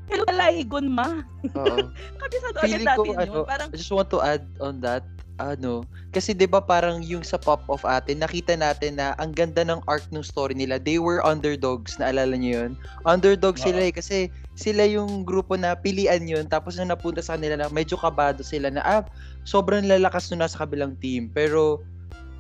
[0.07, 1.23] Hello, Laygon ma.
[1.56, 1.77] Oo.
[2.23, 3.19] Kabisado agad Feeling ko, natin yun.
[3.23, 5.03] ano, Parang, I just want to add on that,
[5.38, 9.61] ano, kasi 'di ba parang yung sa Pop of Ate, nakita natin na ang ganda
[9.61, 10.81] ng arc ng story nila.
[10.81, 12.72] They were underdogs, naalala niyo 'yun?
[13.05, 16.49] Underdogs sila eh kasi sila yung grupo na pilian yun.
[16.49, 19.05] Tapos nung napunta sa kanila na medyo kabado sila na ah,
[19.45, 21.30] sobrang lalakas nung nasa kabilang team.
[21.30, 21.85] Pero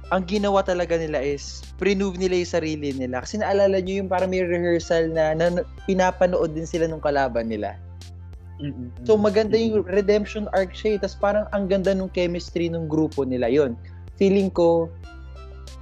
[0.09, 3.21] ang ginawa talaga nila is prove nila yung sarili nila.
[3.21, 7.77] Kasi naalala niyo yung parang may rehearsal na, na pinapanood din sila nung kalaban nila
[8.57, 8.89] Mm-mm.
[9.05, 10.99] So maganda yung redemption arc siya eh.
[11.01, 13.49] Tapos parang ang ganda nung chemistry ng grupo nila.
[13.49, 13.77] Yun.
[14.17, 14.89] Feeling ko,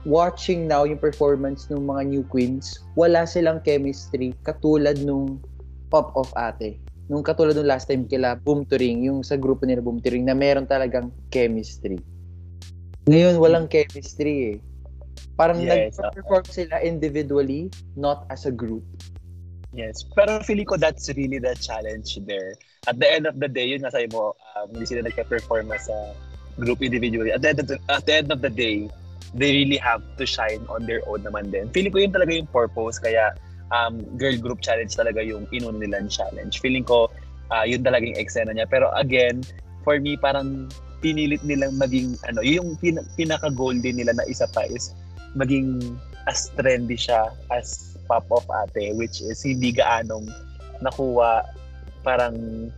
[0.05, 5.39] watching now yung performance ng mga new queens, wala silang chemistry katulad nung
[5.89, 6.77] Pop of Ate.
[7.07, 10.09] Nung katulad nung last time kila Boom to Ring, yung sa grupo nila Boom to
[10.09, 12.01] Ring, na meron talagang chemistry.
[13.05, 14.57] Ngayon, walang chemistry eh.
[15.37, 18.81] Parang Yes, nag-perform sila individually, not as a group.
[19.75, 20.07] Yes.
[20.15, 22.55] Pero feeling ko that's really the challenge there.
[22.87, 25.91] At the end of the day, yun nga sabi mo, um, hindi sila nagka-perform as
[25.91, 26.15] a
[26.63, 27.35] group individually.
[27.35, 28.87] At the, end of the, at the end of the day,
[29.35, 31.67] they really have to shine on their own naman din.
[31.75, 33.03] Feeling ko yun talaga yung purpose.
[33.03, 33.35] Kaya
[33.75, 36.63] um, girl group challenge talaga yung inuna nilang challenge.
[36.63, 37.11] Feeling ko
[37.51, 38.71] uh, yun talaga yung eksena niya.
[38.71, 39.43] Pero again,
[39.83, 40.71] for me, parang
[41.03, 44.95] pinilit nilang maging, ano, yung pin- pinaka-goal din nila na isa pa is
[45.35, 45.99] maging
[46.31, 50.29] as trendy siya as pop of ate which is hindi gaanong
[50.79, 51.41] nakuha
[52.05, 52.69] parang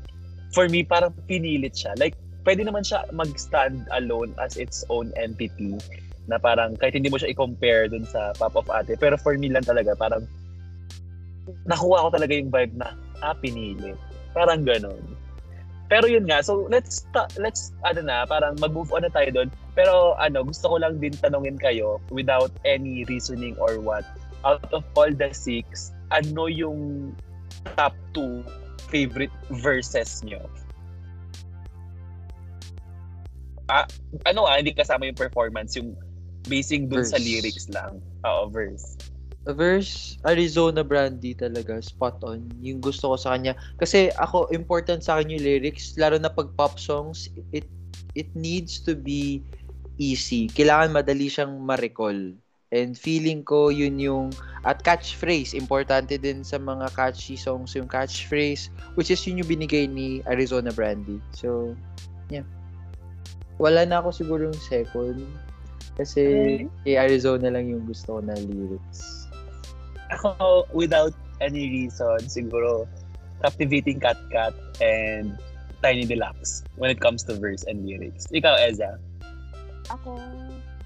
[0.55, 2.15] for me parang pinilit siya like
[2.47, 5.75] pwede naman siya mag-stand alone as its own entity
[6.27, 8.99] na parang kahit hindi mo siya i-compare dun sa Pop of Ate.
[8.99, 10.27] Pero for me lang talaga, parang
[11.63, 13.95] nakuha ko talaga yung vibe na, ah, pinili.
[14.35, 14.99] Parang ganon.
[15.87, 19.49] Pero yun nga, so let's, ta- let's, ano na, parang mag-move on na tayo doon.
[19.71, 24.03] Pero ano, gusto ko lang din tanungin kayo without any reasoning or what.
[24.47, 27.11] Out of all the six, ano yung
[27.75, 28.47] top two
[28.87, 30.39] favorite verses nyo?
[33.67, 33.83] Ah,
[34.23, 35.91] ano ah, hindi kasama yung performance, yung
[36.47, 37.27] basing dun sa Verse.
[37.27, 37.99] lyrics lang.
[38.23, 38.95] Oo, verse.
[39.55, 45.15] verse Arizona Brandy talaga spot on yung gusto ko sa kanya kasi ako important sa
[45.15, 47.63] akin yung lyrics lalo na pag pop songs it
[48.11, 49.39] it needs to be
[49.95, 52.35] easy kailangan madali siyang ma-recall
[52.75, 54.27] and feeling ko yun yung
[54.67, 58.67] at catchphrase importante din sa mga catchy songs yung catchphrase
[58.99, 61.71] which is yun yung binigay ni Arizona Brandy so
[62.27, 62.43] yeah
[63.57, 65.23] wala na ako siguro yung second
[65.95, 66.23] kasi
[66.85, 69.27] kay Arizona lang yung gusto ko na lyrics
[70.11, 71.13] Ako, without
[71.43, 72.87] any reason, siguro,
[73.43, 75.37] captivating Cat Cat and
[75.83, 78.27] Tiny Deluxe when it comes to verse and lyrics.
[78.31, 78.97] Ikaw, Eza.
[79.91, 80.17] Ako,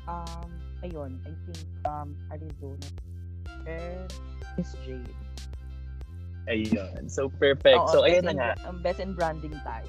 [0.09, 0.49] um,
[0.83, 2.87] ayun, I think, um, Arizona
[3.67, 4.09] and
[4.57, 5.15] Miss Jade.
[6.49, 7.07] Ayun.
[7.09, 7.77] So, perfect.
[7.77, 8.51] Oo, so, ayun na nga.
[8.65, 9.87] um, best in branding tayo.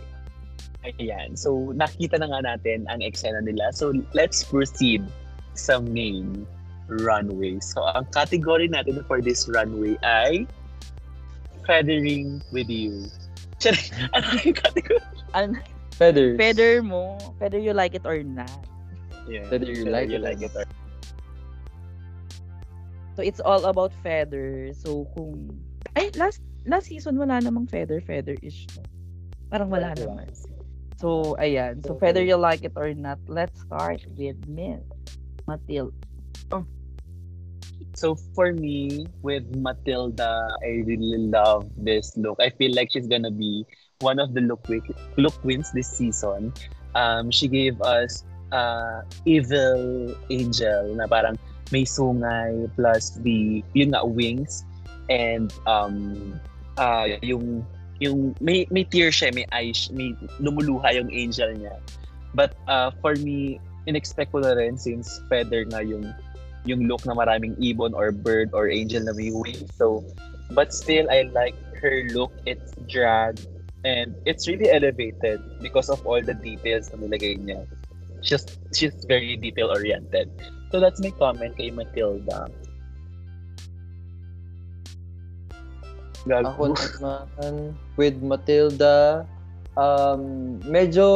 [0.85, 1.39] Ayan.
[1.39, 3.73] So, nakita na nga natin ang eksena nila.
[3.73, 5.07] So, let's proceed
[5.55, 6.45] sa main
[6.91, 7.57] runway.
[7.63, 10.45] So, ang category natin for this runway ay
[11.63, 13.07] Feathering with You.
[13.63, 13.79] Tiyan,
[14.19, 15.03] ano yung category?
[15.33, 15.55] Ano,
[15.95, 18.51] feathers feather mo, whether you like it or not.
[19.31, 19.47] Yeah.
[19.47, 20.67] Whether you like you it like it or
[23.17, 24.73] So, it's all about feather.
[24.73, 25.51] So, kung...
[25.97, 28.67] Ay, last last season, wala namang feather, feather-ish.
[29.53, 30.33] Parang wala naman.
[30.97, 31.85] So, ayan.
[31.85, 34.81] So, whether you like it or not, let's start with Miss
[35.45, 35.93] Matilda.
[37.95, 42.41] So for me, with Matilda, I really love this look.
[42.41, 43.65] I feel like she's gonna be
[44.01, 44.65] one of the look
[45.17, 46.53] look queens this season.
[46.95, 51.37] Um, she gave us uh, evil angel na parang
[51.73, 54.63] may sungay plus the yun nga wings
[55.09, 56.37] and um
[56.77, 57.65] uh, yung
[58.03, 61.79] yung may may tear siya, may eyes, may lumuluha yung angel niya.
[62.35, 66.11] But uh, for me, inexpect ko na rin since feather nga yung
[66.67, 69.71] yung look na maraming ibon or bird or angel na may wings.
[69.79, 70.03] So,
[70.51, 72.35] but still, I like her look.
[72.47, 73.39] It's drag
[73.83, 77.67] and it's really elevated because of all the details na nilagay niya.
[78.23, 80.31] She's, she's very detail-oriented.
[80.73, 82.49] So, that's my comment kay Matilda.
[86.25, 89.29] Gag- Ako naman, with Matilda,
[89.77, 91.07] um, medyo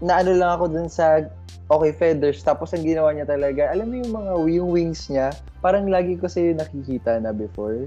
[0.00, 1.28] naano lang ako dun sa
[1.70, 2.42] okay, feathers.
[2.42, 5.30] Tapos ang ginawa niya talaga, alam mo yung mga yung wings niya,
[5.62, 7.84] parang lagi ko sa'yo nakikita na before.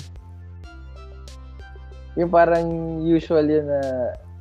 [2.15, 3.81] Yung parang usual yun na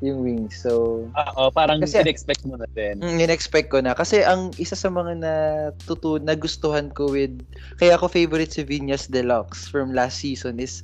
[0.02, 0.58] yung wings.
[0.58, 2.98] So, Oo, parang Kasi- in-expect mo na din.
[2.98, 3.94] Mm, in-expect ko na.
[3.94, 7.32] Kasi ang isa sa mga natutu nagustuhan ko with,
[7.78, 10.82] kaya ako favorite si Vinyas Deluxe from last season is,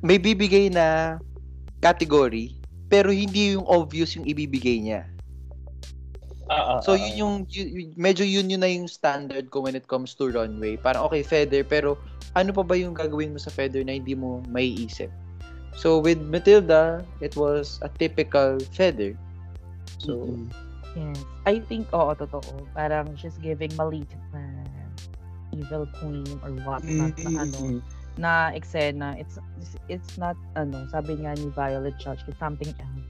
[0.00, 1.20] may bibigay na
[1.84, 2.56] category,
[2.88, 5.04] pero hindi yung obvious yung ibibigay niya.
[6.46, 6.98] Oo, So oo.
[6.98, 10.80] yun yung, yun- medyo yun yun na yung standard ko when it comes to runway.
[10.80, 12.00] Parang okay, feather, pero
[12.32, 15.10] ano pa ba yung gagawin mo sa feather na hindi mo maiisip?
[15.76, 19.12] So with Matilda, it was a typical feather.
[20.00, 20.48] So, Mm-mm.
[20.96, 21.20] Yes.
[21.44, 22.40] I think, oo, totoo.
[22.72, 24.40] Parang she's giving maliit na
[25.52, 27.78] evil queen or whatnot na ano, Mm-mm.
[28.16, 29.20] na eksena.
[29.20, 29.36] It's,
[29.92, 33.08] it's not, ano, sabi nga ni Violet Church, it's something else.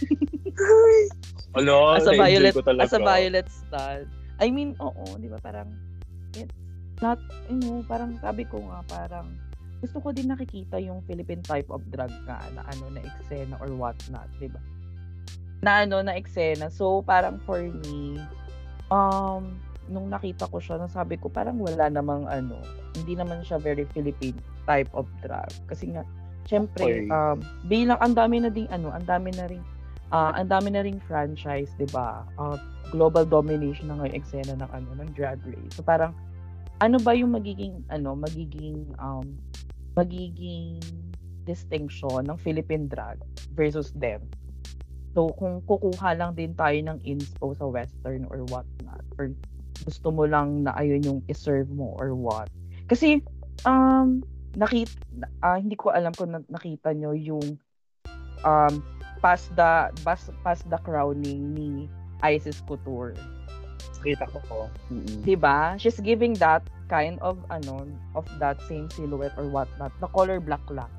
[1.56, 4.04] Alo, as a violet, as a violet stud.
[4.36, 5.72] I mean, oo, di ba, parang,
[6.36, 6.52] it's
[7.00, 7.16] not,
[7.48, 9.32] you know, parang sabi ko nga, parang,
[9.80, 13.72] gusto ko din nakikita yung Philippine type of drug nga na ano na eksena or
[13.72, 14.60] whatnot, di ba?
[15.64, 16.68] Na ano na eksena.
[16.68, 18.20] So parang for me,
[18.92, 19.56] um
[19.90, 22.62] nung nakita ko siya, nasabi ko parang wala namang ano,
[22.94, 24.38] hindi naman siya very Philippine
[24.68, 25.50] type of drug.
[25.66, 26.06] Kasi nga,
[26.46, 27.10] syempre, Okay.
[27.10, 29.64] um, bilang ang dami na ding ano, ang dami na ring
[30.10, 32.26] ah ang dami na ring franchise, 'di ba?
[32.34, 32.58] Ah,
[32.90, 35.78] global domination na ngayon eksena ng ano ng drag race.
[35.78, 36.14] So parang
[36.82, 39.38] ano ba yung magiging ano, magiging um
[39.98, 40.78] magiging
[41.48, 43.18] distinction ng Philippine drag
[43.56, 44.22] versus them.
[45.16, 49.34] So kung kukuha lang din tayo ng inspo sa western or what not or
[49.82, 52.46] gusto mo lang na ayun yung iserve mo or what.
[52.86, 53.18] Kasi
[53.66, 54.22] um
[54.54, 54.94] nakita
[55.58, 57.58] hindi ko alam kung na- nakita nyo yung
[58.46, 58.74] um
[59.18, 61.90] past the past, past the crowning ni
[62.22, 63.16] Isis Couture.
[64.00, 64.60] Kita ko po.
[64.88, 65.26] Mm-mm.
[65.26, 65.76] 'Di ba?
[65.76, 67.86] She's giving that kind of ano
[68.18, 69.94] of that same silhouette or whatnot.
[70.02, 70.90] The color black lang.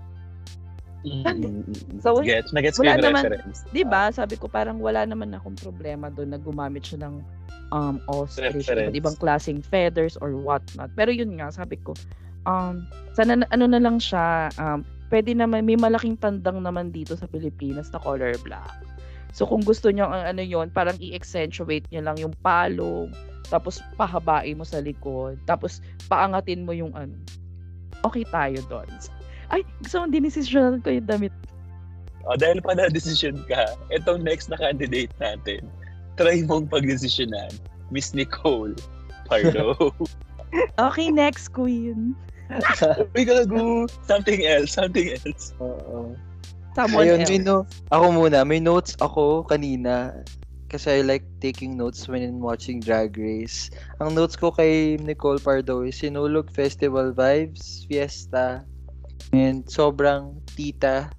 [1.01, 1.65] Mm-mm.
[1.97, 3.65] So, Gets, nagets ko wala naman- reference.
[3.73, 4.13] 'Di ba?
[4.13, 7.25] Sabi ko parang wala naman akong problema doon na gumamit siya ng
[7.73, 10.93] um ostrich, iba't ibang klaseng feathers or whatnot.
[10.93, 11.97] Pero yun nga, sabi ko
[12.45, 12.85] um
[13.17, 17.25] sana na- ano na lang siya um pwede naman may malaking tandang naman dito sa
[17.25, 18.69] Pilipinas na color black.
[19.33, 23.09] So kung gusto niyo ang ano yon, parang i-accentuate niyo lang yung palong,
[23.47, 25.79] tapos pahabain mo sa likod, tapos
[26.11, 27.15] paangatin mo yung ano.
[28.05, 28.89] Okay tayo doon.
[29.51, 31.33] Ay, gusto mo dinesisyonan ko yung damit.
[32.25, 35.65] O, dahil pa na decision ka, itong next na candidate natin,
[36.15, 37.49] try mong pagdesisyonan,
[37.89, 38.77] Miss Nicole
[39.25, 39.75] Pardo.
[40.75, 42.11] Okay, next queen.
[43.15, 43.87] Uy, gago!
[44.03, 45.55] Something else, something else.
[45.63, 46.11] Oo.
[46.75, 47.31] Someone Ayun, else.
[47.31, 50.11] may no, ako muna, may notes ako kanina
[50.71, 53.67] kasi I like taking notes when watching Drag Race.
[53.99, 58.63] Ang notes ko kay Nicole Pardo is Sinulog Festival vibes, fiesta,
[59.35, 61.11] and sobrang tita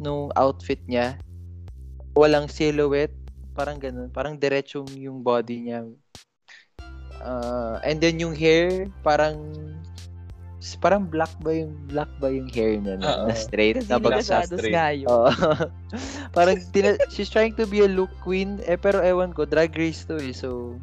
[0.00, 1.20] nung outfit niya.
[2.16, 3.12] Walang silhouette,
[3.52, 5.84] parang ganun, parang diretsong yung body niya.
[7.20, 9.36] Uh, and then yung hair, parang
[10.78, 13.26] parang black ba yung black ba yung hair niya na, Oo.
[13.28, 14.74] na straight Kasi na straight.
[14.74, 15.08] ngayon.
[15.10, 15.30] Oo.
[16.36, 20.06] Parang tina- she's trying to be a look queen eh pero ewan ko drag race
[20.06, 20.78] to eh so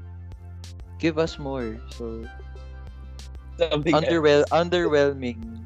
[1.00, 1.80] give us more.
[1.96, 2.28] So
[3.60, 4.52] Something underwhel else.
[4.52, 5.60] underwhelming.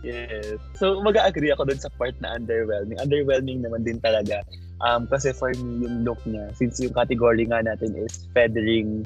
[0.00, 0.56] Yes.
[0.80, 2.96] So, mag-agree ako dun sa part na underwhelming.
[3.00, 4.40] Underwhelming naman din talaga.
[4.80, 9.04] Um, kasi for me, yung look niya, since yung category nga natin is feathering,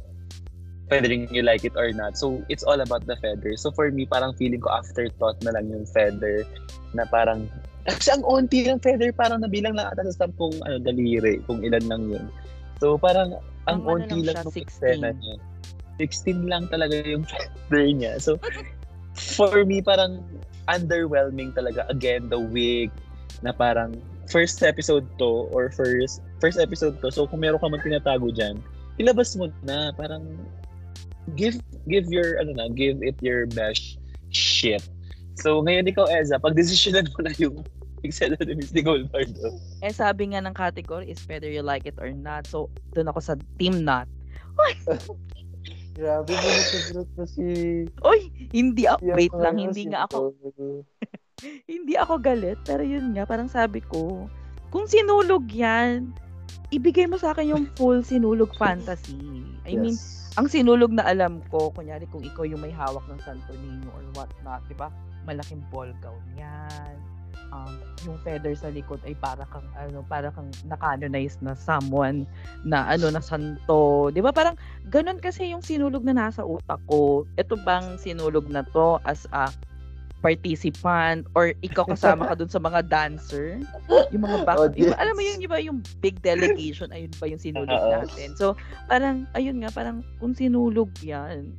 [0.89, 2.17] feathering you like it or not.
[2.17, 3.57] So, it's all about the feather.
[3.57, 6.45] So, for me, parang feeling ko afterthought na lang yung feather
[6.93, 7.49] na parang,
[7.89, 11.85] kasi ang onti ng feather, parang nabilang lang ata sa sampung ano, daliri, kung ilan
[11.89, 12.25] lang yun.
[12.81, 14.65] So, parang, ang ano onti lang lang siya, ng 16.
[14.65, 15.37] eksena niya.
[16.01, 18.13] 16 lang talaga yung feather niya.
[18.21, 18.37] So,
[19.17, 20.21] for me, parang
[20.69, 21.89] underwhelming talaga.
[21.89, 22.93] Again, the wig
[23.41, 27.13] na parang first episode to or first first episode to.
[27.13, 28.61] So, kung meron ka man tinatago dyan,
[28.97, 29.93] ilabas mo na.
[29.93, 30.25] Parang
[31.33, 31.57] give
[31.89, 33.97] give your, ano na, give it your best
[34.29, 34.85] shit.
[35.41, 37.65] So, ngayon ikaw, Eza, pag-desisyonan mo na yung
[38.05, 39.57] Excel ni Miss Nicole Pardo.
[39.81, 42.45] Eh, sabi nga ng category is whether you like it or not.
[42.45, 44.07] So, doon ako sa team not.
[45.95, 47.47] Grabe mo nagsasagot na si
[48.03, 50.35] Oy, hindi ako, si wait lang, si hindi nga ako,
[51.73, 52.59] hindi ako galit.
[52.67, 54.27] Pero yun nga, parang sabi ko,
[54.75, 56.11] kung sinulog yan,
[56.75, 59.47] ibigay mo sa akin yung full sinulog fantasy.
[59.65, 60.24] I mean, Yes.
[60.35, 64.03] Ang sinulog na alam ko, kunyari kung ikaw yung may hawak ng Santo Niño or
[64.19, 64.91] what not, di ba?
[65.23, 66.99] Malaking ball gown yan.
[67.55, 72.27] Um, yung feather sa likod ay para kang ano, para kang na-canonize na someone
[72.67, 74.11] na ano na santo.
[74.11, 74.35] 'Di ba?
[74.35, 74.59] Parang
[74.91, 77.23] ganun kasi yung sinulog na nasa utak ko.
[77.39, 79.55] Ito bang sinulog na to as a
[80.25, 83.61] participant or ikaw kasama ka dun sa mga dancer?
[84.09, 84.97] Yung mga back, yung, Audience.
[84.97, 88.33] alam mo yun, yung, yung big delegation, ayun ba yung sinulog natin.
[88.33, 88.57] So,
[88.89, 91.53] parang, ayun nga, parang kung sinulog yan.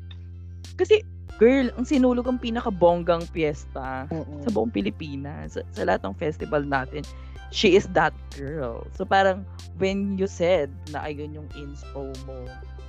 [0.82, 1.06] Kasi,
[1.38, 4.42] girl, ang sinulog ang pinakabonggang piyesta Mm-mm.
[4.42, 7.06] sa buong Pilipinas, sa, sa lahat ng festival natin.
[7.54, 8.84] She is that girl.
[8.98, 9.48] So parang
[9.80, 12.36] when you said na ayun yung inspo mo,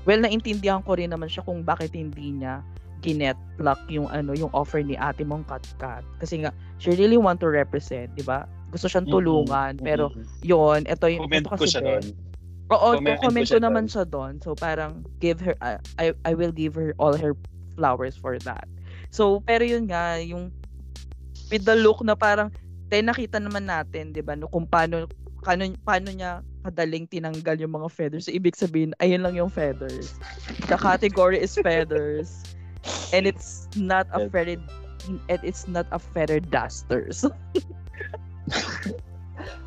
[0.09, 2.65] well, naintindihan ko rin naman siya kung bakit hindi niya
[3.05, 6.51] ginet pluck yung ano yung offer ni ate mong Katkat kasi nga
[6.81, 10.13] she really want to represent di ba gusto siyang tulungan pero
[10.43, 12.07] yon ito yung Comment ito ko kasi siya be- doon.
[12.67, 14.33] Oo, Comment comment, ko siya ko naman siya doon.
[14.43, 17.39] So parang give her uh, I I will give her all her
[17.79, 18.67] flowers for that.
[19.15, 20.51] So pero yun nga yung
[21.47, 22.51] with the look na parang
[22.91, 25.07] tayo nakita naman natin, 'di ba, no kung paano
[25.47, 28.27] paano, paano niya kadaling tinanggal yung mga feathers.
[28.27, 30.19] So, ibig sabihin, ayun lang yung feathers.
[30.67, 32.43] The category is feathers.
[33.13, 34.59] And it's not a feather
[35.07, 37.11] and it's not a feather duster.
[37.13, 37.31] So,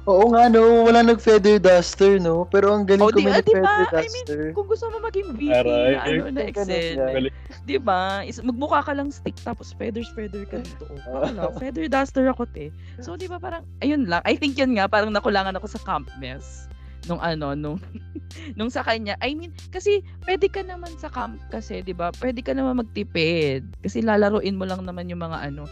[0.09, 3.53] Oo nga no, wala nag-feather duster no, pero ang galing Oh, ko may ah, di
[3.53, 3.61] ba?
[3.61, 4.41] feather I mean, duster.
[4.57, 5.93] kung gusto mo maging VP Aray.
[5.93, 6.97] na, ano, na Excel.
[6.97, 7.33] Galing.
[7.69, 8.25] Di ba?
[8.25, 10.89] Is, magmukha ka lang stick tapos feathers, feather ka dito.
[11.05, 12.73] Oh, wala, feather duster ako, te.
[12.97, 14.25] So, di ba parang, ayun lang.
[14.25, 16.65] I think yun nga, parang nakulangan ako sa campness
[17.07, 17.77] nung ano, nung,
[18.57, 19.15] nung sa kanya.
[19.23, 22.11] I mean, kasi pwede ka naman sa camp kasi, di ba?
[22.11, 23.63] Pwede ka naman magtipid.
[23.79, 25.63] Kasi lalaruin mo lang naman yung mga ano,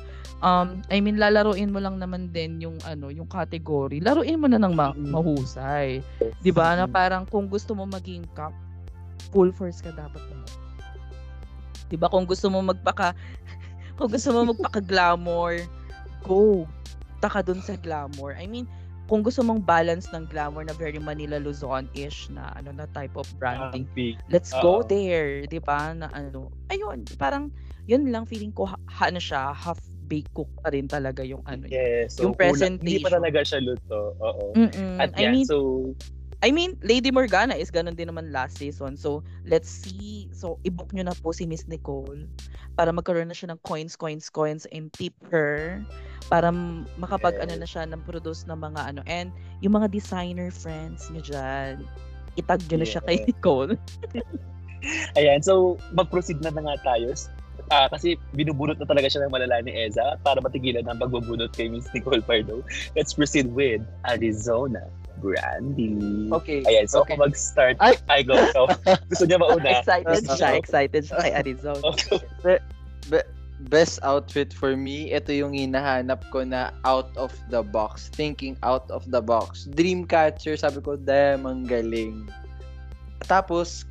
[0.41, 3.99] um, I mean, lalaruin mo lang naman din yung ano, yung category.
[3.99, 5.11] Laruin mo na ng ma- Mm.
[5.11, 5.99] mahusay.
[6.41, 6.77] 'Di ba?
[6.77, 8.55] Na parang kung gusto mo maging camp,
[9.33, 10.49] full force ka dapat naman.
[11.89, 12.07] 'Di ba?
[12.11, 13.11] Kung gusto mo magpaka
[13.97, 15.65] kung gusto mo magpaka-glamour,
[16.21, 16.69] go.
[17.17, 18.37] Taka dun sa glamour.
[18.37, 18.69] I mean,
[19.07, 23.25] kung gusto mong balance ng glamour na very Manila Luzon-ish na ano na type of
[23.39, 24.19] branding, Camping.
[24.27, 24.85] let's go Oo.
[24.85, 25.95] there, 'di ba?
[25.95, 27.47] Na ano, ayun, parang
[27.87, 28.75] yun lang feeling ko ha,
[29.07, 31.71] ano siya, half baked cook pa rin talaga yung ano.
[31.71, 32.19] Yes.
[32.19, 33.03] So, Yung una- hindi presentation.
[33.07, 34.01] pa talaga siya luto.
[34.19, 34.45] Oo.
[34.59, 34.99] Mm-mm.
[34.99, 35.55] At I yeah, mean, so,
[36.45, 38.93] I mean, Lady Morgana is ganun din naman last season.
[38.93, 40.29] So, let's see.
[40.29, 42.29] So, i-book nyo na po si Miss Nicole
[42.77, 45.81] para magkaroon na siya ng coins, coins, coins and tip her
[46.29, 46.53] para
[47.01, 47.43] makapag Yes.
[47.49, 49.01] ano na siya ng produce ng mga ano.
[49.09, 49.33] And
[49.65, 51.81] yung mga designer friends nyo dyan,
[52.37, 53.25] itag nyo na siya kay.
[53.25, 53.73] Nicole.
[55.17, 55.41] ayan.
[55.41, 57.17] So, mag-proceed na, na nga tayo.
[57.67, 61.67] Ah, kasi binubunot na talaga siya ng malala ni Eza para matigilan ang pagbubunot kay
[61.67, 62.63] Miss Nicole Pardo.
[62.95, 64.87] Let's proceed with Arizona
[65.19, 65.97] Brandy.
[66.31, 66.63] Okay.
[66.63, 67.17] Ayan, so okay.
[67.17, 67.75] ako mag-start.
[67.83, 67.97] Ay!
[68.07, 68.37] I go.
[68.53, 68.71] So,
[69.11, 69.83] gusto niya mauna.
[69.83, 70.59] excited siya, Oo.
[70.61, 71.81] excited siya kay Arizona.
[71.83, 72.19] Okay.
[73.11, 73.29] Be-
[73.67, 78.13] best outfit for me, ito yung hinahanap ko na out of the box.
[78.13, 79.65] Thinking out of the box.
[79.73, 82.29] Dreamcatcher, sabi ko, damn, ang galing.
[83.25, 83.83] Tapos,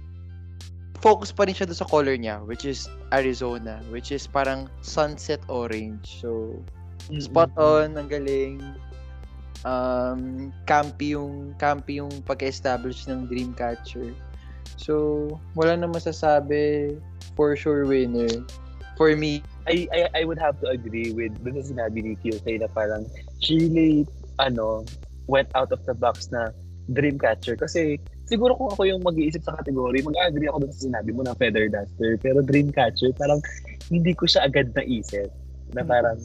[1.02, 5.40] focus pa rin siya doon sa color niya, which is Arizona, which is parang sunset
[5.46, 6.20] orange.
[6.22, 6.58] So,
[7.18, 8.62] spot on, ang galing.
[9.66, 14.14] Um, campy yung, campy yung pag-establish ng Dreamcatcher.
[14.78, 16.98] So, wala na masasabi.
[17.36, 18.30] For sure winner.
[18.96, 22.64] For me, I, I I would have to agree with dun sa sinabi ni QK
[22.64, 23.04] na parang
[23.44, 24.08] she really
[24.40, 24.88] ano
[25.28, 26.48] went out of the box na
[26.88, 31.22] Dreamcatcher kasi siguro kung ako yung mag-iisip sa category, mag-agree ako dun sa sinabi mo
[31.22, 33.38] na Feather Duster pero Dreamcatcher parang
[33.88, 35.30] hindi ko siya agad naisip
[35.72, 35.88] na Mm.
[35.88, 36.18] parang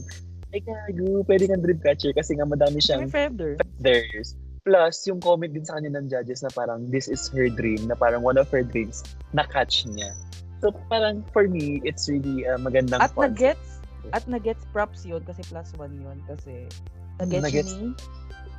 [0.51, 3.55] ay gago, pwede kang Dreamcatcher kasi nga madami siyang feather.
[3.55, 4.35] feathers.
[4.61, 7.95] Plus, yung comment din sa kanya ng judges na parang this is her dream, na
[7.95, 9.01] parang one of her dreams,
[9.31, 10.11] na-catch niya.
[10.59, 13.57] So parang for me, it's really uh, magandang At concept.
[13.57, 13.69] na-gets,
[14.11, 16.69] at na-gets props yun kasi plus one yun kasi
[17.17, 17.87] na-gets Nagets- ni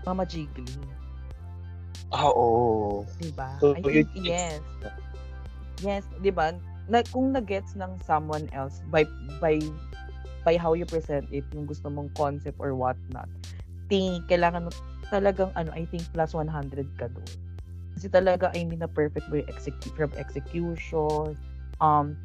[0.02, 0.66] Mama Jiggly.
[2.12, 3.04] Ah, Oo.
[3.18, 3.56] Diba?
[3.58, 4.60] So, I think, yes.
[5.82, 6.54] Yes, di ba?
[6.86, 9.02] Na, kung na-gets ng someone else by
[9.42, 9.58] by
[10.42, 13.30] by how you present it, yung gusto mong concept or what not,
[13.86, 14.70] think, kailangan mo
[15.12, 16.48] talagang, ano, I think plus 100
[16.98, 17.30] ka doon.
[17.94, 21.36] Kasi talaga, I mean, na perfect mo yung execu- from execution,
[21.78, 22.16] um,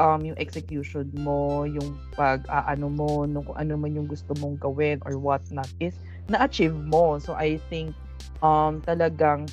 [0.00, 4.56] um, yung execution mo, yung pag, ano mo, nung kung ano man yung gusto mong
[4.58, 5.94] gawin or what not is,
[6.32, 7.20] na-achieve mo.
[7.20, 7.92] So, I think,
[8.40, 9.46] um, talagang,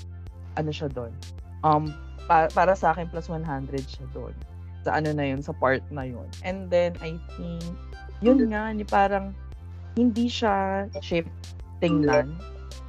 [0.59, 1.13] ano siya doon,
[1.63, 1.87] um,
[2.27, 3.45] pa- para sa akin, plus 100
[3.87, 4.33] siya doon.
[4.83, 6.27] Sa ano na yun, sa part na yun.
[6.43, 7.63] And then, I think,
[8.19, 9.31] yun nga, ni parang,
[9.97, 11.25] hindi siya cheap
[11.81, 12.37] tingnan.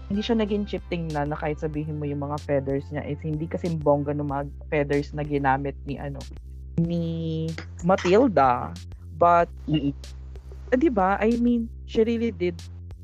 [0.09, 3.49] Hindi siya naging cheap tingnan na kahit sabihin mo yung mga feathers niya is hindi
[3.49, 6.20] kasi bongga ng mga feathers na ginamit ni ano
[6.81, 7.49] ni
[7.83, 8.73] Matilda.
[9.19, 9.93] But, eh,
[10.79, 11.19] di ba?
[11.19, 12.61] I mean, she really did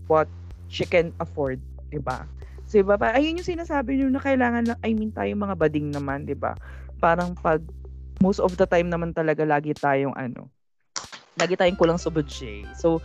[0.06, 0.30] what
[0.70, 1.58] she can afford,
[1.90, 2.28] di ba?
[2.74, 5.94] So, diba, pa, ayun yung sinasabi nyo na kailangan lang, I mean, tayo mga bading
[5.94, 6.58] naman, di ba?
[6.98, 7.62] Parang pag,
[8.18, 10.50] most of the time naman talaga, lagi tayong ano,
[11.38, 12.66] lagi tayong kulang sa budget.
[12.74, 12.98] So,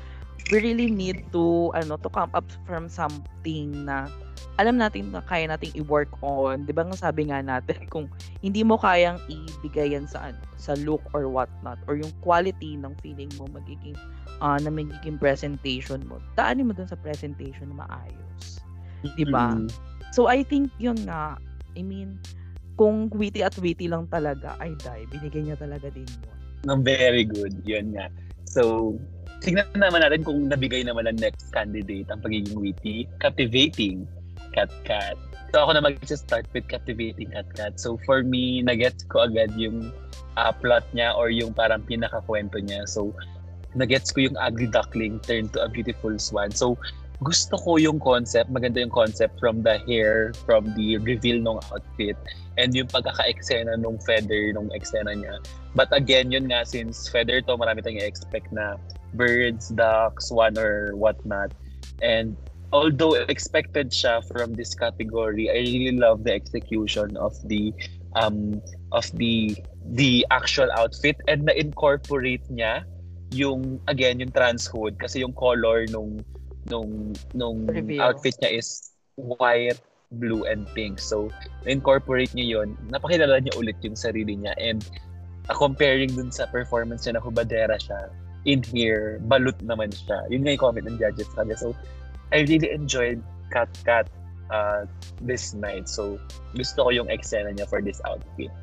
[0.49, 4.09] we really need to, ano, to come up from something na
[4.57, 6.65] alam natin na kaya nating i-work on.
[6.65, 8.09] Di ba nga sabi nga natin, kung
[8.41, 12.73] hindi mo kayang ibigay yan sa, ano, sa look or what not, or yung quality
[12.73, 13.93] ng feeling mo magiging,
[14.41, 18.65] ah na magiging presentation mo, daanin mo dun sa presentation na maayos.
[19.15, 19.55] Diba?
[19.55, 19.67] Mm.
[20.11, 21.37] So, I think yun nga,
[21.77, 22.19] I mean,
[22.79, 26.35] kung witty at witty lang talaga, ay die, binigay niya talaga din yun.
[26.67, 27.55] No, very good.
[27.63, 28.11] Yun nga.
[28.47, 28.95] So,
[29.39, 33.07] tignan naman natin kung nabigay naman ang next candidate ang pagiging witty.
[33.23, 34.03] Captivating.
[34.51, 35.15] Cat Cat.
[35.53, 37.73] So, ako na mag-start with captivating Cat Cat.
[37.79, 39.93] So, for me, nagets ko agad yung
[40.37, 42.85] uh, plot niya or yung parang pinakakwento niya.
[42.85, 43.13] So,
[43.73, 46.49] nagets ko yung ugly duckling turned to a beautiful swan.
[46.53, 46.77] So,
[47.19, 52.15] gusto ko yung concept, maganda yung concept from the hair, from the reveal ng outfit,
[52.55, 55.35] and yung pagkaka-eksena nung feather nung eksena niya.
[55.75, 58.79] But again, yun nga, since feather to, marami tayong expect na
[59.13, 61.51] birds, ducks, swan, or whatnot.
[61.99, 62.39] And
[62.71, 67.75] although expected siya from this category, I really love the execution of the
[68.17, 69.53] um of the
[69.93, 72.81] the actual outfit and na-incorporate niya
[73.29, 76.17] yung again yung trans hood kasi yung color nung
[76.67, 78.03] nung nung Reveal.
[78.03, 79.79] outfit niya is white,
[80.19, 80.99] blue and pink.
[80.99, 81.31] So
[81.63, 82.75] incorporate niya yun.
[82.91, 84.83] Napakilala niya ulit yung sarili niya and
[85.47, 88.11] uh, comparing dun sa performance niya na hubadera siya
[88.47, 90.23] in here, balut naman siya.
[90.31, 91.57] Yun nga yung comment ng judges kanya.
[91.59, 91.75] So,
[92.31, 93.19] I really enjoyed
[93.51, 94.07] Cat Cat
[94.53, 94.87] uh,
[95.19, 95.89] this night.
[95.89, 96.21] So,
[96.55, 98.53] gusto ko yung eksena niya for this outfit.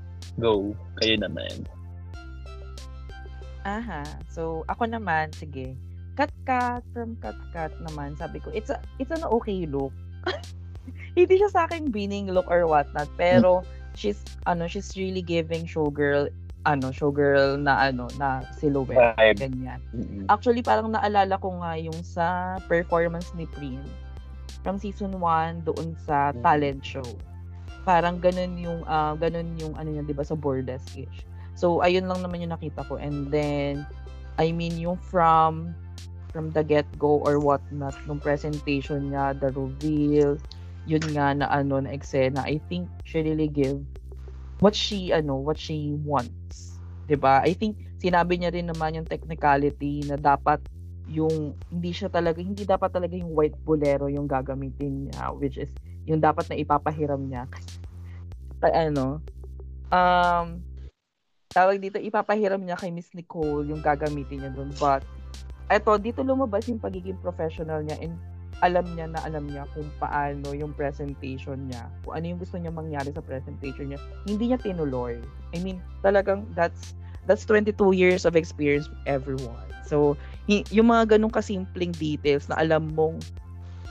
[0.40, 0.72] Go.
[1.02, 1.66] Kayo naman.
[3.66, 4.06] Aha.
[4.30, 5.74] So, ako naman, sige.
[6.16, 9.92] Kat Kat from Kat Kat naman, sabi ko, it's a, it's an okay look.
[11.18, 13.60] Hindi siya sa akin bining look or whatnot, pero
[13.92, 16.28] she's, ano, she's really giving showgirl,
[16.64, 19.16] ano, showgirl na, ano, na silhouette.
[19.16, 19.38] Vibe.
[19.38, 19.80] Ganyan.
[19.92, 20.24] Mm-mm.
[20.28, 23.80] Actually, parang naalala ko nga yung sa performance ni Prin
[24.64, 26.42] from season 1 doon sa Mm.
[26.42, 27.06] talent show.
[27.86, 31.22] Parang ganun yung ah, ganun yung ano niya, 'di ba, sa Bordas-ish.
[31.54, 33.86] So ayun lang naman yung nakita ko and then
[34.42, 35.70] I mean yung from
[36.36, 40.36] from the get-go or what not nung presentation niya, the reveal,
[40.84, 43.80] yun nga na ano na eksena, I think she really give
[44.60, 46.76] what she ano, what she wants.
[47.08, 47.40] 'Di ba?
[47.40, 50.60] I think sinabi niya rin naman yung technicality na dapat
[51.08, 55.70] yung hindi siya talaga hindi dapat talaga yung white bolero yung gagamitin niya which is
[56.02, 57.46] yung dapat na ipapahiram niya
[58.58, 59.22] Pa- ano
[59.94, 60.46] um
[61.54, 65.06] tawag dito ipapahiram niya kay Miss Nicole yung gagamitin niya doon but
[65.66, 68.14] eto dito lumabas yung pagiging professional niya and
[68.64, 72.72] alam niya na alam niya kung paano yung presentation niya kung ano yung gusto niya
[72.72, 74.00] mangyari sa presentation niya.
[74.24, 75.20] Hindi niya tinuloy.
[75.52, 76.96] I mean talagang that's
[77.28, 79.68] that's 22 years of experience with everyone.
[79.84, 80.16] So
[80.48, 83.20] hi- yung mga ganong kasimpleng details na alam mong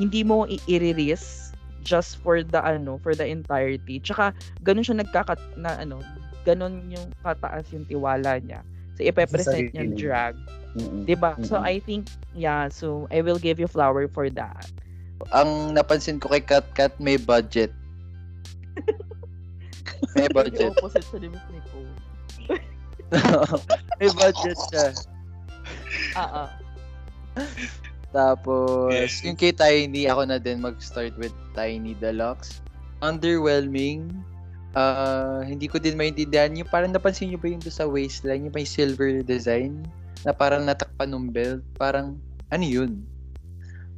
[0.01, 1.53] hindi mo i-release
[1.85, 4.01] just for the ano for the entirety.
[4.01, 4.33] Tsaka
[4.65, 6.01] ganun siya nagkakat na ano
[6.41, 8.65] ganun yung kataas yung tiwala niya.
[8.97, 9.93] So ipepresent niya sarili.
[9.93, 10.35] drag
[10.75, 11.07] Mm-mm.
[11.07, 11.71] 'di ba so Mm-mm.
[11.71, 14.67] I think yeah so I will give you flower for that
[15.31, 17.71] Ang napansin ko kay Kat Kat may budget.
[20.19, 20.75] may budget.
[20.75, 21.91] opposite sa ni Nicole
[23.99, 24.85] may budget siya.
[26.19, 26.49] ah ah
[28.15, 28.95] Tapos,
[29.27, 32.63] yung kay Tiny, ako na din mag-start with Tiny Deluxe.
[33.03, 34.07] Underwhelming.
[34.71, 36.55] Ah, hindi ko din maintindihan.
[36.55, 39.83] Yung parang napansin nyo ba yung sa waistline, yung may silver design,
[40.23, 41.61] na parang natakpan ng belt.
[41.75, 42.15] Parang,
[42.53, 43.03] ano yun?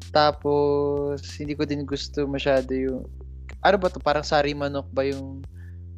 [0.10, 3.04] Tapos, hindi ko din gusto masyado yung,
[3.62, 5.44] ano ba to Parang sari manok ba yung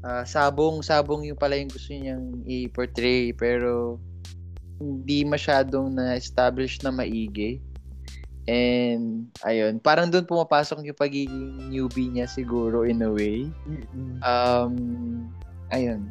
[0.01, 3.31] ah, sabong, sabong yung pala yung gusto niyang i-portray.
[3.31, 4.01] Pero,
[4.79, 7.59] hindi masyadong na-establish na maigi.
[8.49, 13.45] And, ayun, parang doon pumapasok yung pagiging newbie niya siguro in a way.
[14.25, 15.29] Um,
[15.69, 16.09] ayun,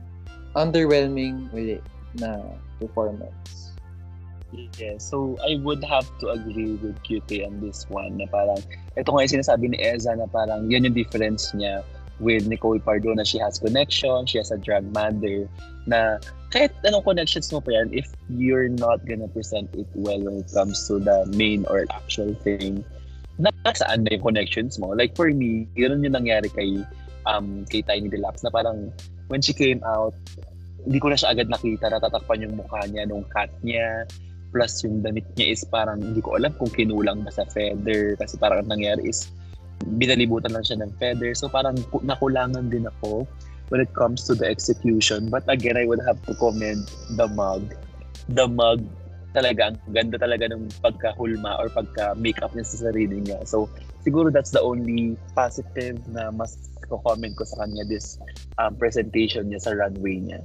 [0.54, 1.82] underwhelming ulit
[2.22, 2.38] na
[2.78, 3.67] performance.
[4.52, 8.56] Yeah, so I would have to agree with QT on this one na parang,
[8.96, 11.84] ito nga yung sinasabi ni Eza na parang yun yung difference niya
[12.16, 15.44] with Nicole Pardo na she has connection, she has a drag mother,
[15.84, 16.16] na
[16.48, 20.48] kahit anong connections mo pa yan, if you're not gonna present it well when it
[20.48, 22.80] comes to the main or actual thing,
[23.36, 24.96] nasaan na yung connections mo?
[24.96, 26.82] Like for me, yun yung nangyari kay
[27.28, 28.90] um kay Tiny Deluxe na parang
[29.28, 30.16] when she came out,
[30.88, 34.08] hindi ko na siya agad nakita, natatakpan yung mukha niya nung cat niya,
[34.50, 38.40] plus yung damit niya is parang hindi ko alam kung kinulang ba sa feather kasi
[38.40, 39.28] parang ang nangyari is
[39.96, 41.32] binalibutan lang siya ng feather.
[41.36, 43.28] So parang ku- nakulangan din ako
[43.68, 45.28] when it comes to the execution.
[45.28, 47.76] But again I would have to commend the mug.
[48.28, 48.84] The mug
[49.36, 53.44] talaga ang ganda talaga ng pagkahulma or pagka-makeup niya sa sarili niya.
[53.44, 53.68] So
[54.02, 56.56] siguro that's the only positive na mas
[56.88, 58.16] ko-comment ko sa kanya this
[58.56, 60.40] um, presentation niya sa runway niya.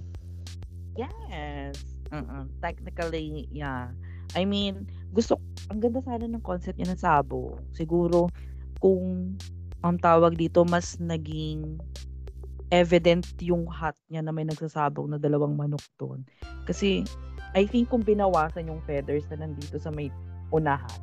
[1.00, 1.93] Yes.
[2.14, 3.90] Uh Technically, yeah.
[4.38, 7.58] I mean, gusto, ang ganda sana ng concept niya ng sabo.
[7.74, 8.30] Siguro,
[8.78, 9.36] kung
[9.84, 11.78] ang tawag dito, mas naging
[12.74, 16.26] evident yung hat niya na may nagsasabog na dalawang manok doon.
[16.66, 17.06] Kasi,
[17.54, 20.10] I think kung binawasan yung feathers na nandito sa may
[20.50, 21.02] unahan,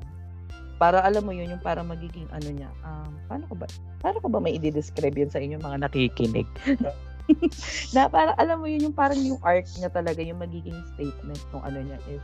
[0.81, 3.66] para alam mo yun, yung para magiging ano niya, um, paano ko ba,
[4.01, 6.49] paano ko ba may i-describe yun sa inyo mga nakikinig?
[7.94, 11.62] na para alam mo yun yung parang yung arc niya talaga yung magiging statement ng
[11.62, 12.22] ano niya is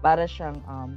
[0.00, 0.96] para siyang um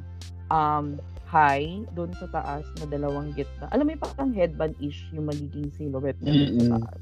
[0.51, 0.85] um
[1.31, 3.71] high doon sa taas na dalawang gitna.
[3.71, 7.01] Alam mo yung parang headband ish yung magiging silhouette niya doon sa taas.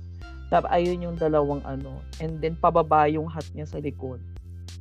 [0.49, 4.21] Tapos ayun yung dalawang ano and then pababa yung hat niya sa likod.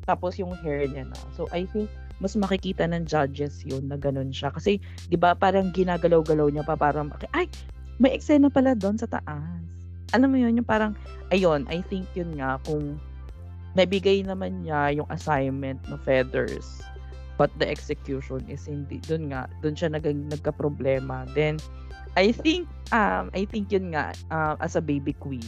[0.05, 1.17] Tapos yung hair niya na.
[1.33, 1.89] So I think
[2.19, 4.51] mas makikita ng judges yun na ganun siya.
[4.51, 7.47] Kasi, di ba, parang ginagalaw-galaw niya pa parang, ay,
[8.03, 9.63] may eksena pala doon sa taas.
[10.17, 10.97] Alam mo yun, yung parang,
[11.35, 12.97] ayun, I think yun nga, kung
[13.77, 16.81] nabigay naman niya yung assignment no feathers,
[17.37, 21.29] but the execution is hindi, doon nga, doon siya nag, nagka-problema.
[21.37, 21.61] Then,
[22.17, 25.47] I think, um, I think yun nga, uh, as a baby queen,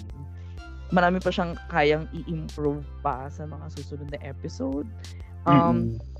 [0.91, 4.87] marami pa siyang kayang i-improve pa sa mga susunod na episode.
[5.49, 6.11] Um, Mm-mm.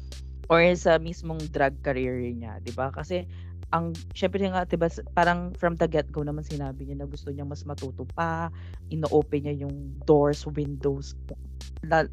[0.51, 2.91] or sa mismong drag career niya, 'di ba?
[2.91, 3.23] Kasi
[3.71, 7.31] ang syempre nga 'di ba parang from the get go naman sinabi niya na gusto
[7.31, 8.51] niya mas matuto pa,
[8.91, 11.15] ino-open niya yung doors, windows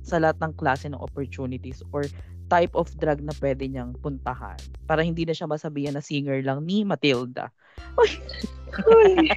[0.06, 2.06] sa lahat ng klase ng opportunities or
[2.48, 4.56] type of drag na pwede niyang puntahan.
[4.88, 7.52] Para hindi na siya masabihan na singer lang ni Matilda.
[8.88, 9.28] Uy!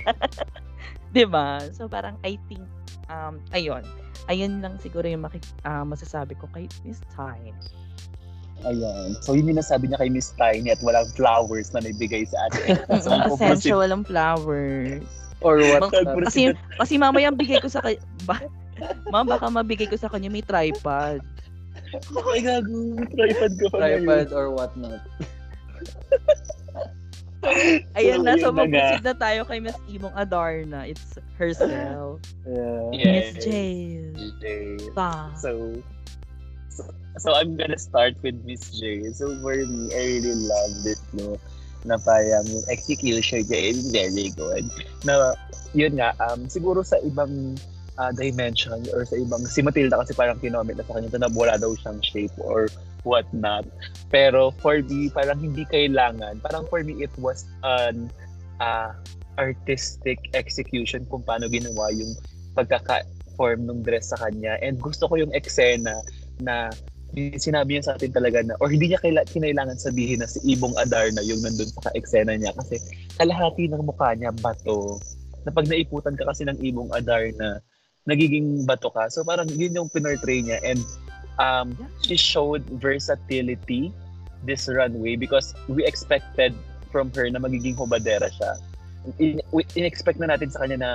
[1.15, 1.59] 'Di ba?
[1.75, 2.63] So parang I think
[3.11, 3.83] um ayun.
[4.31, 7.57] Ayun lang siguro yung maki- uh, masasabi ko kay Miss Time.
[8.61, 9.17] Ayan.
[9.25, 12.77] So, yun yung nasabi niya kay Miss Tiny at walang flowers na naibigay sa atin.
[13.05, 15.01] So, Pasensya, walang flowers.
[15.41, 15.89] Or what?
[15.89, 18.45] Ma- kasi, kasi mamaya bigay ko sa kanya, ba-
[19.09, 21.21] Ma, baka mabigay ko sa kanya may tripod.
[22.33, 23.01] Ay, gago.
[23.09, 25.01] Tripod ko pa Tripod or what not.
[27.97, 30.85] Ayun So, na, so mag-proceed na tayo kay Miss Imong Adarna.
[30.85, 32.21] It's herself.
[32.45, 32.93] Yeah.
[32.93, 33.41] Miss.
[33.41, 34.13] Jail.
[34.45, 34.77] Jay.
[34.93, 35.33] Pa.
[35.41, 35.73] So,
[36.71, 36.87] so,
[37.19, 39.11] so I'm gonna start with Miss J.
[39.13, 41.37] So for me, I really love this, no?
[41.85, 44.65] Na parang yung execution niya is very good.
[45.05, 45.35] Na,
[45.75, 47.59] yun nga, um, siguro sa ibang
[47.99, 51.61] uh, dimension or sa ibang, si Matilda kasi parang kinomit na sa kanya na wala
[51.61, 52.69] daw siyang shape or
[53.05, 53.65] what not.
[54.13, 56.41] Pero for me, parang hindi kailangan.
[56.45, 58.13] Parang for me, it was an
[58.61, 58.93] uh,
[59.41, 62.13] artistic execution kung paano ginawa yung
[62.53, 64.61] pagkaka-form ng dress sa kanya.
[64.61, 66.05] And gusto ko yung eksena
[66.43, 66.71] na
[67.37, 70.79] sinabi niya sa atin talaga na or hindi niya kaila, kinailangan sabihin na si Ibong
[70.79, 72.55] Adarna yung nandun sa eksena niya.
[72.55, 72.79] Kasi
[73.19, 74.99] kalahati ng mukha niya bato.
[75.43, 77.59] Na pag naiputan ka kasi ng Ibong Adarna
[78.07, 79.11] nagiging bato ka.
[79.11, 80.63] So parang yun yung pinortray niya.
[80.63, 80.81] And
[81.43, 83.93] um, she showed versatility
[84.47, 86.55] this runway because we expected
[86.89, 88.53] from her na magiging hubadera siya.
[89.19, 89.41] In,
[89.77, 90.91] in-expect na natin sa kanya na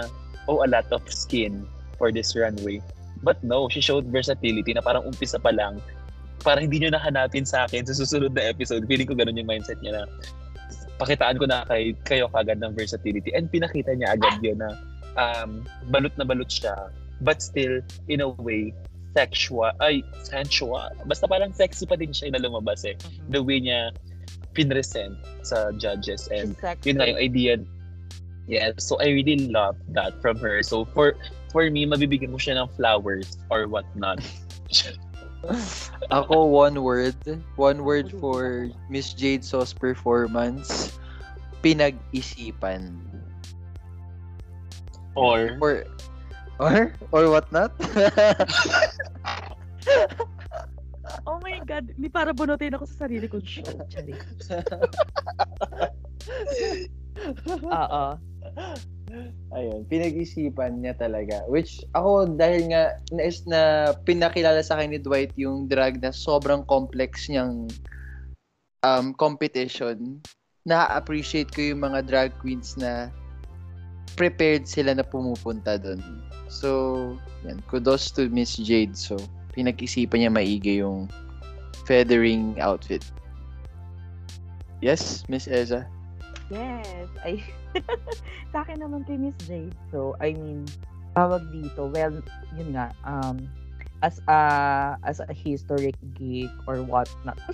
[0.48, 1.66] oh a lot of skin
[1.98, 2.82] for this runway
[3.26, 5.82] but no she showed versatility na parang umpisa pa lang
[6.46, 8.86] para hindi nyo nahanapin sa akin sa susunod na episode.
[8.86, 10.04] Feeling ko ganun yung mindset niya na
[11.02, 13.34] pakitaan ko na kay, kayo kagad ng versatility.
[13.34, 14.78] And pinakita niya agad yun na
[15.18, 16.94] um, balut na balut siya.
[17.26, 17.82] But still,
[18.12, 18.78] in a way,
[19.18, 20.94] sexual, ay, sensual.
[21.10, 22.94] Basta parang sexy pa din siya na lumabas eh.
[23.34, 23.96] The way niya
[24.54, 26.30] pinresent sa judges.
[26.32, 27.54] And yun nga yung idea.
[28.46, 30.62] Yeah, so I really love that from her.
[30.62, 31.18] So for
[31.56, 34.20] for me, mabibigyan ko siya ng flowers or whatnot.
[36.12, 37.16] Ako, one word.
[37.56, 40.92] One word for Miss Jade Sauce performance.
[41.64, 43.00] Pinag-isipan.
[45.16, 45.88] or Or,
[46.60, 47.72] or, or what not?
[51.30, 51.94] Oh my God.
[52.02, 53.38] Ni para bunutin ako sa sarili ko.
[53.38, 54.18] Shit, Chari.
[57.82, 58.04] Oo.
[59.56, 61.46] Ayun, pinag-isipan niya talaga.
[61.48, 63.62] Which ako dahil nga na, na
[64.04, 67.72] pinakilala sa akin ni Dwight yung drag na sobrang complex niyang
[68.84, 70.20] um, competition,
[70.66, 73.14] na-appreciate ko yung mga drag queens na
[74.20, 76.02] prepared sila na pumupunta doon.
[76.50, 76.70] So,
[77.46, 78.98] yan, kudos to Miss Jade.
[78.98, 79.18] So,
[79.54, 81.08] pinag-isipan niya maigi yung
[81.86, 83.06] feathering outfit.
[84.84, 85.88] Yes, Miss Eza?
[86.52, 87.10] Yes.
[87.26, 87.42] Ay,
[88.52, 89.76] sa akin naman kay Miss Jade.
[89.92, 90.66] So, I mean,
[91.16, 92.16] tawag dito, well,
[92.56, 93.40] yun nga, um,
[94.04, 94.40] as a,
[95.08, 97.40] as a historic geek or what not.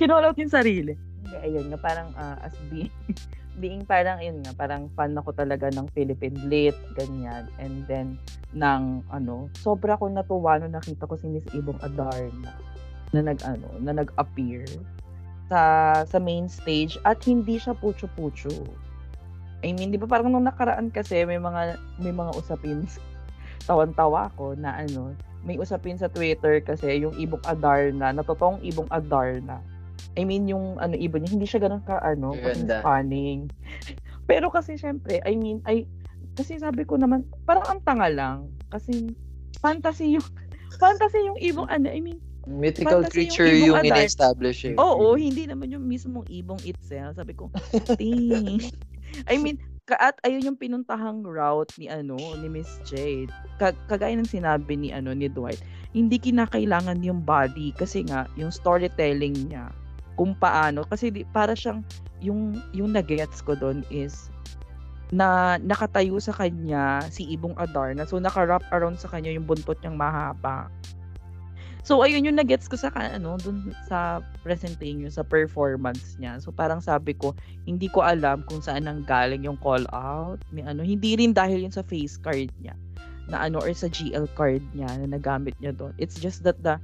[0.00, 0.96] Kinolot yung sarili.
[1.22, 2.92] Hindi, ayun nga, parang uh, as being,
[3.62, 7.46] being parang, yun nga, parang fan ako talaga ng Philippine Lit, ganyan.
[7.60, 8.18] And then,
[8.56, 12.54] ng, ano, sobra ko natuwa nung nakita ko si Miss Ibong Adarna
[13.12, 14.64] na nag, ano, na nag-appear
[15.48, 15.60] sa
[16.04, 18.52] sa main stage at hindi siya pucho-pucho.
[19.64, 22.86] I mean, di ba parang nung nakaraan kasi may mga may mga usapin
[23.68, 25.12] tawan-tawa ko na ano,
[25.42, 29.60] may usapin sa Twitter kasi yung ibong Adarna, na totoong ibong Adarna.
[30.18, 33.50] I mean, yung ano ibon niya, hindi siya ganun ka ano, stunning.
[34.30, 35.88] Pero kasi syempre, I mean, ay
[36.38, 39.10] kasi sabi ko naman, parang ang tanga lang kasi
[39.58, 40.26] fantasy yung
[40.82, 43.92] fantasy yung ibong ano, I mean, Mythical Fantasy yung creature yung, adult.
[43.92, 44.76] ina-establish eh.
[44.80, 47.20] Oo, hindi naman yung mismong ibong itself.
[47.20, 47.52] Sabi ko,
[48.00, 48.64] dang.
[49.30, 53.32] I mean, ka at ayun yung pinuntahang route ni ano ni Miss Jade.
[53.56, 55.64] Ka- kagaya ng sinabi ni ano ni Dwight,
[55.96, 59.72] hindi kinakailangan yung body kasi nga yung storytelling niya
[60.20, 61.80] kung paano kasi di, para siyang
[62.20, 64.28] yung yung nagets ko doon is
[65.08, 68.04] na nakatayo sa kanya si Ibong Adarna.
[68.04, 70.68] So naka-wrap around sa kanya yung buntot niyang mahaba.
[71.86, 76.36] So ayun yung nagets ko sa ano dun sa presentation sa performance niya.
[76.42, 77.32] So parang sabi ko,
[77.64, 80.84] hindi ko alam kung saan nang galing yung call out ni ano.
[80.84, 82.76] Hindi rin dahil yun sa face card niya
[83.28, 85.92] na ano or sa GL card niya na nagamit niya doon.
[85.96, 86.80] It's just that the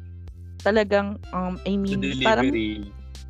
[0.64, 2.52] talagang um I mean parang.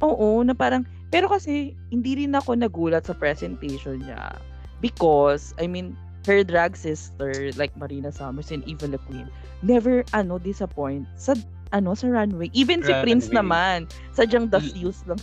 [0.03, 4.35] Oo, na parang, pero kasi, hindi rin ako nagulat sa presentation niya.
[4.83, 5.95] Because, I mean,
[6.27, 9.31] her drag sister, like Marina Summers and Eva La Queen,
[9.63, 11.39] never, ano, disappoint sa,
[11.75, 12.47] ano sa runway.
[12.55, 13.03] Even si Runway.
[13.03, 14.47] Prince naman, sadyang
[14.79, 15.19] use lang.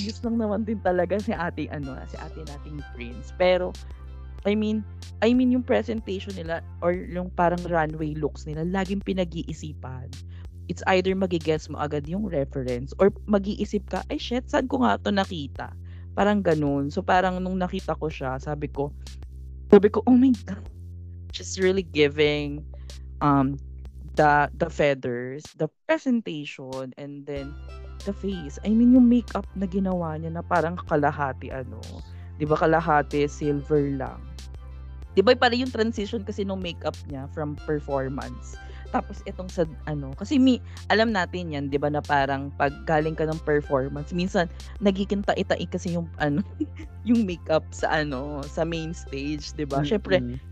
[0.00, 3.36] use lang naman din talaga si ate ano, si ate nating Prince.
[3.36, 3.76] Pero
[4.48, 4.80] I mean,
[5.20, 10.08] I mean yung presentation nila or yung parang runway looks nila, laging pinag-iisipan.
[10.72, 14.96] It's either magigets mo agad yung reference or mag-iisip ka, ay shit, saan ko nga
[15.02, 15.74] to nakita?
[16.16, 16.88] Parang ganun.
[16.88, 18.94] So parang nung nakita ko siya, sabi ko,
[19.68, 20.64] sabi ko, oh my God,
[21.36, 22.64] she's really giving
[23.20, 23.60] um
[24.20, 27.56] the the feathers, the presentation, and then
[28.04, 28.60] the face.
[28.60, 31.80] I mean, yung makeup na ginawa niya na parang kalahati ano.
[32.36, 34.20] 'Di ba kalahati silver lang.
[35.16, 38.60] 'Di ba para yung transition kasi nung makeup niya from performance.
[38.90, 40.60] Tapos itong sa ano, kasi mi
[40.92, 44.52] alam natin 'yan, 'di ba na parang pag galing ka ng performance, minsan
[44.84, 46.44] nagiging tai-tai kasi yung ano,
[47.08, 49.80] yung makeup sa ano, sa main stage, 'di ba?
[49.80, 50.49] Syempre, Mm-mm.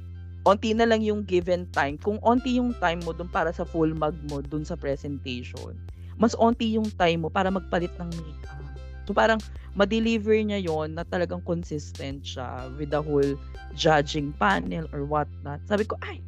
[0.48, 2.00] Onti na lang yung given time.
[2.00, 5.76] Kung onti yung time mo dun para sa full mag mo dun sa presentation,
[6.16, 8.64] mas onti yung time mo para magpalit ng makeup.
[9.04, 9.40] So parang
[9.76, 13.36] ma-deliver niya yon na talagang consistent siya with the whole
[13.76, 15.60] judging panel or what not.
[15.68, 16.24] Sabi ko, ay,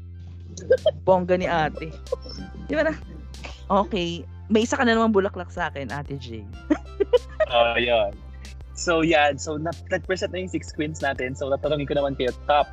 [1.08, 1.88] bongga ni ate.
[2.68, 2.94] Di ba na?
[3.68, 4.24] Okay.
[4.50, 6.50] May isa ka na naman bulaklak sa akin, ate Jane.
[7.48, 8.12] Oh, yun.
[8.74, 9.36] So, yan.
[9.36, 11.36] So, na- nag-present na yung six queens natin.
[11.36, 12.66] So, tatanungin ko naman kayo, top.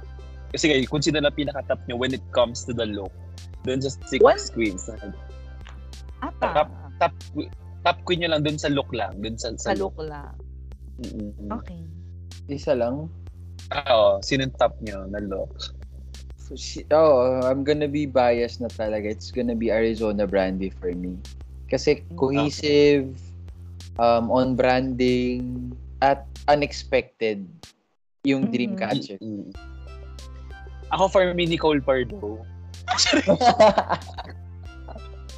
[0.51, 3.11] Kasi kayo, kung sino na pinaka-top nyo when it comes to the look.
[3.67, 4.39] Doon sa six What?
[4.55, 4.87] queens.
[6.23, 6.47] Ata.
[6.63, 7.13] Top, top,
[7.83, 9.19] top queen nyo lang doon sa look lang.
[9.19, 9.93] Doon sa, Sa sa look.
[9.97, 10.31] look lang.
[11.03, 11.51] Mm-mm.
[11.61, 11.83] Okay.
[12.47, 13.11] Isa lang.
[13.69, 15.51] Ah, Oo, sino yung top nyo na look?
[16.39, 19.11] So, si- oh, I'm gonna be biased na talaga.
[19.11, 21.19] It's gonna be Arizona Brandy for me.
[21.67, 23.11] Kasi cohesive,
[23.99, 27.43] um, on branding, at unexpected
[28.23, 28.51] yung Mhm.
[28.53, 29.19] Dreamcatcher.
[29.19, 29.51] Mm-mm.
[30.95, 32.45] Ako for me, Nicole Pardo.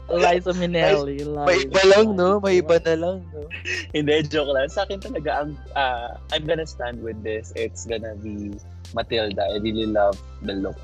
[0.09, 1.21] Liza Minnelli.
[1.45, 1.69] May Liza.
[1.69, 2.41] iba lang, no?
[2.41, 3.45] May iba na lang, no?
[3.93, 4.69] Hindi, joke lang.
[4.69, 7.53] Sa akin talaga, ang, ah, I'm gonna stand with this.
[7.53, 8.57] It's gonna be
[8.97, 9.53] Matilda.
[9.53, 10.77] I really love the look.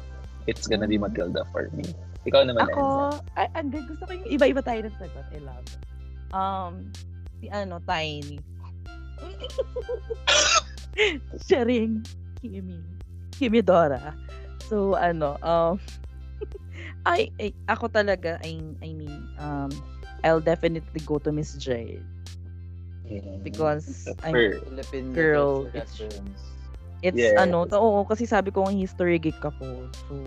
[0.45, 1.01] It's gonna be.
[1.01, 1.89] Matilda for me.
[2.25, 2.77] Ikaw naman, Enza.
[2.77, 2.85] Ako,
[3.37, 5.25] ay, hindi, gusto ko yung iba-iba tayo ng sagot.
[5.33, 5.81] I love it.
[6.33, 6.73] Um,
[7.41, 8.37] si ano, Tiny.
[11.49, 12.05] Sharing.
[12.41, 12.77] Kimi.
[13.33, 14.13] Kimi Dora.
[14.65, 15.77] So, ano, um,
[17.05, 19.69] ay, ay, ako talaga, I, I mean, um,
[20.25, 22.01] I'll definitely go to Miss Jade.
[23.45, 24.33] Because, I'm.
[24.33, 26.01] Philippine Girl, it's-.
[27.05, 27.37] It's Yes.
[27.37, 29.85] ano, to, oo, kasi sabi ko ang history geek ako.
[30.09, 30.25] So,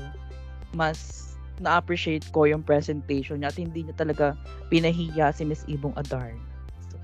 [0.78, 1.28] mas
[1.58, 4.38] na-appreciate ko yung presentation niya at hindi niya talaga
[4.70, 6.38] pinahiya si Miss Ibong Adarn.
[6.86, 7.02] So,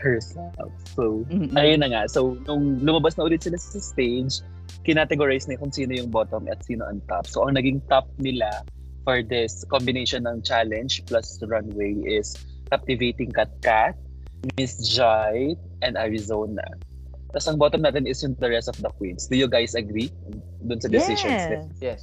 [0.00, 0.72] herself.
[0.96, 1.52] So, mm-mm.
[1.52, 2.02] ayun na nga.
[2.08, 4.40] So, nung lumabas na ulit sila sa stage,
[4.84, 7.24] kinategorize na kung sino yung bottom at sino ang top.
[7.26, 8.62] So, ang naging top nila
[9.04, 12.36] for this combination ng challenge plus runway is
[12.72, 13.96] Captivating Cat Cat,
[14.56, 16.64] Miss Joy, and Arizona.
[17.34, 19.26] Tapos ang bottom natin is yung the rest of the queens.
[19.26, 20.14] Do you guys agree
[20.62, 21.50] dun sa decisions?
[21.50, 21.66] Yes.
[21.82, 22.02] Yes.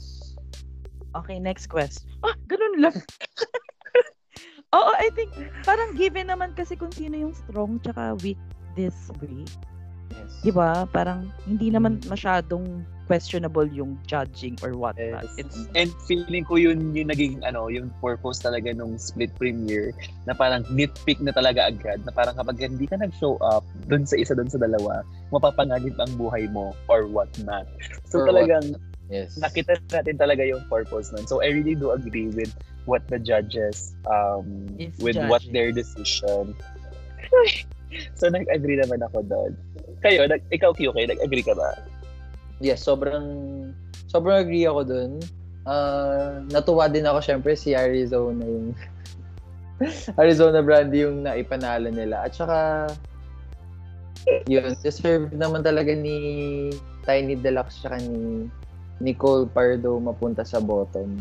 [1.15, 2.03] Okay, next question.
[2.27, 2.95] Ah, ganun lang.
[4.77, 5.33] Oo, I think,
[5.65, 8.37] parang given naman kasi kung sino yung strong tsaka weak
[8.77, 9.49] this week.
[10.11, 10.31] Yes.
[10.43, 10.85] Di ba?
[10.85, 15.27] Parang hindi naman masyadong questionable yung judging or what not.
[15.27, 15.35] Yes.
[15.43, 19.91] It's, And feeling ko yun yung naging ano, yung purpose talaga nung split premiere
[20.23, 24.15] na parang nitpick na talaga agad na parang kapag hindi ka nag-show up dun sa
[24.15, 25.03] isa dun sa dalawa,
[25.35, 27.67] mapapanganib ang buhay mo or what not.
[28.07, 28.79] So Or talagang
[29.11, 29.35] Yes.
[29.35, 31.27] nakita natin talaga yung purpose nun.
[31.27, 32.55] So I really do agree with
[32.87, 35.51] what the judges um Is with what judging.
[35.51, 36.55] their decision.
[38.17, 39.51] So nag-agree naman ako doon.
[40.01, 41.75] Kayo, nag, ikaw QK, nag-agree ka ba?
[42.61, 43.25] Yes, sobrang
[44.05, 45.11] sobrang agree ako dun.
[45.65, 48.73] Ah, natuwa din ako syempre si Arizona yung
[50.21, 52.29] Arizona Brandy yung naipanalo nila.
[52.29, 52.89] At saka
[54.45, 56.69] yun, deserve naman talaga ni
[57.01, 58.45] Tiny Deluxe tsaka ni
[59.01, 61.17] Nicole Pardo mapunta sa bottom.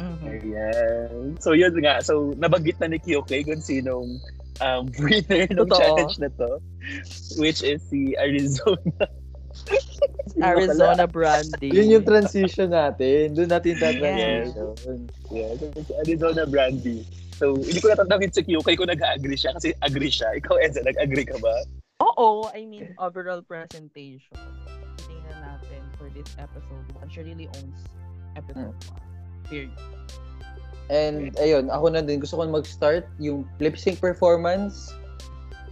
[0.00, 0.24] Mhm.
[0.26, 1.36] Ayan.
[1.38, 2.00] So yun nga.
[2.00, 4.16] So nabanggit na ni QK kung sinong
[4.60, 5.78] um, winner ng Totoo.
[5.78, 6.58] challenge na to.
[7.40, 9.08] Which is si Arizona.
[10.42, 11.70] Arizona Brandy.
[11.70, 13.34] Yun yung transition natin.
[13.38, 13.80] Doon natin Yes.
[13.80, 14.98] transition.
[15.30, 17.06] Yeah, so si Arizona Brandy.
[17.34, 20.38] So, hindi ko natatangin si QK kung nag-agree siya kasi agree siya.
[20.38, 21.54] Ikaw, Enza, nag-agree ka ba?
[21.98, 24.38] Oo, I mean, overall presentation.
[25.02, 27.10] Tingnan natin for this episode one.
[27.10, 27.78] She really owns
[28.38, 29.02] episode one.
[29.50, 29.74] Period.
[30.92, 34.92] And ayun, ako na din gusto ko mag-start yung lip sync performance.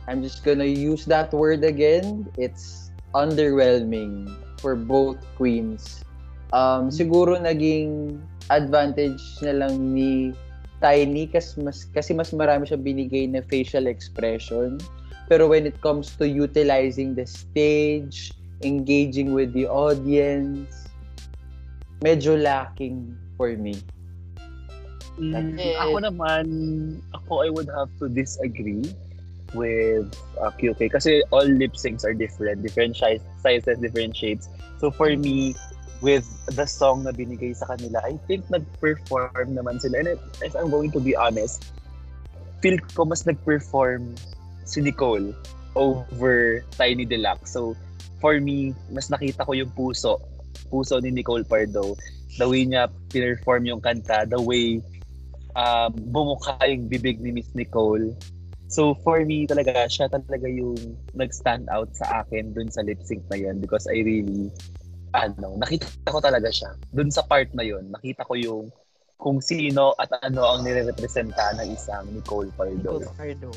[0.08, 2.26] I'm just gonna use that word again.
[2.40, 6.02] It's underwhelming for both queens.
[6.52, 10.32] Um, siguro naging advantage na lang ni
[10.82, 14.82] Tiny kasi mas, kasi mas marami siya binigay na facial expression.
[15.30, 18.34] Pero when it comes to utilizing the stage,
[18.66, 20.90] engaging with the audience,
[22.02, 23.78] medyo lacking for me.
[25.20, 26.44] Mm, ako naman,
[27.12, 28.88] ako I would have to disagree
[29.52, 30.08] with
[30.40, 32.64] uh, QK kasi all lip syncs are different.
[32.64, 34.48] Different size, sizes, different shapes.
[34.80, 35.54] So for me,
[36.00, 36.26] with
[36.56, 40.02] the song na binigay sa kanila, I think nag-perform naman sila.
[40.02, 41.62] And if I'm going to be honest,
[42.64, 44.16] feel ko mas nag-perform
[44.64, 45.36] si Nicole
[45.76, 47.54] over Tiny Deluxe.
[47.54, 47.76] So
[48.18, 50.18] for me, mas nakita ko yung puso
[50.72, 51.94] puso ni Nicole Pardo.
[52.40, 54.80] The way niya perform yung kanta, the way
[55.56, 58.14] um, bumuka yung bibig ni Miss Nicole.
[58.72, 63.20] So for me talaga, siya talaga yung nag-stand out sa akin dun sa lip sync
[63.28, 64.48] na yun because I really,
[65.12, 66.72] ano, nakita ko talaga siya.
[66.96, 68.64] Dun sa part na yun, nakita ko yung
[69.20, 72.98] kung sino at ano ang nire-representa ng isang Nicole Pardo.
[72.98, 73.50] Nicole Pardo.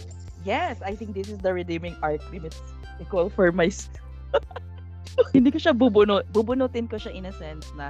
[0.45, 2.53] Yes, I think this is the redeeming arc ni Miss
[3.01, 3.71] Nicole for my
[5.35, 6.27] hindi ko siya bubunot.
[6.29, 7.89] Bubunutin ko siya in a sense na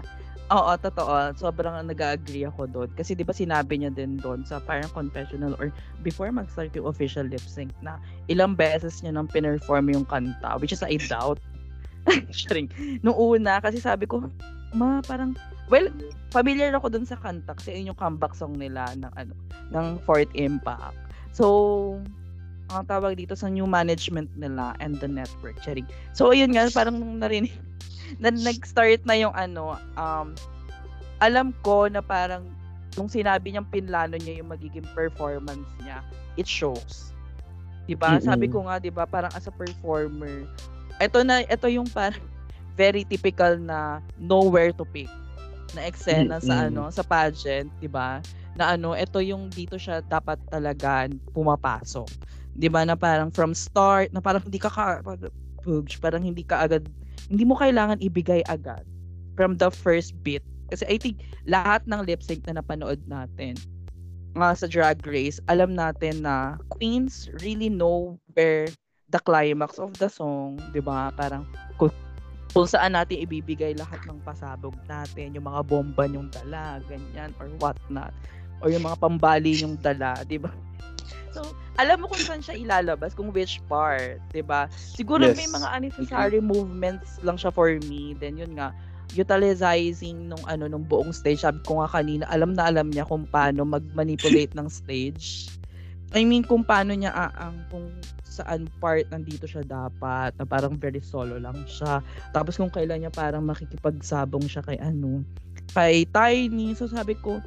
[0.53, 1.33] Oo, totoo.
[1.33, 2.89] Sobrang nag-agree ako doon.
[2.93, 5.73] Kasi di ba sinabi niya din doon sa parang confessional or
[6.05, 7.97] before mag-start yung official lip sync na
[8.29, 11.41] ilang beses niya nang pinerform yung kanta, which is I doubt.
[12.29, 12.69] Sharing.
[13.01, 14.29] Nung una, kasi sabi ko,
[14.77, 15.33] ma, parang,
[15.73, 15.89] well,
[16.29, 19.33] familiar ako doon sa kanta kasi yun yung comeback song nila ng, ano,
[19.73, 20.93] ng Fourth Impact.
[21.33, 21.97] So,
[22.69, 25.89] ang tawag dito sa new management nila and the network, sharing.
[26.13, 27.53] So, ayun nga, parang nung narinig,
[28.19, 30.33] na nag-start na yung ano, um,
[31.19, 32.45] alam ko na parang
[32.95, 36.03] nung sinabi niyang pinlano niya yung magiging performance niya,
[36.39, 37.11] it shows.
[37.85, 38.17] 'Di ba?
[38.17, 38.23] Mm-mm.
[38.23, 40.47] Sabi ko nga 'di ba, parang as a performer,
[40.99, 42.23] ito na ito yung parang
[42.79, 45.11] very typical na nowhere to pick
[45.75, 46.71] na eksena sa Mm-mm.
[46.71, 48.23] ano, sa pageant, 'di ba?
[48.55, 52.07] Na ano, ito yung dito siya dapat talaga pumapasok.
[52.55, 55.03] 'Di ba na parang from start na parang hindi ka ka
[55.99, 56.85] parang hindi ka agad
[57.29, 58.85] hindi mo kailangan ibigay agad
[59.35, 60.41] from the first bit.
[60.69, 63.57] Kasi I think lahat ng lip sync na napanood natin
[64.35, 68.67] nga sa Drag Race, alam natin na queens really know where
[69.09, 71.07] the climax of the song, 'di ba?
[71.15, 71.47] Parang
[71.79, 71.93] kung,
[72.51, 77.47] kung saan natin ibibigay lahat ng pasabog natin, yung mga bomba yung dala, ganyan, or
[77.63, 78.11] what not.
[78.59, 80.51] Or yung mga pambali yung dala, 'di ba?
[81.75, 84.71] Alam mo kung saan siya ilalabas, kung which part, 'di ba?
[84.71, 85.35] Siguro Yes.
[85.35, 88.15] may mga unnecessary movements lang siya for me.
[88.15, 88.71] Then yun nga,
[89.11, 91.43] utilizing nung ano nung buong stage.
[91.43, 95.51] Sabi ko nga kanina, alam na alam niya kung paano mag-manipulate ng stage.
[96.15, 97.91] I mean, kung paano niya aang kung
[98.23, 101.99] saan part nandito siya dapat, na parang very solo lang siya.
[102.31, 105.27] Tapos kung kailan niya parang makikipagsabong siya kay ano,
[105.75, 106.71] kay Tiny.
[106.71, 107.43] So sabi ko,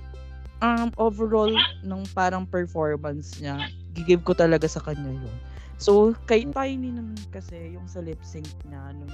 [0.61, 3.69] um, overall, ng parang performance niya,
[3.99, 5.37] gigive ko talaga sa kanya yun.
[5.79, 9.07] So, kay Tiny naman kasi, yung sa lip sync niya, ano,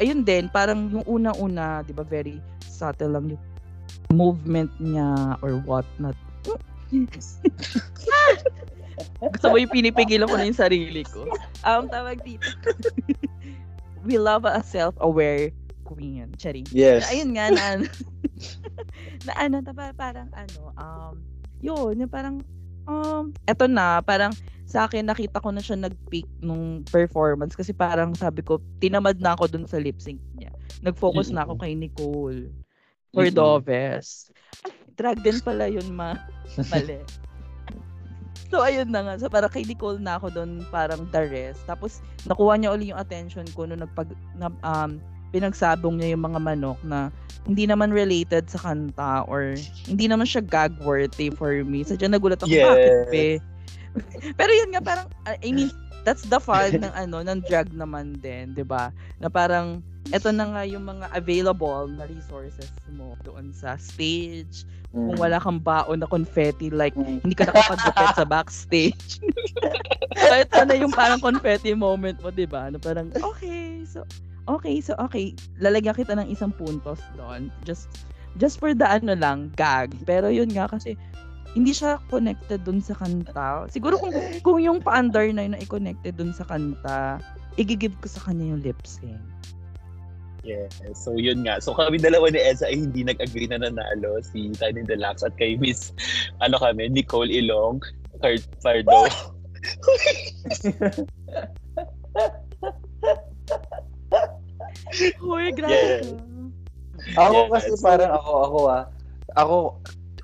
[0.00, 3.42] ayun din, parang yung una-una, di ba, very subtle lang yung
[4.12, 6.16] movement niya or what not.
[9.32, 11.24] Gusto mo yung pinipigilan ko na yung sarili ko.
[11.64, 12.44] Um, tawag dito.
[14.04, 15.54] We love a self-aware
[15.88, 16.28] queen.
[16.36, 16.68] Charing.
[16.74, 17.08] Yes.
[17.08, 17.86] Ayun nga na ano.
[19.26, 19.56] na ano,
[19.96, 21.14] parang ano, um,
[21.64, 22.44] yun, yung parang,
[22.88, 24.32] um, eto na, parang
[24.64, 29.36] sa akin nakita ko na siya nag-peak nung performance kasi parang sabi ko, tinamad na
[29.36, 30.48] ako dun sa lip sync niya.
[30.80, 32.48] Nag-focus na ako kay Nicole.
[33.12, 33.36] For Mm-mm.
[33.36, 34.32] Doves.
[34.64, 36.16] Ay, drag din pala yun, ma.
[36.72, 36.98] Mali.
[38.52, 39.14] So, ayun na nga.
[39.16, 41.64] So, parang kay Nicole na ako doon parang the rest.
[41.64, 45.00] Tapos, nakuha niya uli yung attention ko nung nagpag, na, um,
[45.32, 47.08] pinagsabong niya yung mga manok na
[47.42, 51.82] hindi naman related sa kanta or hindi naman siya gag worthy for me.
[51.82, 52.62] Sadya nagulat ako, Yes.
[52.62, 53.26] bakit be?
[54.38, 55.72] Pero yun nga parang, I mean,
[56.02, 58.90] that's the fun ng ano, ng drag naman din, 'di ba?
[59.22, 64.66] Na parang eto na nga yung mga available na resources mo doon sa stage.
[64.92, 69.22] Kung wala kang baon na confetti like hindi ka nakapagdupet sa backstage.
[70.20, 72.68] so ito na yung parang confetti moment mo, 'di ba?
[72.68, 74.02] Na parang okay, so
[74.48, 77.50] okay, so okay, lalagyan kita ng isang puntos doon.
[77.66, 77.88] Just
[78.40, 79.92] just for the ano lang, gag.
[80.08, 80.96] Pero yun nga kasi
[81.52, 83.68] hindi siya connected dun sa kanta.
[83.68, 87.20] Siguro kung kung yung pa-under na yun na i-connected dun sa kanta,
[87.60, 89.20] i-give ko sa kanya yung lip sync.
[90.42, 90.74] Yes.
[90.98, 91.62] So yun nga.
[91.62, 95.54] So kami dalawa ni Eza ay hindi nag-agree na nanalo si Tiny Deluxe at kay
[95.54, 95.94] Miss
[96.42, 97.78] ano kami, Nicole Ilong,
[98.18, 99.06] Card Pardo.
[105.20, 106.00] Hoy, grabe Yes.
[106.02, 106.10] ka.
[107.18, 107.50] Ako Yes.
[107.56, 108.84] kasi parang ako, ako ah.
[109.32, 109.56] Ako,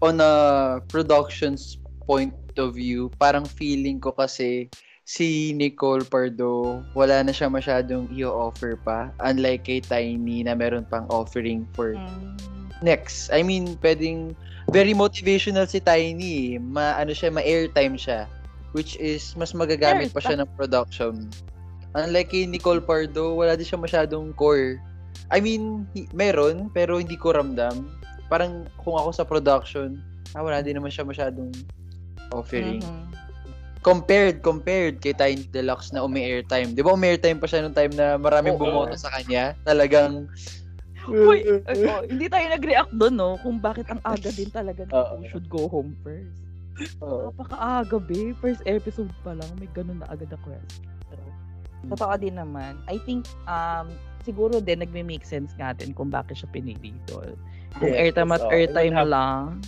[0.05, 0.32] on a
[0.86, 4.69] productions point of view, parang feeling ko kasi
[5.09, 9.09] si Nicole Pardo, wala na siya masyadong i-offer pa.
[9.24, 12.36] Unlike kay Tiny na meron pang offering for Mm.
[12.85, 13.32] next.
[13.32, 14.36] I mean, pwedeng
[14.69, 16.57] very motivational si Tiny.
[16.57, 16.61] eh.
[16.61, 18.28] Ma ano siya, ma-airtime siya.
[18.77, 21.32] Which is mas magagamit pa siya ng production.
[21.97, 24.77] Unlike kay Nicole Pardo, wala din siya masyadong core.
[25.32, 27.89] I mean, hi- meron, pero hindi ko ramdam.
[28.28, 30.01] Parang kung ako sa production,
[30.36, 31.52] ah, wala din naman siya masyadong
[32.32, 32.85] offering.
[32.85, 33.05] Mhm.
[33.81, 36.77] Compared, compared kay Tiny Deluxe na umi-airtime.
[36.77, 38.69] Di ba umi-airtime pa siya nung time na maraming Oo.
[38.69, 39.56] bumoto sa kanya?
[39.65, 40.28] Talagang,
[41.09, 43.40] Uy, ay, oh, hindi tayo nag-react doon, no?
[43.40, 46.36] Kung bakit ang aga din talaga na who should go home first.
[47.01, 47.32] Oo.
[47.32, 48.36] Napaka-aga, be.
[48.36, 50.88] First episode pa lang, may ganun na agad na question.
[51.87, 52.75] Totoo din naman.
[52.91, 53.87] I think, um,
[54.27, 57.39] siguro din, nagme-make sense natin kung bakit siya pinili doon.
[57.79, 58.51] Kung Yes, airtime at oo.
[58.51, 59.63] airtime have lang.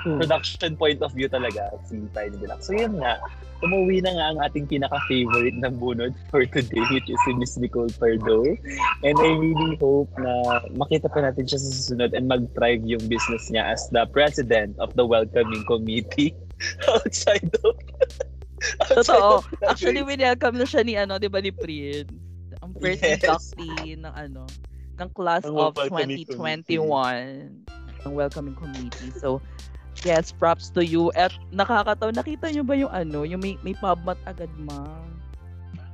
[0.00, 2.68] production point of view talaga si Tiny Deluxe.
[2.68, 3.20] So yun nga,
[3.60, 7.92] umuwi na nga ang ating pinaka-favorite ng bunod for today, which is si Miss Nicole
[8.00, 8.56] Pardo.
[9.04, 13.52] And I really hope na makita pa natin siya sa susunod and mag-thrive yung business
[13.52, 16.32] niya as the president of the welcoming committee
[16.96, 17.76] outside of
[18.88, 19.44] Totoo.
[19.66, 22.12] Actually, welcome na siya ni, ano, di ba, ni Prince.
[22.60, 23.24] Ang first Yes.
[23.24, 24.44] inductee ng, ano,
[25.00, 27.64] ng class Ng of welcoming 2021
[28.04, 29.12] ng welcoming committee.
[29.16, 29.40] So,
[30.04, 31.12] yes, props to you.
[31.16, 34.84] At nakakatawa, nakita nyo ba yung ano, yung may, may pubmat agad ma?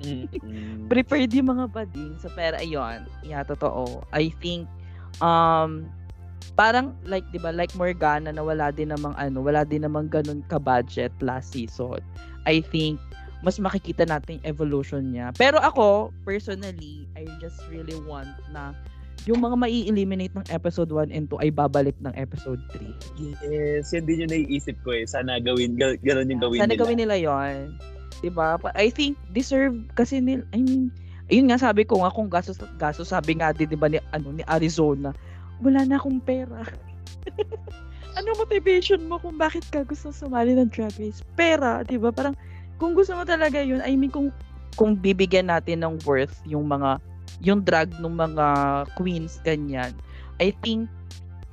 [0.02, 0.86] Mm.
[0.92, 2.14] Prepared yung mga bading.
[2.20, 4.04] So, pero ayun, yeah, totoo.
[4.12, 4.68] I think,
[5.18, 5.88] um,
[6.56, 10.40] parang like 'di ba like Morgana na wala din namang ano wala din namang ganun
[10.48, 12.00] ka budget last season
[12.46, 13.02] I think
[13.42, 15.34] mas makikita natin yung evolution niya.
[15.34, 18.72] Pero ako personally I just really want na
[19.26, 22.86] yung mga mai-eliminate ng episode 1 and 2 ay babalik ng episode 3
[23.42, 25.02] Yes, yan din yung naiisip ko eh.
[25.02, 26.80] Sana gawin, ga- ganun yung gawin sana nila.
[26.80, 27.74] gawin nila yon
[28.16, 30.88] 'di ba Pa- I think deserve kasi nil I mean
[31.26, 34.32] ayun nga sabi ko nga kung gastos gastos sabi nga din 'di ba ni ano
[34.32, 35.12] ni Arizona
[35.60, 36.64] wala na akong pera
[38.16, 41.20] ano motivation mo kung bakit ka gusto sumali ng drag race?
[41.36, 42.08] Pera 'di ba?
[42.10, 42.32] Parang
[42.80, 44.32] kung gusto mo talaga yun I mean kung
[44.76, 47.00] kung bibigyan natin ng worth yung mga
[47.44, 48.46] yung drag ng mga
[48.96, 49.92] queens ganyan
[50.40, 50.88] I think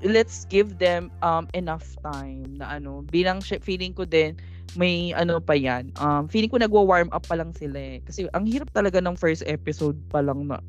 [0.03, 4.35] let's give them um enough time na ano bilang feeling ko din
[4.75, 7.97] may ano pa yan um feeling ko nagwa-warm up pa lang sila eh.
[8.03, 10.59] Kasi ang hirap talaga ng first episode pa lang na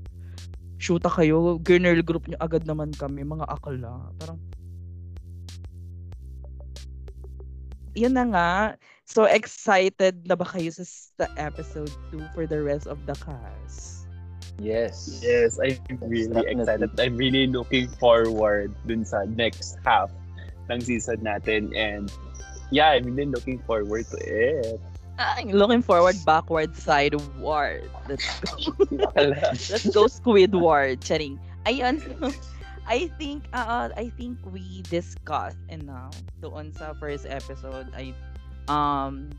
[0.79, 4.11] shoota kayo girl group nyo agad naman kami mga akala.
[4.19, 4.39] Parang
[7.95, 8.51] yun na nga
[9.07, 14.05] so excited na ba kayo sa, sa episode 2 for the rest of the cast
[14.59, 15.21] yes.
[15.23, 16.63] Yes, I'm really Definitely.
[16.63, 17.01] excited.
[17.01, 20.11] I'm really looking forward dun sa next half
[20.71, 21.75] ng season natin.
[21.75, 22.07] And
[22.71, 24.81] yeah, I'm really looking forward to it.
[25.19, 28.59] I'm looking forward backward sideward let's go
[29.15, 31.03] Let's go Squidward.
[31.03, 31.39] Charing.
[31.67, 32.03] Ayun.
[32.85, 37.89] I think uh, I think we discussed enough doon sa first episode.
[37.97, 38.13] I
[38.69, 39.33] um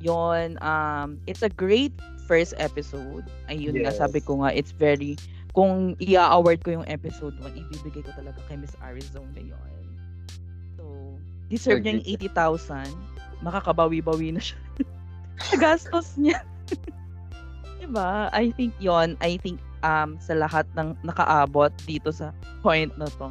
[0.00, 1.92] yon um it's a great
[2.24, 3.28] first episode.
[3.52, 4.00] Ayun nga Yes.
[4.00, 5.16] sabi ko nga it's very
[5.56, 9.72] kung i-award ko yung episode 1, ibibigay ko talaga kay Miss Arizona yon.
[10.76, 11.16] So,
[11.48, 12.92] deserve niya yung 80,000.
[13.40, 14.60] Makakabawi-bawi na siya.
[15.64, 16.44] gastos niya.
[17.80, 18.28] diba?
[18.36, 23.30] I think yon I think um sa lahat ng nakaabot dito sa point na to,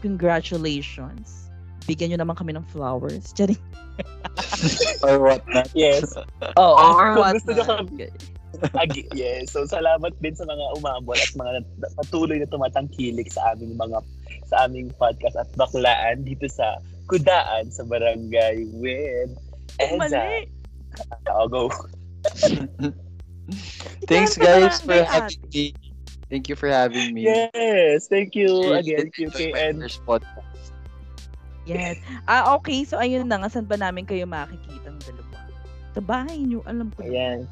[0.00, 1.50] congratulations.
[1.84, 3.30] Bigyan nyo naman kami ng flowers.
[3.30, 3.58] Charing.
[5.06, 5.70] Or what not.
[5.72, 6.14] Yes.
[6.58, 7.78] Oo, Ah, or kung what gusto nyo not.
[7.86, 8.10] kami-
[8.72, 9.52] Ag- yes.
[9.52, 11.60] So salamat din sa mga umabot at mga
[11.94, 14.00] patuloy na tumatangkilik sa aming mga
[14.48, 19.30] sa aming podcast at baklaan dito sa Kudaan sa Barangay with
[19.78, 19.94] Eza.
[20.00, 20.48] Mali.
[21.30, 21.68] I'll go.
[24.08, 25.70] Thanks guys for having me.
[26.26, 27.22] Thank you for having me.
[27.22, 28.10] Yes.
[28.10, 28.82] Thank you Cheers.
[28.82, 29.30] again, This QK.
[29.30, 30.64] was my And first podcast.
[31.66, 31.96] Yes.
[32.26, 32.82] Ah, okay.
[32.82, 33.50] So, ayun na nga.
[33.50, 35.38] Saan ba namin kayo makikita ng dalawa?
[35.94, 36.66] Sa bahay nyo.
[36.66, 37.02] Alam ko.
[37.02, 37.46] Ayan.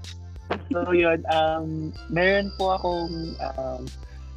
[0.71, 3.11] So yun, um, meron po akong,
[3.41, 3.83] um,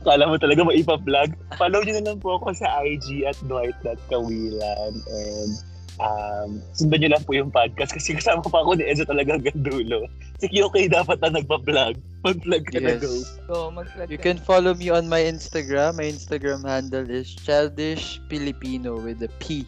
[0.07, 1.35] kala mo talaga maipa-vlog.
[1.59, 5.51] Follow nyo na lang po ako sa IG at Dwight.kawilan and
[5.97, 9.59] um, sundan nyo lang po yung podcast kasi kasama pa ako ni Enzo talaga hanggang
[9.61, 10.05] dulo.
[10.37, 11.97] Si QK dapat na nagpa-vlog.
[12.21, 13.01] Mag-vlog ka na Yes.
[13.01, 13.11] go.
[13.49, 15.97] So, mag You can follow me on my Instagram.
[15.97, 19.65] My Instagram handle is childish Filipino with a P.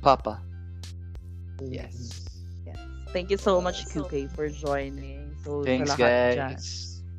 [0.00, 0.40] Papa.
[1.60, 2.24] Yes.
[2.64, 2.80] Yes.
[3.12, 5.36] Thank you so much, QK, for joining.
[5.44, 6.36] So, Thanks sa lahat dyan.
[6.56, 6.68] guys.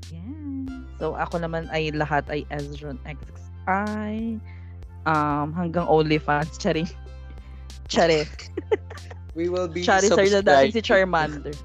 [0.09, 0.65] Yeah.
[0.97, 4.41] So, ako naman ay lahat ay Ezron XXI.
[5.05, 6.57] Um, hanggang OnlyFans.
[6.57, 6.89] Charing.
[7.91, 8.31] Charing.
[9.35, 10.79] We will be Charizard na dati si.
[10.79, 11.55] Charmander.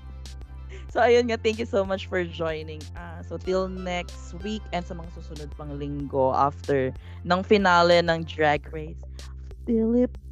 [0.92, 1.36] so, ayun nga.
[1.36, 3.28] Thank you so much for joining us.
[3.28, 6.92] So, till next week and sa mga susunod pang linggo after
[7.24, 9.00] ng finale ng Drag Race.
[9.64, 10.25] Philippines.